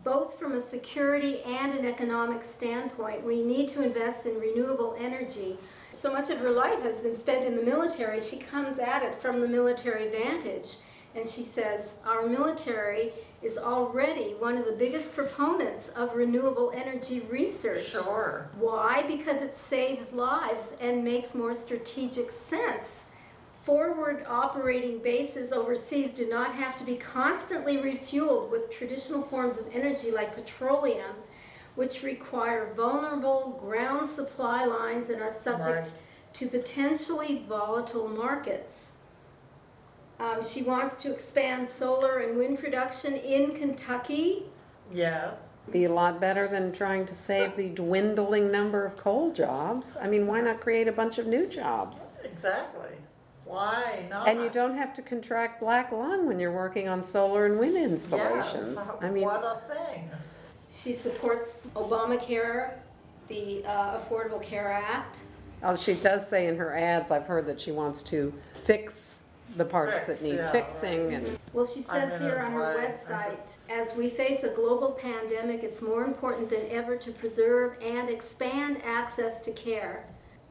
both 0.05 0.39
from 0.39 0.53
a 0.53 0.63
security 0.63 1.43
and 1.43 1.73
an 1.73 1.85
economic 1.85 2.43
standpoint, 2.45 3.25
we 3.25 3.43
need 3.43 3.69
to 3.69 3.83
invest 3.83 4.27
in 4.27 4.39
renewable 4.41 4.97
energy. 4.99 5.59
So 5.93 6.13
much 6.13 6.31
of 6.31 6.39
her 6.39 6.51
life 6.51 6.83
has 6.83 7.03
been 7.03 7.17
spent 7.17 7.45
in 7.45 7.57
the 7.57 7.63
military. 7.63 8.21
She 8.21 8.39
comes 8.39 8.79
at 8.79 9.03
it 9.03 9.15
from 9.21 9.41
the 9.41 9.49
military 9.49 10.09
vantage. 10.09 10.77
And 11.15 11.29
she 11.29 11.43
says, 11.43 11.95
Our 12.07 12.27
military 12.29 13.13
is 13.43 13.57
already 13.59 14.35
one 14.39 14.57
of 14.57 14.67
the 14.67 14.73
biggest 14.73 15.15
proponents 15.15 15.89
of 15.91 16.15
renewable 16.15 16.73
energy 16.75 17.21
research. 17.31 17.91
Sure. 17.91 18.51
Why? 18.59 19.05
Because 19.07 19.43
it 19.43 19.57
saves 19.57 20.13
lives 20.13 20.73
and 20.81 21.05
makes 21.05 21.35
more 21.35 21.55
strategic 21.55 22.31
sense. 22.31 23.07
Forward 23.65 24.25
operating 24.29 24.99
bases 24.99 25.53
overseas 25.53 26.11
do 26.11 26.29
not 26.29 26.55
have 26.55 26.77
to 26.79 26.85
be 26.85 26.97
constantly 26.97 27.77
refueled 27.77 28.51
with 28.51 28.71
traditional 28.71 29.23
forms 29.23 29.59
of 29.59 29.67
energy 29.75 30.11
like 30.11 30.35
petroleum, 30.35 31.17
which 31.75 32.03
require 32.03 32.73
vulnerable 32.75 33.59
ground 33.61 34.09
supply 34.09 34.65
lines 34.65 35.11
and 35.11 35.21
are 35.23 35.33
subject 35.33 35.69
Right. 35.89 35.93
to 36.35 36.49
potentially 36.49 37.45
volatile 37.49 38.09
markets. 38.09 38.93
Um, 40.21 40.43
she 40.43 40.63
wants 40.63 40.97
to 40.99 41.13
expand 41.13 41.69
solar 41.69 42.19
and 42.19 42.37
wind 42.37 42.59
production 42.59 43.15
in 43.15 43.55
Kentucky. 43.55 44.43
Yes. 44.93 45.53
Be 45.71 45.85
a 45.85 45.93
lot 45.93 46.21
better 46.21 46.49
than 46.49 46.73
trying 46.73 47.05
to 47.07 47.15
save 47.15 47.57
the 47.57 47.69
dwindling 47.69 48.51
number 48.51 48.85
of 48.85 48.97
coal 48.97 49.33
jobs. 49.33 49.97
I 50.01 50.09
mean, 50.09 50.27
why 50.27 50.41
not 50.41 50.61
create 50.61 50.89
a 50.89 50.93
bunch 50.93 51.19
of 51.19 51.27
new 51.27 51.47
jobs? 51.47 52.09
Exactly. 52.25 52.97
Why 53.45 54.07
not? 54.11 54.29
And 54.29 54.41
you 54.41 54.51
don't 54.51 54.77
have 54.77 54.93
to 54.95 55.03
contract 55.03 55.61
black 55.61 55.93
lung 55.93 56.27
when 56.27 56.39
you're 56.39 56.53
working 56.53 56.89
on 56.89 57.03
solar 57.03 57.47
and 57.47 57.59
wind 57.59 57.77
installations. 57.77 58.75
Yes. 58.75 58.93
I 59.01 59.11
mean, 59.11 59.25
what 59.25 59.43
a 59.43 59.75
thing. 59.75 60.11
She 60.69 60.93
supports 60.93 61.61
Obamacare, 61.75 62.73
the 63.29 63.65
uh, 63.65 63.99
Affordable 63.99 64.43
Care 64.43 64.71
Act. 64.71 65.21
oh, 65.63 65.77
she 65.77 65.95
does 65.95 66.29
say 66.29 66.47
in 66.47 66.57
her 66.57 66.77
ads, 66.77 67.11
I've 67.11 67.27
heard 67.27 67.47
that 67.47 67.59
she 67.61 67.73
wants 67.73 68.03
to 68.05 68.35
fix 68.55 69.08
the 69.59 69.65
parts 69.65 70.01
that 70.05 70.23
need 70.23 70.37
yeah, 70.37 70.51
fixing 70.51 71.15
and 71.15 71.39
Well, 71.53 71.67
she 71.67 71.81
says 71.81 72.21
here 72.21 72.39
on 72.39 72.53
her 72.53 72.77
website, 72.79 73.59
as 73.69 73.97
we 73.97 74.09
face 74.09 74.45
a 74.45 74.51
global 74.51 74.93
pandemic, 74.93 75.63
it's 75.63 75.83
more 75.83 76.05
important 76.05 76.49
than 76.49 76.67
ever 76.71 76.97
to 76.97 77.11
preserve 77.11 77.77
and 77.83 78.09
expand 78.09 78.81
access 78.85 79.41
to 79.41 79.53
care. 79.53 80.07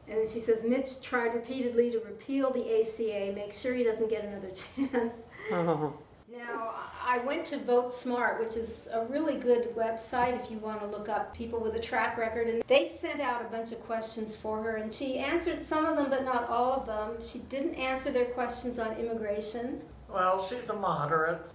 And 0.08 0.26
she 0.26 0.38
says 0.40 0.64
Mitch 0.64 1.02
tried 1.02 1.34
repeatedly 1.34 1.90
to 1.90 1.98
repeal 1.98 2.52
the 2.52 2.80
ACA, 2.80 3.32
make 3.34 3.52
sure 3.52 3.74
he 3.74 3.84
doesn't 3.84 4.08
get 4.08 4.24
another 4.24 4.50
chance. 4.76 5.14
oh, 5.52 5.94
Now, 6.38 6.74
I 7.04 7.18
went 7.18 7.44
to 7.46 7.58
Vote 7.58 7.92
Smart, 7.92 8.38
which 8.38 8.56
is 8.56 8.88
a 8.92 9.04
really 9.06 9.36
good 9.36 9.74
website 9.74 10.38
if 10.38 10.52
you 10.52 10.58
want 10.58 10.80
to 10.80 10.86
look 10.86 11.08
up 11.08 11.34
people 11.34 11.58
with 11.58 11.74
a 11.74 11.80
track 11.80 12.16
record. 12.16 12.46
And 12.46 12.62
they 12.68 12.86
sent 12.86 13.18
out 13.18 13.42
a 13.42 13.46
bunch 13.46 13.72
of 13.72 13.80
questions 13.80 14.36
for 14.36 14.62
her, 14.62 14.76
and 14.76 14.92
she 14.92 15.18
answered 15.18 15.66
some 15.66 15.84
of 15.84 15.96
them, 15.96 16.10
but 16.10 16.24
not 16.24 16.48
all 16.48 16.72
of 16.74 16.86
them. 16.86 17.20
She 17.20 17.40
didn't 17.48 17.74
answer 17.74 18.12
their 18.12 18.26
questions 18.26 18.78
on 18.78 18.96
immigration. 18.98 19.80
Well, 20.08 20.40
she's 20.40 20.70
a 20.70 20.76
moderate. 20.76 21.50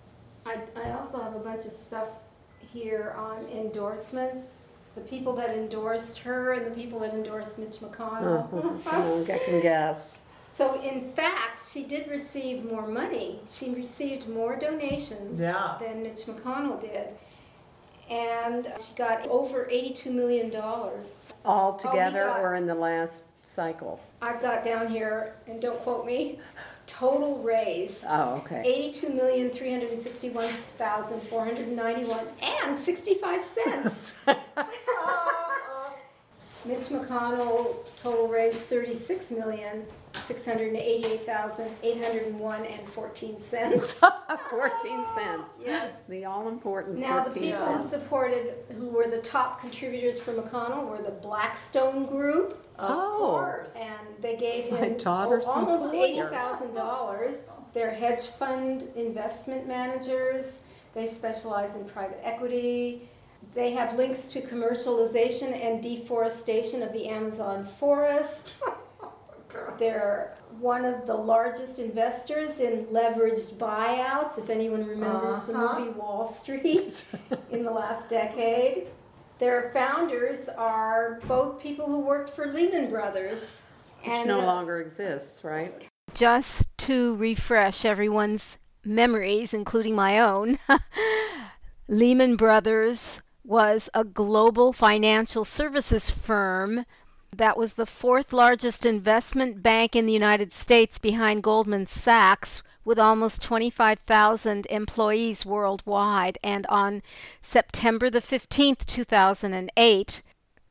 I, 0.45 0.57
I 0.75 0.91
also 0.91 1.21
have 1.21 1.33
a 1.33 1.39
bunch 1.39 1.63
of 1.63 1.71
stuff 1.71 2.09
here 2.59 3.15
on 3.17 3.45
endorsements. 3.45 4.63
The 4.95 5.01
people 5.01 5.31
that 5.37 5.51
endorsed 5.51 6.19
her 6.19 6.51
and 6.51 6.65
the 6.65 6.75
people 6.75 6.99
that 6.99 7.13
endorsed 7.13 7.57
Mitch 7.57 7.77
McConnell. 7.77 8.49
oh, 8.87 9.25
I 9.31 9.37
can 9.37 9.61
guess. 9.61 10.23
So 10.53 10.79
in 10.81 11.11
fact, 11.13 11.67
she 11.67 11.83
did 11.83 12.07
receive 12.07 12.63
more 12.63 12.85
money. 12.87 13.39
She 13.51 13.71
received 13.73 14.29
more 14.29 14.55
donations 14.55 15.39
Yeah. 15.39 15.77
than 15.79 16.03
Mitch 16.03 16.21
McConnell 16.27 16.79
did. 16.79 17.07
And 18.09 18.67
she 18.79 18.93
got 18.95 19.25
over 19.27 19.65
$82 19.71 20.11
million. 20.13 20.53
All 21.45 21.73
together 21.75 22.25
got- 22.25 22.39
or 22.39 22.53
in 22.55 22.67
the 22.67 22.75
last 22.75 23.25
cycle? 23.41 23.99
I've 24.21 24.41
got 24.41 24.63
down 24.63 24.87
here, 24.87 25.33
and 25.47 25.59
don't 25.61 25.79
quote 25.81 26.05
me, 26.05 26.39
total 26.87 27.39
raised. 27.39 28.05
Oh, 28.07 28.35
okay. 28.35 28.61
Eighty-two 28.65 29.09
million, 29.09 29.49
three 29.49 29.69
hundred 29.69 29.89
and 29.91 30.01
sixty-one 30.01 30.47
thousand, 30.47 31.19
four 31.23 31.43
hundred 31.43 31.67
and 31.67 31.75
ninety-one, 31.75 32.25
and 32.41 32.79
sixty-five 32.79 33.43
cents. 33.43 34.19
Mitch 36.65 36.85
McConnell 36.85 37.75
total 37.97 38.29
raised 38.29 38.61
thirty-six 38.61 39.31
million, 39.31 39.85
six 40.21 40.45
hundred 40.45 40.69
and 40.69 40.77
eighty-eight 40.77 41.21
thousand, 41.23 41.69
eight 41.83 42.03
hundred 42.03 42.23
and 42.27 42.39
one 42.39 42.63
and 42.65 42.87
fourteen 42.89 43.41
cents. 43.41 43.93
14 44.49 45.05
cents. 45.15 45.51
Yes. 45.65 45.93
The 46.07 46.25
all 46.25 46.47
important 46.47 46.97
Now, 46.99 47.23
the 47.23 47.31
14 47.31 47.43
people 47.43 47.65
who 47.65 47.77
cents. 47.87 47.89
supported, 48.03 48.53
who 48.77 48.87
were 48.89 49.07
the 49.07 49.17
top 49.19 49.59
contributors 49.61 50.19
for 50.19 50.31
McConnell 50.33 50.87
were 50.87 51.01
the 51.01 51.11
Blackstone 51.11 52.05
Group, 52.05 52.51
Of 52.77 52.89
Oh. 52.91 53.17
course. 53.29 53.71
and 53.75 53.91
they 54.21 54.35
gave 54.35 54.71
My 54.71 54.77
him 54.77 54.97
daughter's 54.97 55.47
almost 55.47 55.85
employer. 55.85 56.05
eighty 56.05 56.21
thousand 56.21 56.73
dollars. 56.75 57.49
They're 57.73 57.91
hedge 57.91 58.27
fund 58.27 58.87
investment 58.95 59.67
managers. 59.67 60.59
They 60.93 61.07
specialize 61.07 61.73
in 61.75 61.85
private 61.85 62.19
equity. 62.23 63.09
They 63.55 63.71
have 63.71 63.95
links 63.97 64.29
to 64.29 64.41
commercialization 64.41 65.51
and 65.53 65.81
deforestation 65.81 66.81
of 66.83 66.93
the 66.93 67.07
Amazon 67.09 67.65
forest. 67.65 68.61
They're 69.77 70.35
one 70.59 70.85
of 70.85 71.05
the 71.05 71.13
largest 71.15 71.79
investors 71.79 72.59
in 72.59 72.85
leveraged 72.87 73.55
buyouts, 73.55 74.37
if 74.37 74.49
anyone 74.49 74.85
remembers 74.87 75.41
the 75.41 75.53
Uh-huh. 75.53 75.79
movie 75.79 75.91
Wall 75.91 76.25
Street 76.25 77.03
in 77.51 77.63
the 77.63 77.71
last 77.71 78.09
decade. 78.09 78.87
Their 79.39 79.71
founders 79.73 80.47
are 80.49 81.19
both 81.27 81.59
people 81.59 81.85
who 81.87 81.99
worked 81.99 82.29
for 82.29 82.47
Lehman 82.47 82.89
Brothers. 82.89 83.61
Which 84.05 84.25
no 84.25 84.39
longer 84.41 84.79
exists, 84.81 85.43
right? 85.43 85.73
Just 86.13 86.67
to 86.79 87.15
refresh 87.17 87.85
everyone's 87.85 88.57
memories, 88.85 89.53
including 89.53 89.95
my 89.95 90.19
own, 90.19 90.59
Lehman 91.87 92.35
Brothers 92.35 93.21
was 93.43 93.89
a 93.93 94.03
global 94.05 94.71
financial 94.73 95.43
services 95.45 96.09
firm 96.09 96.85
that 97.37 97.57
was 97.57 97.73
the 97.73 97.85
fourth 97.85 98.31
largest 98.31 98.85
investment 98.85 99.63
bank 99.63 99.95
in 99.95 100.05
the 100.05 100.13
United 100.13 100.53
States 100.53 100.99
behind 100.99 101.41
Goldman 101.43 101.87
Sachs 101.87 102.61
with 102.85 102.99
almost 102.99 103.41
25,000 103.41 104.67
employees 104.67 105.45
worldwide. 105.45 106.37
And 106.43 106.67
on 106.67 107.01
September 107.41 108.09
the 108.09 108.21
15th, 108.21 108.85
2008, 108.85 110.21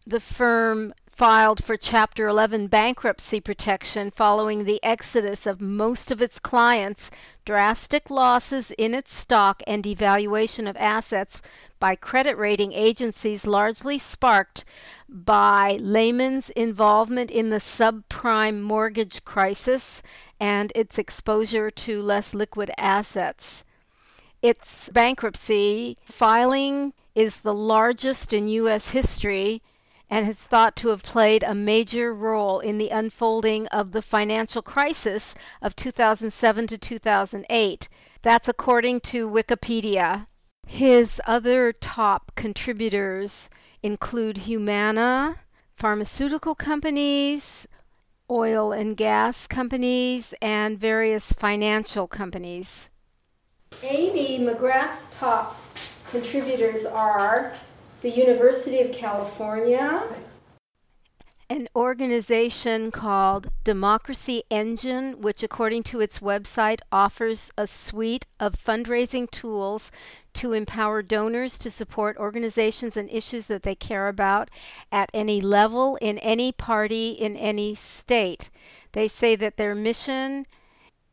the 0.06 0.20
firm 0.20 0.94
filed 1.08 1.62
for 1.62 1.76
Chapter 1.76 2.26
11 2.26 2.68
bankruptcy 2.68 3.40
protection 3.40 4.10
following 4.10 4.64
the 4.64 4.82
exodus 4.82 5.46
of 5.46 5.60
most 5.60 6.10
of 6.10 6.22
its 6.22 6.38
clients, 6.38 7.10
drastic 7.44 8.08
losses 8.08 8.70
in 8.72 8.94
its 8.94 9.14
stock, 9.14 9.62
and 9.66 9.84
devaluation 9.84 10.68
of 10.68 10.76
assets 10.78 11.40
by 11.82 11.96
credit 11.96 12.38
rating 12.38 12.72
agencies, 12.72 13.44
largely 13.44 13.98
sparked 13.98 14.64
by 15.08 15.76
Lehman's 15.80 16.48
involvement 16.50 17.28
in 17.28 17.50
the 17.50 17.58
subprime 17.58 18.60
mortgage 18.60 19.24
crisis 19.24 20.00
and 20.38 20.70
its 20.76 20.96
exposure 20.96 21.72
to 21.72 22.00
less 22.00 22.34
liquid 22.34 22.70
assets. 22.78 23.64
Its 24.42 24.90
bankruptcy 24.90 25.98
filing 26.04 26.92
is 27.16 27.38
the 27.38 27.52
largest 27.52 28.32
in 28.32 28.46
U.S. 28.46 28.90
history 28.90 29.60
and 30.08 30.28
is 30.28 30.38
thought 30.38 30.76
to 30.76 30.86
have 30.90 31.02
played 31.02 31.42
a 31.42 31.52
major 31.52 32.14
role 32.14 32.60
in 32.60 32.78
the 32.78 32.90
unfolding 32.90 33.66
of 33.68 33.90
the 33.90 34.02
financial 34.02 34.62
crisis 34.62 35.34
of 35.60 35.74
2007 35.74 36.68
to 36.68 36.78
2008. 36.78 37.88
That's 38.22 38.46
according 38.46 39.00
to 39.00 39.28
Wikipedia. 39.28 40.28
His 40.66 41.20
other 41.26 41.72
top 41.72 42.32
contributors 42.34 43.48
include 43.82 44.38
Humana, 44.38 45.36
pharmaceutical 45.76 46.54
companies, 46.54 47.66
oil 48.30 48.72
and 48.72 48.96
gas 48.96 49.46
companies, 49.46 50.34
and 50.40 50.78
various 50.78 51.32
financial 51.32 52.06
companies. 52.06 52.88
Amy 53.82 54.38
McGrath's 54.38 55.06
top 55.10 55.56
contributors 56.10 56.84
are 56.86 57.52
the 58.00 58.10
University 58.10 58.80
of 58.80 58.92
California, 58.92 60.02
an 61.52 61.68
organization 61.76 62.90
called 62.90 63.46
Democracy 63.62 64.42
Engine, 64.48 65.20
which, 65.20 65.42
according 65.42 65.82
to 65.82 66.00
its 66.00 66.20
website, 66.20 66.80
offers 66.90 67.50
a 67.58 67.66
suite 67.66 68.24
of 68.40 68.54
fundraising 68.54 69.30
tools 69.30 69.92
to 70.32 70.54
empower 70.54 71.02
donors 71.02 71.58
to 71.58 71.70
support 71.70 72.16
organizations 72.16 72.96
and 72.96 73.10
issues 73.10 73.44
that 73.44 73.64
they 73.64 73.74
care 73.74 74.08
about 74.08 74.48
at 74.90 75.10
any 75.12 75.42
level, 75.42 75.96
in 75.96 76.16
any 76.20 76.52
party, 76.52 77.10
in 77.10 77.36
any 77.36 77.74
state. 77.74 78.48
They 78.92 79.06
say 79.06 79.36
that 79.36 79.58
their 79.58 79.74
mission 79.74 80.46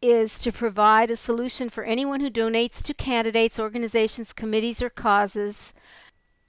is 0.01 0.39
to 0.39 0.53
provide 0.53 1.11
a 1.11 1.17
solution 1.17 1.69
for 1.69 1.83
anyone 1.83 2.21
who 2.21 2.29
donates 2.29 2.81
to 2.83 2.93
candidates, 2.93 3.59
organizations, 3.59 4.31
committees, 4.31 4.81
or 4.81 4.89
causes. 4.89 5.73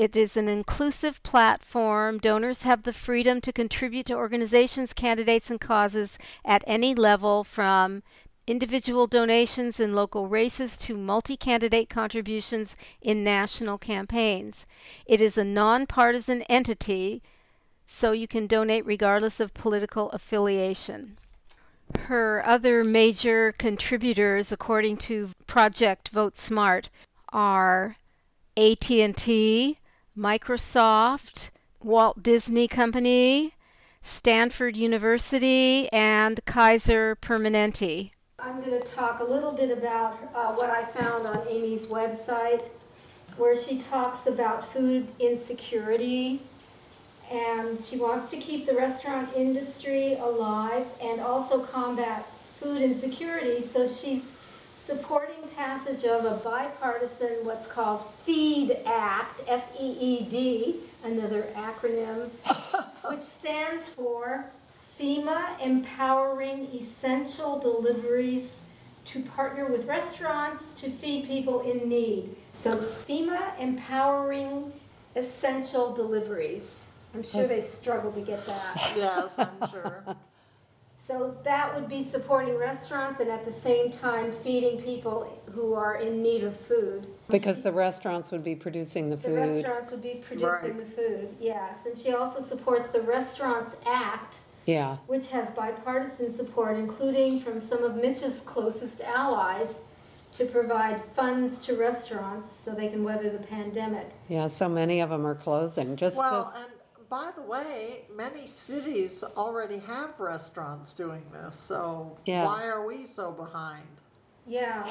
It 0.01 0.17
is 0.17 0.35
an 0.35 0.49
inclusive 0.49 1.23
platform. 1.23 2.17
Donors 2.17 2.63
have 2.63 2.85
the 2.85 2.93
freedom 2.95 3.43
to 3.43 3.53
contribute 3.53 4.07
to 4.07 4.15
organizations, 4.15 4.95
candidates, 4.95 5.51
and 5.51 5.61
causes 5.61 6.17
at 6.43 6.65
any 6.67 6.95
level 6.95 7.45
from 7.45 8.03
individual 8.47 9.07
donations 9.07 9.79
in 9.79 9.93
local 9.93 10.27
races 10.27 10.79
to 10.79 10.97
multi 10.97 11.37
candidate 11.37 11.91
contributions 11.91 12.77
in 13.03 13.23
national 13.23 13.77
campaigns. 13.77 14.65
It 15.05 15.21
is 15.21 15.37
a 15.37 15.45
nonpartisan 15.45 16.45
entity, 16.45 17.23
so 17.85 18.13
you 18.13 18.27
can 18.27 18.47
donate 18.47 18.87
regardless 18.87 19.39
of 19.39 19.53
political 19.53 20.09
affiliation. 20.13 21.19
Her 22.07 22.43
other 22.47 22.85
major 22.85 23.53
contributors, 23.53 24.51
according 24.51 24.97
to 25.09 25.29
Project 25.47 26.09
Vote 26.09 26.39
Smart, 26.39 26.89
are 27.35 27.99
AT&T, 28.57 29.77
Microsoft, 30.21 31.49
Walt 31.83 32.23
Disney 32.23 32.69
Company, 32.69 33.55
Stanford 34.03 34.77
University, 34.77 35.91
and 35.93 36.45
Kaiser 36.45 37.17
Permanente. 37.23 38.11
I'm 38.39 38.61
going 38.61 38.79
to 38.79 38.87
talk 38.87 39.21
a 39.21 39.25
little 39.25 39.53
bit 39.53 39.71
about 39.71 40.19
uh, 40.35 40.53
what 40.53 40.69
I 40.69 40.85
found 40.85 41.27
on 41.27 41.49
Amy's 41.49 41.87
website, 41.87 42.69
where 43.39 43.57
she 43.57 43.79
talks 43.79 44.27
about 44.27 44.71
food 44.71 45.09
insecurity. 45.19 46.43
And 47.31 47.81
she 47.81 47.97
wants 47.97 48.31
to 48.33 48.37
keep 48.37 48.67
the 48.67 48.75
restaurant 48.75 49.31
industry 49.35 50.17
alive 50.17 50.87
and 51.01 51.23
also 51.23 51.65
combat 51.65 52.27
food 52.59 52.83
insecurity. 52.83 53.63
So 53.63 53.87
she's 53.87 54.33
supporting 54.75 55.40
passage 55.61 56.05
of 56.05 56.25
a 56.25 56.37
bipartisan, 56.43 57.37
what's 57.43 57.67
called 57.67 58.03
FEED 58.25 58.79
Act, 58.87 59.43
F 59.47 59.63
E 59.79 59.91
E 60.01 60.25
D, 60.25 60.77
another 61.05 61.49
acronym, 61.55 62.31
which 63.11 63.21
stands 63.21 63.87
for 63.87 64.47
FEMA 64.99 65.61
Empowering 65.61 66.67
Essential 66.73 67.59
Deliveries 67.59 68.63
to 69.05 69.21
Partner 69.21 69.67
with 69.67 69.85
Restaurants 69.85 70.65
to 70.81 70.89
Feed 70.89 71.27
People 71.27 71.61
in 71.61 71.91
Need. 71.91 72.35
So 72.61 72.81
it's 72.81 72.97
FEMA 72.97 73.59
Empowering 73.59 74.73
Essential 75.15 75.93
Deliveries. 75.93 76.87
I'm 77.13 77.23
sure 77.23 77.47
they 77.47 77.61
struggled 77.61 78.15
to 78.15 78.23
get 78.23 78.47
that. 78.47 78.93
Yes, 78.97 79.31
I'm 79.37 79.71
sure. 79.71 80.17
So 81.11 81.37
that 81.43 81.75
would 81.75 81.89
be 81.89 82.05
supporting 82.05 82.57
restaurants 82.57 83.19
and 83.19 83.29
at 83.29 83.45
the 83.45 83.53
same 83.53 83.91
time 83.91 84.31
feeding 84.31 84.81
people 84.81 85.43
who 85.51 85.75
are 85.75 85.97
in 85.97 86.23
need 86.23 86.45
of 86.45 86.55
food. 86.55 87.09
Because 87.29 87.63
the 87.63 87.73
restaurants 87.73 88.31
would 88.31 88.45
be 88.45 88.55
producing 88.55 89.11
the 89.11 89.17
food. 89.17 89.33
The 89.33 89.41
restaurants 89.41 89.91
would 89.91 90.03
be 90.05 90.23
producing 90.25 90.47
Right. 90.49 90.79
the 90.79 90.85
food, 90.85 91.35
yes. 91.41 91.85
And 91.85 91.99
she 91.99 92.13
also 92.13 92.41
supports 92.41 92.91
the 92.91 93.03
Restaurants 93.03 93.75
Act, 93.85 94.39
Yeah, 94.67 94.99
which 95.09 95.31
has 95.31 95.51
bipartisan 95.51 96.33
support, 96.33 96.77
including 96.77 97.41
from 97.41 97.59
some 97.59 97.83
of 97.83 97.97
Mitch's 97.97 98.41
closest 98.43 99.01
allies, 99.01 99.81
to 100.35 100.47
provide 100.47 101.03
funds 101.17 101.59
to 101.67 101.75
restaurants 101.77 102.53
so 102.53 102.71
they 102.73 102.87
can 102.87 103.03
weather 103.03 103.31
the 103.31 103.45
pandemic. 103.45 104.11
yeah, 104.29 104.47
so 104.47 104.69
many 104.69 105.01
of 105.01 105.11
them 105.11 105.27
are 105.27 105.35
closing, 105.35 105.97
just 105.97 106.19
Well, 106.19 106.45
this, 106.45 106.63
and 106.63 106.70
by 107.11 107.33
the 107.35 107.43
way, 107.43 108.05
many 108.15 108.47
cities 108.47 109.25
already 109.37 109.79
have 109.81 110.19
restaurants 110.19 110.95
doing 110.95 111.25
this, 111.33 111.57
so 111.57 112.17
Yeah. 112.25 112.45
why 112.45 112.67
are 112.69 112.87
we 112.87 113.05
so 113.05 113.33
behind? 113.33 113.89
Yeah. 114.47 114.87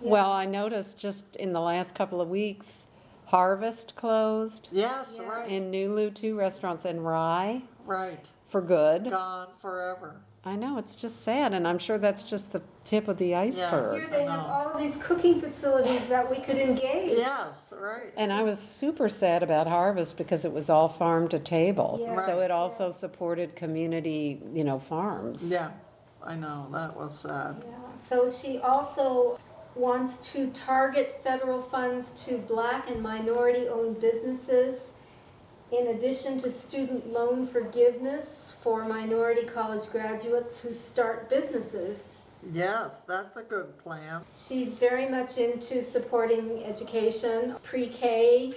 yeah. 0.00 0.10
well, 0.10 0.30
I 0.32 0.46
noticed 0.46 0.98
just 0.98 1.36
in 1.36 1.52
the 1.52 1.60
last 1.60 1.94
couple 1.94 2.20
of 2.20 2.28
weeks, 2.30 2.86
Harvest 3.26 3.96
closed, 3.96 4.68
Yes, 4.70 5.18
Yeah. 5.20 5.28
right, 5.28 5.50
in 5.50 5.72
Nulu, 5.72 6.14
two 6.14 6.36
restaurants, 6.36 6.84
and 6.84 7.04
Rye, 7.04 7.62
right, 7.84 8.30
for 8.46 8.60
good. 8.60 9.10
gone 9.10 9.48
forever. 9.58 10.20
I 10.46 10.56
know, 10.56 10.76
it's 10.76 10.94
just 10.94 11.22
sad, 11.22 11.54
and 11.54 11.66
I'm 11.66 11.78
sure 11.78 11.96
that's 11.96 12.22
just 12.22 12.52
the 12.52 12.60
tip 12.84 13.08
of 13.08 13.16
the 13.16 13.34
iceberg. 13.34 14.00
Here 14.00 14.10
they 14.10 14.24
have 14.24 14.40
all 14.40 14.78
these 14.78 14.96
cooking 14.98 15.40
facilities 15.40 16.04
that 16.06 16.30
we 16.30 16.36
could 16.36 16.58
engage. 16.58 17.16
Yes, 17.16 17.72
right. 17.74 18.12
And 18.18 18.30
I 18.30 18.42
was 18.42 18.60
super 18.60 19.08
sad 19.08 19.42
about 19.42 19.66
Harvest 19.66 20.18
because 20.18 20.44
it 20.44 20.52
was 20.52 20.68
all 20.68 20.90
farm 20.90 21.28
to 21.28 21.38
table. 21.38 21.96
Yes. 21.98 22.26
So 22.26 22.40
it 22.40 22.50
also 22.50 22.90
supported 22.90 23.56
community, 23.56 24.42
you 24.52 24.64
know, 24.64 24.78
farms. 24.78 25.50
Yeah, 25.50 25.70
I 26.22 26.34
know, 26.34 26.68
that 26.72 26.94
was 26.94 27.18
sad. 27.18 27.64
Yeah, 27.66 27.76
So 28.10 28.28
she 28.28 28.58
also 28.58 29.38
wants 29.74 30.18
to 30.32 30.50
target 30.50 31.20
federal 31.24 31.62
funds 31.62 32.10
to 32.26 32.36
black 32.36 32.90
and 32.90 33.02
minority-owned 33.02 33.98
businesses 33.98 34.88
in 35.78 35.88
addition 35.88 36.38
to 36.40 36.50
student 36.50 37.12
loan 37.12 37.46
forgiveness 37.46 38.56
for 38.62 38.84
minority 38.84 39.44
college 39.44 39.88
graduates 39.90 40.60
who 40.60 40.72
start 40.72 41.28
businesses. 41.28 42.16
Yes, 42.52 43.02
that's 43.02 43.36
a 43.36 43.42
good 43.42 43.78
plan. 43.78 44.22
She's 44.34 44.74
very 44.74 45.08
much 45.08 45.38
into 45.38 45.82
supporting 45.82 46.62
education, 46.64 47.56
pre-K, 47.62 48.54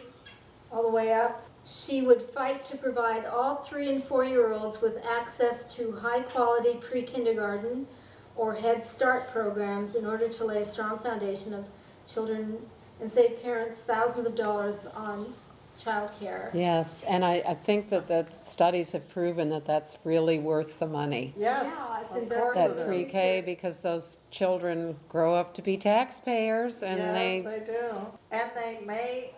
all 0.71 0.83
the 0.83 0.89
way 0.89 1.13
up. 1.13 1.45
She 1.65 2.01
would 2.01 2.21
fight 2.21 2.65
to 2.65 2.77
provide 2.77 3.25
all 3.25 3.55
three 3.57 3.89
and 3.89 4.03
four-year-olds 4.03 4.81
with 4.81 4.97
access 5.05 5.73
to 5.75 5.93
high-quality 5.93 6.79
pre-kindergarten 6.89 7.87
or 8.35 8.55
Head 8.55 8.85
Start 8.85 9.31
programs 9.31 9.95
in 9.95 10.05
order 10.05 10.29
to 10.29 10.45
lay 10.45 10.61
a 10.61 10.65
strong 10.65 10.99
foundation 10.99 11.53
of 11.53 11.65
children 12.07 12.57
and 13.01 13.11
save 13.11 13.41
parents 13.41 13.79
thousands 13.81 14.27
of 14.27 14.35
dollars 14.35 14.85
on 14.95 15.33
childcare. 15.77 16.53
Yes, 16.53 17.03
and 17.03 17.23
I, 17.23 17.43
I 17.47 17.53
think 17.53 17.89
that 17.89 18.07
the 18.07 18.25
studies 18.29 18.91
have 18.91 19.07
proven 19.09 19.49
that 19.49 19.65
that's 19.65 19.97
really 20.03 20.39
worth 20.39 20.79
the 20.79 20.87
money. 20.87 21.33
Yes, 21.37 21.65
Yeah, 21.67 22.01
it's 22.01 22.15
of 22.15 22.29
course 22.29 22.57
invested 22.57 22.71
it 22.71 22.75
That 22.77 22.81
is. 22.83 22.87
pre-K, 22.87 23.43
because 23.45 23.79
those 23.81 24.17
children 24.31 24.95
grow 25.09 25.35
up 25.35 25.53
to 25.55 25.61
be 25.61 25.77
taxpayers 25.77 26.83
and 26.83 26.97
Yes, 26.97 27.13
they, 27.15 27.41
they 27.59 27.65
do. 27.65 27.89
And 28.31 28.51
they 28.55 28.79
may 28.85 29.31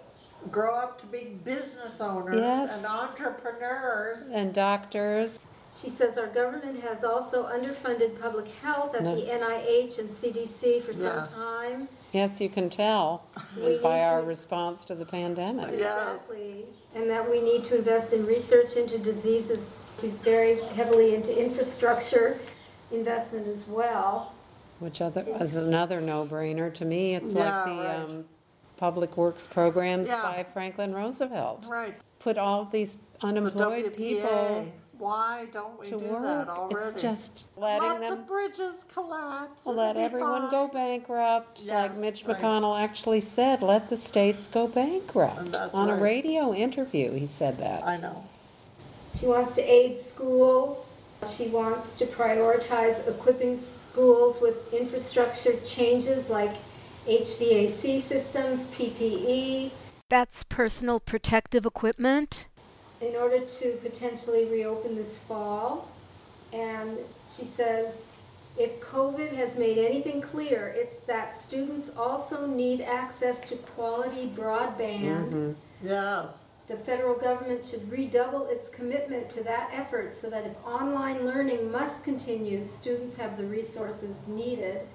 grow 0.52 0.76
up 0.76 0.98
to 1.00 1.06
be 1.08 1.38
business 1.44 2.00
owners 2.00 2.38
Yes. 2.38 2.78
and 2.78 2.86
entrepreneurs. 2.86 4.30
and 4.30 4.54
doctors. 4.54 5.40
She 5.74 5.90
says 5.90 6.18
our 6.18 6.28
government 6.28 6.82
has 6.82 7.04
also 7.04 7.46
underfunded 7.46 8.20
public 8.20 8.48
health 8.64 8.96
at 8.96 9.04
No. 9.04 9.16
the 9.16 9.22
NIH 9.32 10.00
and 10.00 10.10
CDC 10.10 10.82
for 10.82 10.94
some 10.94 11.04
Yes. 11.18 11.36
time. 11.36 11.88
Yes, 12.12 12.42
you 12.42 12.50
can 12.50 12.70
tell 12.70 13.24
We 13.56 13.78
by 13.78 13.98
need 14.00 14.04
our 14.06 14.22
to- 14.22 14.28
response 14.28 14.84
to 14.86 14.96
the 14.96 15.06
pandemic. 15.06 15.70
Yes. 15.78 16.22
Exactly. 16.22 16.66
And 16.96 17.10
that 17.10 17.30
we 17.30 17.42
need 17.42 17.64
to 17.66 17.78
invest 17.78 18.14
in 18.14 18.26
research 18.26 18.76
into 18.76 18.98
diseases. 18.98 19.78
She's 20.00 20.18
very 20.20 20.60
heavily 20.70 21.14
into 21.14 21.38
infrastructure 21.40 22.40
investment 22.92 23.48
as 23.48 23.68
well. 23.68 24.34
Which 24.80 25.02
other, 25.02 25.26
is 25.40 25.56
another 25.56 26.02
no-brainer 26.02 26.74
to 26.76 26.86
me. 26.86 27.14
It's 27.16 27.34
like 27.34 27.44
Yeah, 27.46 27.66
the 27.66 27.72
right. 27.82 27.96
um, 28.10 28.26
Public 28.78 29.18
Works 29.18 29.46
Programs 29.46 30.08
Yeah. 30.08 30.22
by 30.22 30.46
Franklin 30.54 30.94
Roosevelt. 30.96 31.68
Right. 31.70 31.96
Put 32.20 32.38
all 32.38 32.66
these 32.66 32.96
The 33.20 33.28
unemployed 33.28 33.96
people 33.96 34.30
WPA. 34.30 34.72
Why 35.00 35.48
don't 35.54 35.80
we 35.80 35.86
to 35.90 35.98
do 35.98 36.06
work. 36.06 36.24
that 36.24 36.50
already? 36.50 36.76
It's 36.76 37.02
just 37.02 37.46
letting 37.56 38.02
Let 38.02 38.10
the 38.10 38.16
bridges 38.18 38.86
collapse. 38.94 39.66
let 39.66 39.92
it'll 39.92 39.94
be 39.94 40.00
everyone 40.02 40.52
go 40.52 40.68
fine. 40.68 41.00
bankrupt. 41.00 41.66
Like 41.68 41.96
Mitch 41.98 42.26
right. 42.26 42.38
McConnell 42.38 42.80
actually 42.80 43.22
said, 43.22 43.62
let 43.62 43.90
the 43.90 43.96
states 43.98 44.48
go 44.48 44.68
bankrupt. 44.68 45.54
That's 45.54 45.74
On 45.74 45.90
a 45.90 45.96
radio 45.96 46.54
interview, 46.54 47.14
he 47.14 47.28
said 47.28 47.58
that. 47.60 47.86
I 47.88 47.96
know. 47.98 48.26
She 49.18 49.26
wants 49.26 49.56
to 49.56 49.62
aid 49.62 49.98
schools. 49.98 50.96
She 51.26 51.48
wants 51.48 51.94
to 51.94 52.06
prioritize 52.06 53.06
equipping 53.08 53.58
schools 53.58 54.40
with 54.42 54.74
infrastructure 54.74 55.58
changes 55.62 56.30
like 56.30 56.52
HVAC 57.08 58.02
systems, 58.02 58.68
PPE, 58.68 59.72
That's 60.10 60.44
personal 60.44 61.00
protective 61.00 61.66
equipment. 61.66 62.48
In 63.02 63.16
order 63.16 63.40
to 63.40 63.72
potentially 63.82 64.46
reopen 64.46 64.96
this 64.96 65.18
fall. 65.18 65.90
And 66.52 66.98
she 67.28 67.46
says, 67.46 68.16
if 68.58 68.82
COVID 68.82 69.32
has 69.34 69.58
made 69.58 69.78
anything 69.78 70.22
clear, 70.22 70.74
it's 70.76 70.98
that 71.08 71.36
students 71.36 71.92
also 71.98 72.46
need 72.46 72.82
access 72.82 73.42
to 73.42 73.56
quality 73.56 74.32
broadband. 74.36 75.32
Mm-hmm. 75.32 75.88
Yes. 75.88 76.44
The 76.68 76.76
federal 76.76 77.18
government 77.18 77.64
should 77.64 77.90
redouble 77.92 78.48
its 78.48 78.70
commitment 78.70 79.30
to 79.32 79.44
that 79.44 79.70
effort 79.74 80.12
so 80.12 80.30
that 80.30 80.46
if 80.46 80.54
online 80.66 81.26
learning 81.26 81.72
must 81.72 82.04
continue, 82.04 82.64
students 82.64 83.16
have 83.16 83.38
the 83.38 83.46
resources 83.46 84.28
needed. 84.28 84.86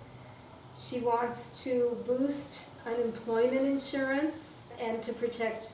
She 0.76 1.00
wants 1.00 1.62
to 1.64 1.96
boost 2.06 2.66
unemployment 2.86 3.66
insurance 3.66 4.62
and 4.80 5.02
to 5.02 5.12
protect 5.12 5.72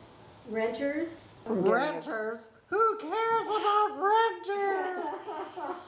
renters. 0.51 1.35
Renters. 1.47 2.51
Who 2.67 2.97
cares 2.99 3.47
about 3.47 3.99
renters? 4.47 5.15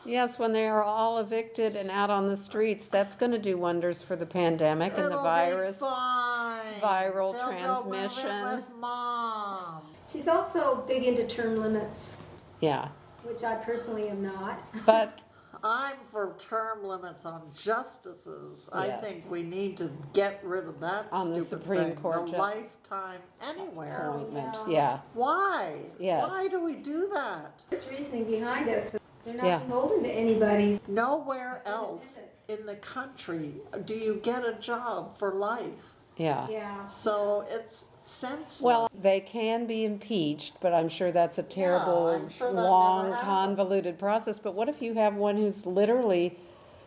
Yes, 0.05 0.39
when 0.39 0.53
they 0.53 0.67
are 0.67 0.83
all 0.83 1.19
evicted 1.19 1.77
and 1.77 1.91
out 1.91 2.11
on 2.11 2.27
the 2.29 2.37
streets, 2.37 2.87
that's 2.89 3.15
gonna 3.15 3.39
do 3.39 3.57
wonders 3.57 4.03
for 4.03 4.17
the 4.17 4.27
pandemic 4.27 4.93
and 4.95 5.05
the 5.05 5.11
It'll 5.11 5.19
be 5.23 5.29
virus. 5.29 5.79
fine. 5.79 6.81
viral 6.81 7.33
They'll 7.33 7.43
go 7.45 7.51
transmission. 7.85 8.57
with 8.57 8.65
mom. 8.81 9.83
She's 10.09 10.27
also 10.27 10.83
big 10.87 11.05
into 11.05 11.25
term 11.27 11.57
limits, 11.61 12.19
Yeah, 12.61 12.89
which 13.23 13.45
I 13.45 13.55
personally 13.57 14.09
am 14.09 14.21
not. 14.23 14.63
but 14.85 15.21
I'm 15.65 15.97
for 16.05 16.35
term 16.39 16.85
limits 16.85 17.25
on 17.25 17.43
justices. 17.55 18.69
I 18.73 18.87
Yes. 18.87 19.05
think 19.05 19.31
we 19.31 19.43
need 19.43 19.77
to 19.77 19.91
get 20.13 20.41
rid 20.45 20.65
of 20.67 20.81
that 20.81 21.07
On 21.13 21.33
the 21.33 21.41
stupid 21.41 21.63
Supreme 21.63 21.85
thing. 21.85 21.97
Court 21.97 22.27
The 22.27 22.33
ju- 22.33 22.37
lifetime 22.39 23.21
anywhere. 23.41 24.09
appointment, 24.11 24.57
oh, 24.59 24.67
yeah. 24.69 24.77
yeah. 24.77 24.99
Why? 25.15 25.77
Yes. 25.99 26.29
Why 26.31 26.49
do 26.49 26.65
we 26.65 26.75
do 26.77 27.09
that? 27.15 27.63
There's 27.71 27.87
reasoning 27.89 28.25
behind 28.25 28.69
it. 28.69 28.89
So 28.91 28.99
they're 29.25 29.35
not 29.35 29.47
Yeah. 29.47 29.59
beholden 29.61 30.03
to 30.03 30.11
anybody. 30.11 30.81
Nowhere 30.89 31.63
else 31.65 32.19
in 32.49 32.67
the 32.67 32.77
country 32.77 33.61
do 33.85 33.95
you 33.95 34.17
get 34.17 34.45
a 34.45 34.55
job 34.55 35.17
for 35.17 35.33
life. 35.33 35.95
Yeah. 36.17 36.47
Yeah. 36.49 36.89
So 36.89 37.45
it's 37.49 37.87
senseless. 38.03 38.63
Well, 38.63 38.89
they 39.01 39.21
can 39.21 39.67
be 39.67 39.85
impeached, 39.85 40.55
but 40.61 40.73
I'm 40.75 40.89
sure 40.89 41.13
that's 41.13 41.39
a 41.39 41.43
terrible, 41.43 42.09
I'm 42.09 42.29
sure 42.29 42.51
long, 42.51 43.13
convoluted 43.21 43.99
process. 43.99 44.39
But 44.39 44.55
what 44.55 44.69
if 44.69 44.81
you 44.83 44.95
have 44.95 45.15
one 45.15 45.37
who's 45.37 45.67
literally 45.67 46.39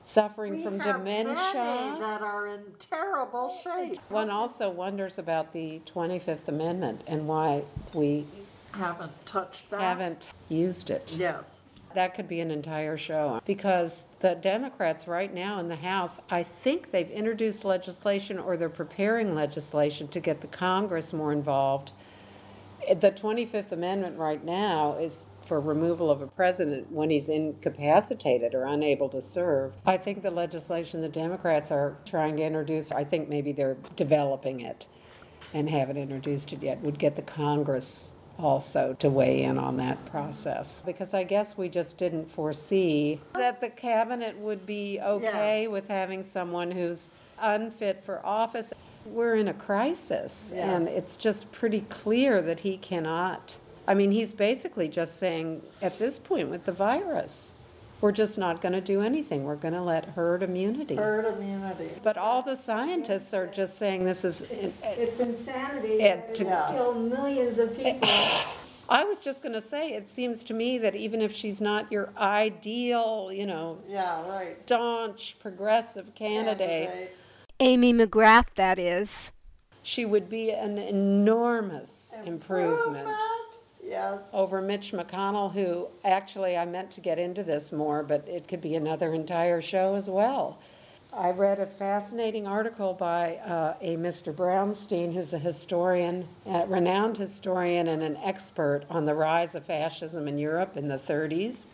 suffering 0.03 0.57
We 0.57 0.63
from 0.63 0.79
have 0.79 0.97
dementia. 0.97 1.33
many 1.53 1.99
that 1.99 2.21
are 2.21 2.47
in 2.47 2.61
terrible 2.79 3.49
shape. 3.63 3.97
One 4.09 4.29
also 4.29 4.69
wonders 4.69 5.17
about 5.17 5.51
the 5.51 5.81
25th 5.85 6.47
Amendment 6.47 7.01
and 7.07 7.27
why 7.27 7.63
we 7.93 8.25
Haven't 8.73 9.25
touched 9.25 9.69
that. 9.71 9.81
haven't 9.81 10.29
used 10.49 10.89
it. 10.91 11.13
Yes. 11.17 11.61
That 11.95 12.13
could 12.13 12.27
be 12.27 12.41
an 12.41 12.51
entire 12.51 12.97
show, 12.97 13.39
because 13.45 14.05
the 14.19 14.35
Democrats 14.35 15.07
right 15.07 15.33
now 15.33 15.59
in 15.59 15.69
the 15.69 15.77
House, 15.77 16.19
I 16.29 16.43
think 16.43 16.91
they've 16.91 17.09
introduced 17.09 17.63
legislation 17.63 18.37
or 18.37 18.57
they're 18.57 18.67
preparing 18.67 19.33
legislation 19.33 20.09
to 20.09 20.19
get 20.19 20.41
the 20.41 20.47
Congress 20.47 21.13
more 21.13 21.31
involved. 21.31 21.93
The 22.87 23.11
25th 23.11 23.71
Amendment 23.71 24.17
right 24.17 24.43
now 24.43 24.97
is 24.97 25.25
for 25.45 25.61
removal 25.61 26.11
of 26.11 26.21
a 26.21 26.27
president 26.27 26.91
when 26.91 27.09
he's 27.09 27.29
incapacitated 27.29 28.53
or 28.53 28.65
unable 28.65 29.07
to 29.09 29.21
serve. 29.21 29.73
I 29.85 29.95
think 29.95 30.21
the 30.21 30.31
legislation 30.31 30.99
the 30.99 31.07
Democrats 31.07 31.71
are 31.71 31.95
trying 32.05 32.35
to 32.37 32.43
introduce, 32.43 32.91
I 32.91 33.05
think 33.05 33.29
maybe 33.29 33.53
they're 33.53 33.77
developing 33.95 34.59
it 34.59 34.85
and 35.53 35.69
haven't 35.69 35.97
introduced 35.97 36.51
it 36.51 36.61
yet, 36.61 36.81
would 36.81 36.99
get 36.99 37.15
the 37.15 37.21
Congress 37.21 38.11
also 38.37 38.95
to 38.99 39.09
weigh 39.09 39.43
in 39.43 39.57
on 39.57 39.77
that 39.77 40.03
process. 40.05 40.81
Because 40.85 41.13
I 41.13 41.23
guess 41.23 41.57
we 41.57 41.69
just 41.69 41.97
didn't 41.97 42.29
foresee 42.29 43.19
that 43.33 43.61
the 43.61 43.69
cabinet 43.69 44.37
would 44.37 44.65
be 44.65 44.99
okay 45.01 45.63
Yes. 45.63 45.71
with 45.71 45.87
having 45.87 46.23
someone 46.23 46.71
who's 46.71 47.11
unfit 47.39 48.03
for 48.05 48.25
office. 48.25 48.73
We're 49.05 49.35
in 49.35 49.47
a 49.47 49.53
crisis, 49.53 50.51
and 50.53 50.87
it's 50.87 51.15
just 51.15 51.51
pretty 51.51 51.81
clear 51.81 52.41
that 52.41 52.61
he 52.61 52.77
cannot. 52.77 53.55
I 53.87 53.93
mean, 53.93 54.09
he's 54.11 54.33
basically 54.33 54.87
just 54.87 55.17
saying, 55.17 55.61
at 55.81 55.99
this 55.99 56.17
point 56.17 56.49
with 56.49 56.65
the 56.65 56.71
virus, 56.71 57.53
we're 58.01 58.11
just 58.11 58.37
not 58.37 58.61
going 58.61 58.73
to 58.73 58.81
do 58.81 59.01
anything. 59.01 59.43
We're 59.45 59.55
going 59.55 59.73
to 59.73 59.81
let 59.81 60.05
herd 60.05 60.43
immunity. 60.43 60.95
Herd 60.95 61.25
immunity. 61.25 61.89
But 62.03 62.17
all 62.17 62.41
the 62.41 62.55
scientists 62.55 63.33
are 63.33 63.47
just 63.47 63.77
saying 63.77 64.05
this 64.05 64.23
is, 64.25 64.41
It's 64.83 65.19
insanity 65.19 66.01
And 66.01 66.21
that 66.21 66.35
to- 66.35 66.43
it 66.47 66.71
killed 66.75 67.09
millions 67.09 67.57
of 67.57 67.77
eh, 67.79 67.93
people. 67.93 68.09
I 68.87 69.03
was 69.03 69.19
just 69.19 69.41
going 69.41 69.53
to 69.53 69.61
say, 69.61 69.93
it 69.93 70.07
seems 70.09 70.43
to 70.43 70.53
me 70.53 70.77
that 70.79 70.93
even 70.95 71.19
if 71.21 71.33
she's 71.33 71.59
not 71.59 71.91
your 71.91 72.09
ideal, 72.17 73.31
you 73.33 73.47
know, 73.47 73.79
Yeah, 73.87 74.29
right. 74.37 74.61
staunch 74.61 75.37
progressive 75.39 76.13
candidate, 76.13 77.19
Amy 77.59 77.93
McGrath, 77.93 78.47
that 78.55 78.77
is. 78.77 79.31
she 79.81 80.03
would 80.05 80.29
be 80.29 80.51
an 80.51 80.77
enormous 80.77 82.13
improvement 82.25 83.07
Yes. 83.87 84.29
over 84.33 84.61
Mitch 84.61 84.91
McConnell, 84.91 85.53
who 85.53 85.87
actually 86.03 86.57
I 86.57 86.65
meant 86.65 86.91
to 86.91 87.01
get 87.01 87.19
into 87.19 87.43
this 87.43 87.71
more, 87.71 88.03
but 88.03 88.27
it 88.27 88.47
could 88.47 88.61
be 88.61 88.75
another 88.75 89.13
entire 89.13 89.61
show 89.61 89.95
as 89.95 90.09
well. 90.09 90.57
I 91.13 91.31
read 91.31 91.59
a 91.59 91.65
fascinating 91.65 92.45
article 92.45 92.93
by 92.93 93.35
uh, 93.37 93.75
a 93.79 93.95
Mr. 93.95 94.33
Brownstein, 94.33 95.13
who's 95.13 95.31
a 95.33 95.39
historian, 95.39 96.27
a 96.45 96.65
renowned 96.65 97.17
historian 97.17 97.87
and 97.87 98.03
an 98.03 98.17
expert 98.17 98.83
on 98.89 99.05
the 99.05 99.13
rise 99.13 99.55
of 99.55 99.63
fascism 99.63 100.27
in 100.27 100.37
Europe 100.37 100.75
in 100.75 100.89
the 100.89 100.97
30s 100.97 101.67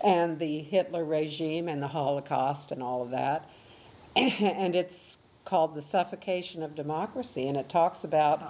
and 0.00 0.38
the 0.40 0.60
Hitler 0.60 1.04
regime 1.04 1.68
and 1.68 1.80
the 1.80 1.88
Holocaust 1.88 2.72
and 2.72 2.82
all 2.82 3.02
of 3.02 3.10
that. 3.10 3.48
And 4.16 4.74
it's 4.74 5.18
called 5.44 5.76
The 5.76 5.82
Suffocation 5.82 6.64
of 6.64 6.74
Democracy, 6.74 7.46
and 7.46 7.56
it 7.56 7.68
talks 7.68 8.02
about 8.02 8.42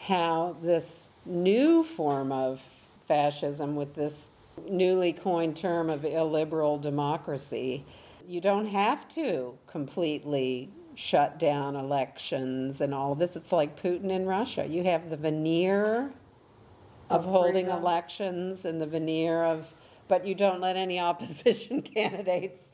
how 0.00 0.56
this 0.60 1.08
new 1.26 1.84
form 1.84 2.32
of 2.32 2.62
fascism, 3.06 3.76
with 3.76 3.94
this 3.94 4.28
newly 4.68 5.12
coined 5.12 5.56
term 5.56 5.90
of 5.90 6.04
illiberal 6.04 6.78
democracy, 6.78 7.84
you 8.26 8.40
don't 8.40 8.66
have 8.66 9.08
to 9.10 9.54
completely 9.66 10.70
shut 10.94 11.38
down 11.38 11.76
elections 11.76 12.80
and 12.80 12.94
all 12.94 13.12
of 13.12 13.18
this. 13.18 13.36
It's 13.36 13.52
like 13.52 13.80
Putin 13.80 14.10
in 14.10 14.26
Russia. 14.26 14.66
You 14.66 14.82
have 14.84 15.10
the 15.10 15.16
veneer 15.16 16.10
of 17.10 17.24
Of 17.24 17.30
holding 17.30 17.66
freedom. 17.66 17.82
elections 17.82 18.64
and 18.64 18.80
the 18.80 18.86
veneer 18.86 19.44
of, 19.44 19.72
but 20.08 20.26
you 20.26 20.34
don't 20.34 20.60
let 20.60 20.76
any 20.76 20.98
opposition 21.10 21.82
candidates 21.82 22.72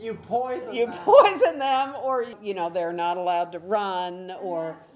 You 0.00 0.14
poison 0.14 0.74
you 0.74 0.86
them. 0.86 0.94
poison 1.04 1.58
them 1.58 1.94
or 2.02 2.26
you 2.42 2.54
know 2.54 2.70
they're 2.70 2.92
not 2.92 3.16
allowed 3.18 3.52
to 3.52 3.58
run 3.58 4.30
or 4.40 4.62
Yeah, 4.70 4.74
and 4.74 4.95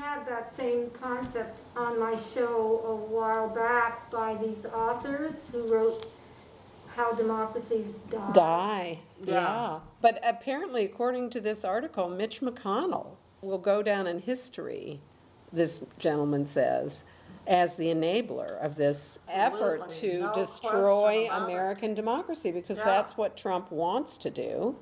had 0.00 0.26
that 0.26 0.54
same 0.56 0.90
concept 0.90 1.60
on 1.76 1.98
my 1.98 2.16
show 2.16 2.80
a 2.86 2.94
while 2.94 3.48
back 3.48 4.10
by 4.10 4.34
these 4.36 4.66
authors 4.66 5.48
who 5.52 5.72
wrote 5.72 6.06
How 6.94 7.12
Democracies 7.12 7.94
Die. 8.10 8.32
die 8.32 8.98
Yeah. 9.24 9.34
yeah 9.34 9.78
but 10.02 10.18
apparently 10.22 10.84
according 10.84 11.30
to 11.30 11.40
this 11.40 11.64
article 11.64 12.08
mitch 12.08 12.40
mcconnell 12.40 13.16
will 13.42 13.58
go 13.58 13.82
down 13.82 14.06
in 14.06 14.20
history 14.20 15.00
this 15.52 15.84
gentleman 15.98 16.44
says 16.46 17.04
as 17.46 17.76
the 17.76 17.86
enabler 17.86 18.58
of 18.62 18.74
this 18.76 19.18
effort 19.28 19.88
to 19.88 20.20
No 20.20 20.34
destroy 20.34 21.26
question 21.26 21.42
it. 21.42 21.44
american 21.44 21.94
democracy 21.94 22.50
because 22.50 22.78
Yeah. 22.78 22.84
that's 22.86 23.16
what 23.16 23.36
trump 23.36 23.70
wants 23.70 24.16
to 24.18 24.30
do 24.30 24.76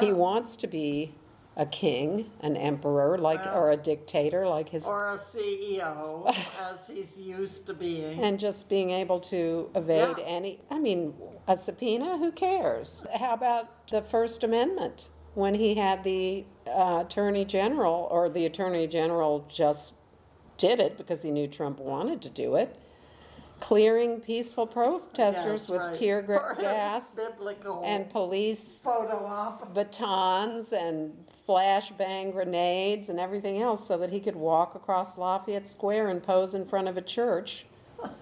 he 0.00 0.12
wants 0.12 0.56
to 0.56 0.66
be 0.66 1.14
a 1.58 1.66
king 1.66 2.30
an 2.40 2.56
emperor 2.56 3.18
like 3.18 3.44
or 3.46 3.72
a 3.72 3.76
dictator 3.76 4.46
like 4.46 4.68
his 4.68 4.86
Or 4.86 5.08
a 5.08 5.16
CEO, 5.18 6.32
as 6.62 6.86
he's 6.86 7.18
used 7.18 7.66
to 7.66 7.74
being. 7.74 8.22
And 8.22 8.38
just 8.38 8.68
being 8.68 8.90
able 8.92 9.18
to 9.20 9.68
evade 9.74 10.18
Yeah. 10.18 10.24
any, 10.24 10.60
I 10.70 10.78
mean, 10.78 11.14
a 11.48 11.56
subpoena, 11.56 12.16
who 12.18 12.30
cares? 12.30 13.02
How 13.12 13.34
about 13.34 13.88
the 13.88 14.00
First 14.02 14.44
Amendment? 14.44 15.10
When 15.34 15.54
he 15.54 15.74
had 15.74 16.04
the 16.04 16.44
uh, 16.66 17.02
Attorney 17.04 17.44
General, 17.44 18.06
or 18.10 18.28
the 18.28 18.46
Attorney 18.46 18.86
General 18.86 19.44
just 19.48 19.96
did 20.58 20.78
it 20.80 20.96
because 20.96 21.22
he 21.22 21.30
knew 21.32 21.48
Trump 21.48 21.80
wanted 21.80 22.22
to 22.22 22.30
do 22.30 22.54
it, 22.54 22.76
clearing 23.60 24.20
peaceful 24.20 24.66
protesters 24.66 25.62
Yes, 25.62 25.68
with 25.68 25.80
right. 25.82 25.94
tear 25.94 26.20
For 26.22 26.26
gra- 26.26 26.54
his 26.54 26.62
gas 26.64 27.16
Biblical 27.16 27.82
and 27.84 28.08
police 28.08 28.80
photo 28.82 29.24
op. 29.26 29.74
batons 29.74 30.72
and 30.72 31.12
flashbang 31.48 32.32
grenades 32.32 33.08
and 33.08 33.18
everything 33.18 33.60
else 33.60 33.86
so 33.86 33.96
that 33.98 34.10
he 34.10 34.20
could 34.20 34.36
walk 34.36 34.74
across 34.74 35.16
Lafayette 35.18 35.68
Square 35.68 36.08
and 36.10 36.22
pose 36.22 36.54
in 36.54 36.64
front 36.66 36.88
of 36.88 36.96
a 36.96 37.02
church 37.02 37.64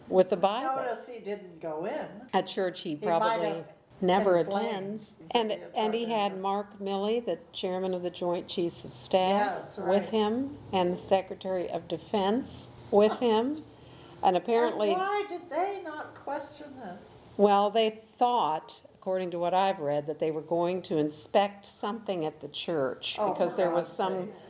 with 0.08 0.30
the 0.30 0.36
Bible. 0.36 0.76
Notice 0.76 1.06
he 1.08 1.18
didn't 1.18 1.60
go 1.60 1.84
in. 1.84 2.06
A 2.32 2.42
church 2.42 2.80
he 2.80 2.94
might 2.94 3.02
probably 3.02 3.46
have 3.48 3.72
never 4.00 4.36
been 4.42 4.50
flamed. 4.50 4.68
attends. 4.68 5.16
He's 5.20 5.30
And, 5.34 5.58
and 5.76 5.92
he 5.92 6.04
had. 6.06 6.40
Mark 6.40 6.78
Milley, 6.80 7.24
the 7.24 7.38
chairman 7.52 7.92
of 7.94 8.02
the 8.02 8.10
Joint 8.10 8.46
Chiefs 8.48 8.84
of 8.84 8.94
Staff, 8.94 9.52
Yes, 9.56 9.78
with 9.78 10.10
him, 10.10 10.56
and 10.72 10.94
the 10.94 10.98
Secretary 10.98 11.68
of 11.68 11.88
Defense 11.88 12.68
with 12.90 13.18
him. 13.18 13.62
And 14.22 14.36
apparently, 14.36 14.90
And 14.90 14.98
why 14.98 15.24
did 15.28 15.48
they 15.50 15.80
not 15.84 16.14
question 16.14 16.66
this? 16.84 17.14
well, 17.36 17.70
they 17.70 17.90
thought, 18.18 18.80
according 18.94 19.30
to 19.32 19.38
what 19.38 19.54
I've 19.54 19.78
read, 19.78 20.06
that 20.06 20.18
they 20.18 20.30
were 20.30 20.42
going 20.42 20.82
to 20.82 20.96
inspect 20.98 21.66
something 21.66 22.24
at 22.24 22.40
the 22.40 22.48
church 22.48 23.16
Oh, 23.18 23.32
because 23.32 23.56
there 23.56 23.70
was 23.70 23.86
some 23.86 24.30
sakes. 24.30 24.42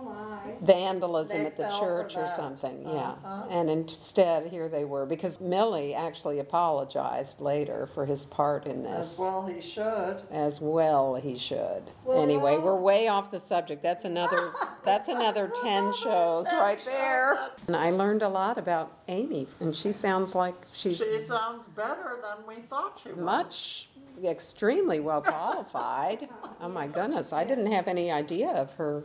Oh, 0.00 0.04
my. 0.04 0.52
vandalism 0.60 1.38
They 1.40 1.46
at 1.46 1.56
the 1.56 1.62
fell 1.64 1.78
for 1.80 1.86
church 2.04 2.16
or 2.16 2.22
that. 2.22 2.36
something, 2.36 2.82
yeah. 2.82 3.10
Uh-huh. 3.24 3.46
And 3.50 3.68
instead, 3.70 4.46
here 4.46 4.68
they 4.68 4.84
were, 4.84 5.06
because 5.06 5.38
Milley 5.38 5.94
actually 5.96 6.38
apologized 6.38 7.40
later 7.40 7.86
for 7.86 8.06
his 8.06 8.24
part 8.26 8.66
in 8.66 8.82
this. 8.82 9.12
As 9.14 9.18
well 9.18 9.46
he 9.46 9.60
should. 9.60 10.22
As 10.30 10.60
well, 10.60 11.14
he 11.16 11.36
should. 11.36 11.90
Well- 12.04 12.22
Anyway, 12.22 12.58
we're 12.58 12.80
way 12.80 13.08
off 13.08 13.30
the 13.30 13.40
subject. 13.40 13.82
That's 13.82 14.04
another, 14.04 14.52
that's 14.84 15.08
another 15.08 15.50
ten 15.62 15.92
shows 15.94 16.44
10 16.44 16.58
right 16.58 16.82
there. 16.84 17.38
And 17.66 17.74
I 17.76 17.90
learned 17.90 18.22
a 18.22 18.28
lot 18.28 18.58
about 18.58 18.92
Amy, 19.08 19.46
and 19.60 19.74
she 19.74 19.92
sounds 19.92 20.34
like 20.34 20.54
she's 20.72 20.98
She 20.98 21.18
sounds 21.20 21.66
better 21.68 22.18
than 22.22 22.46
we 22.46 22.62
thought 22.62 23.00
she 23.02 23.10
was. 23.10 23.18
much, 23.18 23.88
extremely 24.24 25.00
well 25.00 25.22
qualified. 25.22 26.28
Oh 26.60 26.68
my 26.68 26.88
goodness, 26.88 27.32
I 27.32 27.44
didn't 27.44 27.70
have 27.70 27.86
any 27.86 28.10
idea 28.10 28.48
of 28.50 28.72
her 28.72 29.04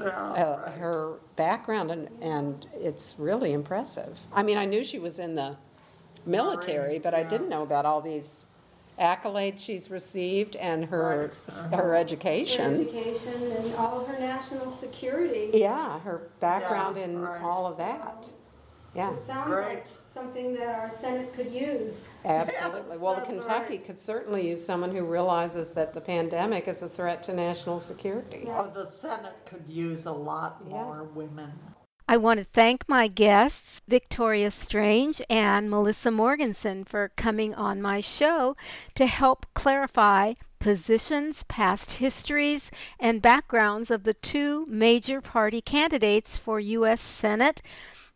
uh, 0.00 0.04
right. 0.64 0.72
her 0.78 1.14
background, 1.36 1.90
and, 1.90 2.08
and 2.20 2.66
it's 2.74 3.14
really 3.18 3.52
impressive. 3.52 4.18
I 4.32 4.42
mean, 4.42 4.58
I 4.58 4.64
knew 4.64 4.82
she 4.84 4.98
was 4.98 5.18
in 5.18 5.34
the 5.34 5.56
military, 6.24 6.88
Marines, 6.88 7.02
but 7.04 7.14
I 7.14 7.22
didn't 7.22 7.48
know 7.48 7.62
about 7.62 7.86
all 7.86 8.00
these 8.00 8.46
accolades 8.98 9.58
she's 9.58 9.90
received 9.90 10.56
and 10.56 10.86
her, 10.86 11.30
Right, 11.48 11.62
her 11.70 11.76
Her 11.76 11.94
education. 11.94 12.72
education 12.72 13.34
and 13.52 13.74
all 13.74 14.00
of 14.00 14.06
her 14.08 14.18
national 14.18 14.70
security. 14.70 15.50
Yeah, 15.52 16.00
her 16.00 16.28
background 16.40 16.96
Yeah, 16.96 17.04
in 17.04 17.20
right. 17.20 17.42
all 17.42 17.66
of 17.66 17.76
that. 17.76 18.30
Yeah, 18.94 19.12
It 19.14 19.26
sounds 19.26 19.48
Great. 19.48 19.66
like 19.68 19.86
something 20.16 20.54
that 20.54 20.66
our 20.66 20.88
Senate 20.88 21.30
could 21.34 21.52
use. 21.52 22.08
absolutely. 22.24 22.96
Well, 22.96 23.16
the 23.16 23.20
that's 23.20 23.28
Kentucky 23.28 23.76
right. 23.76 23.84
could 23.84 23.98
certainly 23.98 24.48
use 24.48 24.64
someone 24.64 24.90
who 24.96 25.04
realizes 25.04 25.72
that 25.72 25.92
the 25.92 26.00
pandemic 26.00 26.68
is 26.68 26.80
a 26.80 26.88
threat 26.88 27.22
to 27.24 27.34
national 27.34 27.78
security. 27.78 28.44
Oh, 28.48 28.70
the 28.74 28.86
Senate 28.86 29.36
could 29.44 29.68
use 29.68 30.06
a 30.06 30.12
lot 30.12 30.62
Yeah. 30.66 30.84
more 30.84 31.04
women. 31.04 31.52
I 32.08 32.16
want 32.16 32.38
to 32.38 32.44
thank 32.44 32.88
my 32.88 33.08
guests, 33.08 33.82
Victoria 33.88 34.50
Strange 34.50 35.20
and 35.28 35.68
Melissa 35.68 36.10
Morgenson, 36.10 36.84
for 36.84 37.10
coming 37.16 37.54
on 37.54 37.82
my 37.82 38.00
show 38.00 38.56
to 38.94 39.04
help 39.04 39.44
clarify 39.52 40.32
positions, 40.60 41.44
past 41.44 41.92
histories, 41.92 42.70
and 42.98 43.20
backgrounds 43.20 43.90
of 43.90 44.04
the 44.04 44.14
two 44.14 44.64
major 44.66 45.20
party 45.20 45.60
candidates 45.60 46.38
for 46.38 46.58
U.S. 46.58 47.02
Senate 47.02 47.60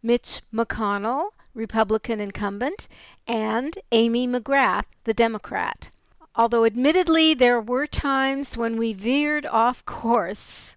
Mitch 0.02 0.40
McConnell, 0.50 1.32
Republican 1.54 2.20
incumbent, 2.20 2.86
and 3.26 3.76
Amy 3.90 4.28
McGrath, 4.28 4.84
the 5.02 5.12
Democrat. 5.12 5.90
Although 6.36 6.64
admittedly 6.64 7.34
there 7.34 7.60
were 7.60 7.88
times 7.88 8.56
when 8.56 8.76
we 8.76 8.92
veered 8.92 9.44
off 9.44 9.84
course. 9.84 10.76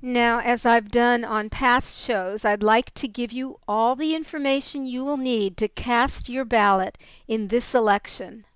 Now, 0.00 0.38
as 0.38 0.64
I've 0.64 0.90
done 0.90 1.24
on 1.24 1.50
past 1.50 2.06
shows, 2.06 2.44
I'd 2.44 2.62
like 2.62 2.94
to 2.94 3.08
give 3.08 3.32
you 3.32 3.58
all 3.66 3.96
the 3.96 4.14
information 4.14 4.86
you 4.86 5.04
will 5.04 5.16
need 5.16 5.56
to 5.56 5.68
cast 5.68 6.28
your 6.28 6.44
ballot 6.44 6.96
in 7.26 7.48
this 7.48 7.74
election. 7.74 8.46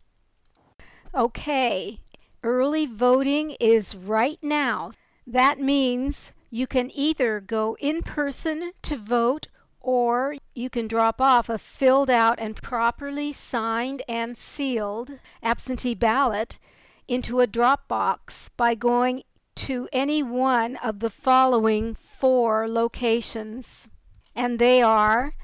Okay, 1.14 2.01
early 2.43 2.87
voting 2.87 3.51
is 3.61 3.95
right 3.97 4.39
now. 4.41 4.93
That 5.26 5.59
means 5.59 6.32
you 6.49 6.66
can 6.66 6.91
either 6.95 7.41
go 7.41 7.76
in 7.80 8.03
person 8.03 8.72
to 8.82 8.97
vote 8.97 9.49
or 9.87 10.35
you 10.55 10.70
can 10.70 10.89
drop 10.89 11.20
off 11.20 11.51
a 11.51 11.59
filled 11.59 12.09
out 12.09 12.39
and 12.41 12.57
properly 12.57 13.35
signed 13.35 14.01
and 14.09 14.39
sealed 14.39 15.18
absentee 15.43 15.95
ballot 15.95 16.59
into 17.07 17.41
a 17.41 17.47
drop 17.47 17.87
box 17.87 18.49
by 18.57 18.74
going 18.74 19.22
to 19.55 19.87
any 19.93 20.22
one 20.22 20.76
of 20.76 21.01
the 21.01 21.11
following 21.11 21.95
four 21.95 22.66
locations. 22.66 23.91
And 24.35 24.59
they 24.59 24.80
are 24.80 25.35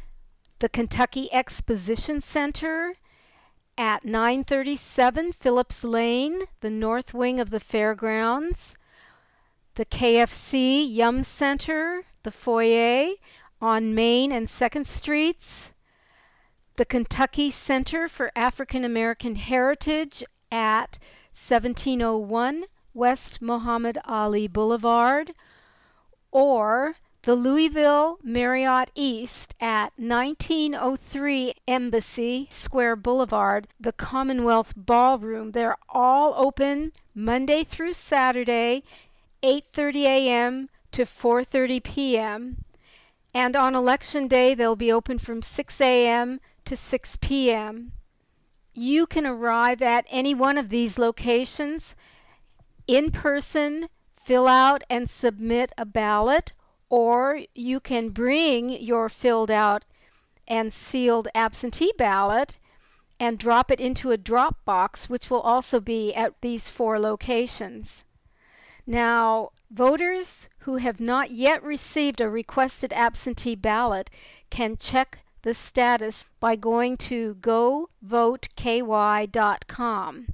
the 0.58 0.70
Kentucky 0.70 1.30
Exposition 1.32 2.22
Center 2.22 2.94
at 3.76 4.06
937 4.06 5.32
Phillips 5.32 5.84
Lane, 5.84 6.44
the 6.60 6.70
north 6.70 7.12
wing 7.12 7.40
of 7.40 7.50
the 7.50 7.60
fairgrounds, 7.60 8.74
the 9.74 9.84
KFC 9.84 10.86
Yum 10.90 11.22
Center, 11.24 12.04
the 12.22 12.30
foyer 12.30 13.14
on 13.62 13.94
Main 13.94 14.32
and 14.32 14.48
Second 14.48 14.86
Streets, 14.86 15.74
the 16.76 16.86
Kentucky 16.86 17.50
Center 17.50 18.08
for 18.08 18.32
African 18.34 18.86
American 18.86 19.36
Heritage 19.36 20.24
at 20.50 20.98
1701 21.34 22.64
West 22.94 23.42
Muhammad 23.42 23.98
Ali 24.06 24.48
Boulevard, 24.48 25.34
or 26.30 26.96
the 27.22 27.34
Louisville 27.34 28.18
Marriott 28.22 28.90
East 28.94 29.54
at 29.60 29.92
1903 29.98 31.52
Embassy 31.68 32.48
Square 32.50 32.96
Boulevard, 32.96 33.68
the 33.78 33.92
Commonwealth 33.92 34.72
Ballroom. 34.74 35.52
They're 35.52 35.76
all 35.90 36.32
open 36.34 36.92
Monday 37.14 37.64
through 37.64 37.92
Saturday, 37.92 38.84
8:30 39.42 39.94
a.m. 40.04 40.70
to 40.92 41.04
4:30 41.04 41.82
p.m. 41.82 42.64
And 43.32 43.54
on 43.54 43.76
election 43.76 44.26
day 44.26 44.54
they'll 44.54 44.74
be 44.74 44.90
open 44.90 45.20
from 45.20 45.40
6 45.40 45.80
a.m. 45.80 46.40
to 46.64 46.76
6 46.76 47.18
p.m. 47.20 47.92
You 48.74 49.06
can 49.06 49.24
arrive 49.24 49.80
at 49.82 50.04
any 50.08 50.34
one 50.34 50.58
of 50.58 50.68
these 50.68 50.98
locations 50.98 51.94
in 52.88 53.12
person, 53.12 53.88
fill 54.16 54.48
out 54.48 54.82
and 54.90 55.08
submit 55.08 55.72
a 55.78 55.84
ballot, 55.84 56.52
or 56.88 57.40
you 57.54 57.78
can 57.78 58.08
bring 58.08 58.68
your 58.68 59.08
filled 59.08 59.50
out 59.50 59.84
and 60.48 60.72
sealed 60.72 61.28
absentee 61.32 61.92
ballot 61.96 62.58
and 63.20 63.38
drop 63.38 63.70
it 63.70 63.78
into 63.78 64.10
a 64.10 64.16
drop 64.16 64.64
box, 64.64 65.08
which 65.08 65.30
will 65.30 65.42
also 65.42 65.78
be 65.78 66.12
at 66.14 66.40
these 66.40 66.68
four 66.68 66.98
locations. 66.98 68.02
Now, 68.88 69.52
voters 69.72 70.48
who 70.58 70.78
have 70.78 70.98
not 70.98 71.30
yet 71.30 71.62
received 71.62 72.20
a 72.20 72.28
requested 72.28 72.92
absentee 72.92 73.54
ballot 73.54 74.10
can 74.50 74.76
check 74.76 75.20
the 75.42 75.54
status 75.54 76.24
by 76.40 76.56
going 76.56 76.96
to 76.96 77.36
govoteky.com. 77.36 80.26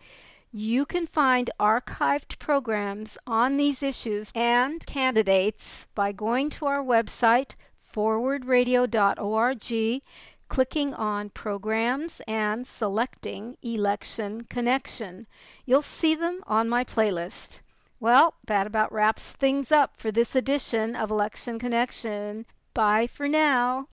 you 0.52 0.86
can 0.86 1.06
find 1.06 1.52
archived 1.60 2.40
programs 2.40 3.18
on 3.28 3.58
these 3.58 3.84
issues 3.84 4.32
and 4.34 4.84
candidates 4.86 5.88
by 5.94 6.12
going 6.12 6.50
to 6.50 6.66
our 6.66 6.84
website 6.84 7.54
forwardradio.org 7.94 10.02
clicking 10.48 10.94
on 10.96 11.30
Programs 11.30 12.22
and 12.28 12.66
selecting 12.66 13.58
Election 13.62 14.44
Connection. 14.46 15.28
You'll 15.66 15.84
see 15.84 16.16
them 16.16 16.44
on 16.48 16.68
my 16.68 16.84
playlist. 16.84 17.60
Well, 18.00 18.34
that 18.46 18.66
about 18.66 18.92
wraps 18.92 19.32
things 19.32 19.72
up 19.72 19.98
for 19.98 20.12
this 20.12 20.36
edition 20.36 20.96
of 20.96 21.12
Election 21.12 21.60
Connection. 21.60 22.46
Bye 22.74 23.08
for 23.08 23.28
now. 23.28 23.88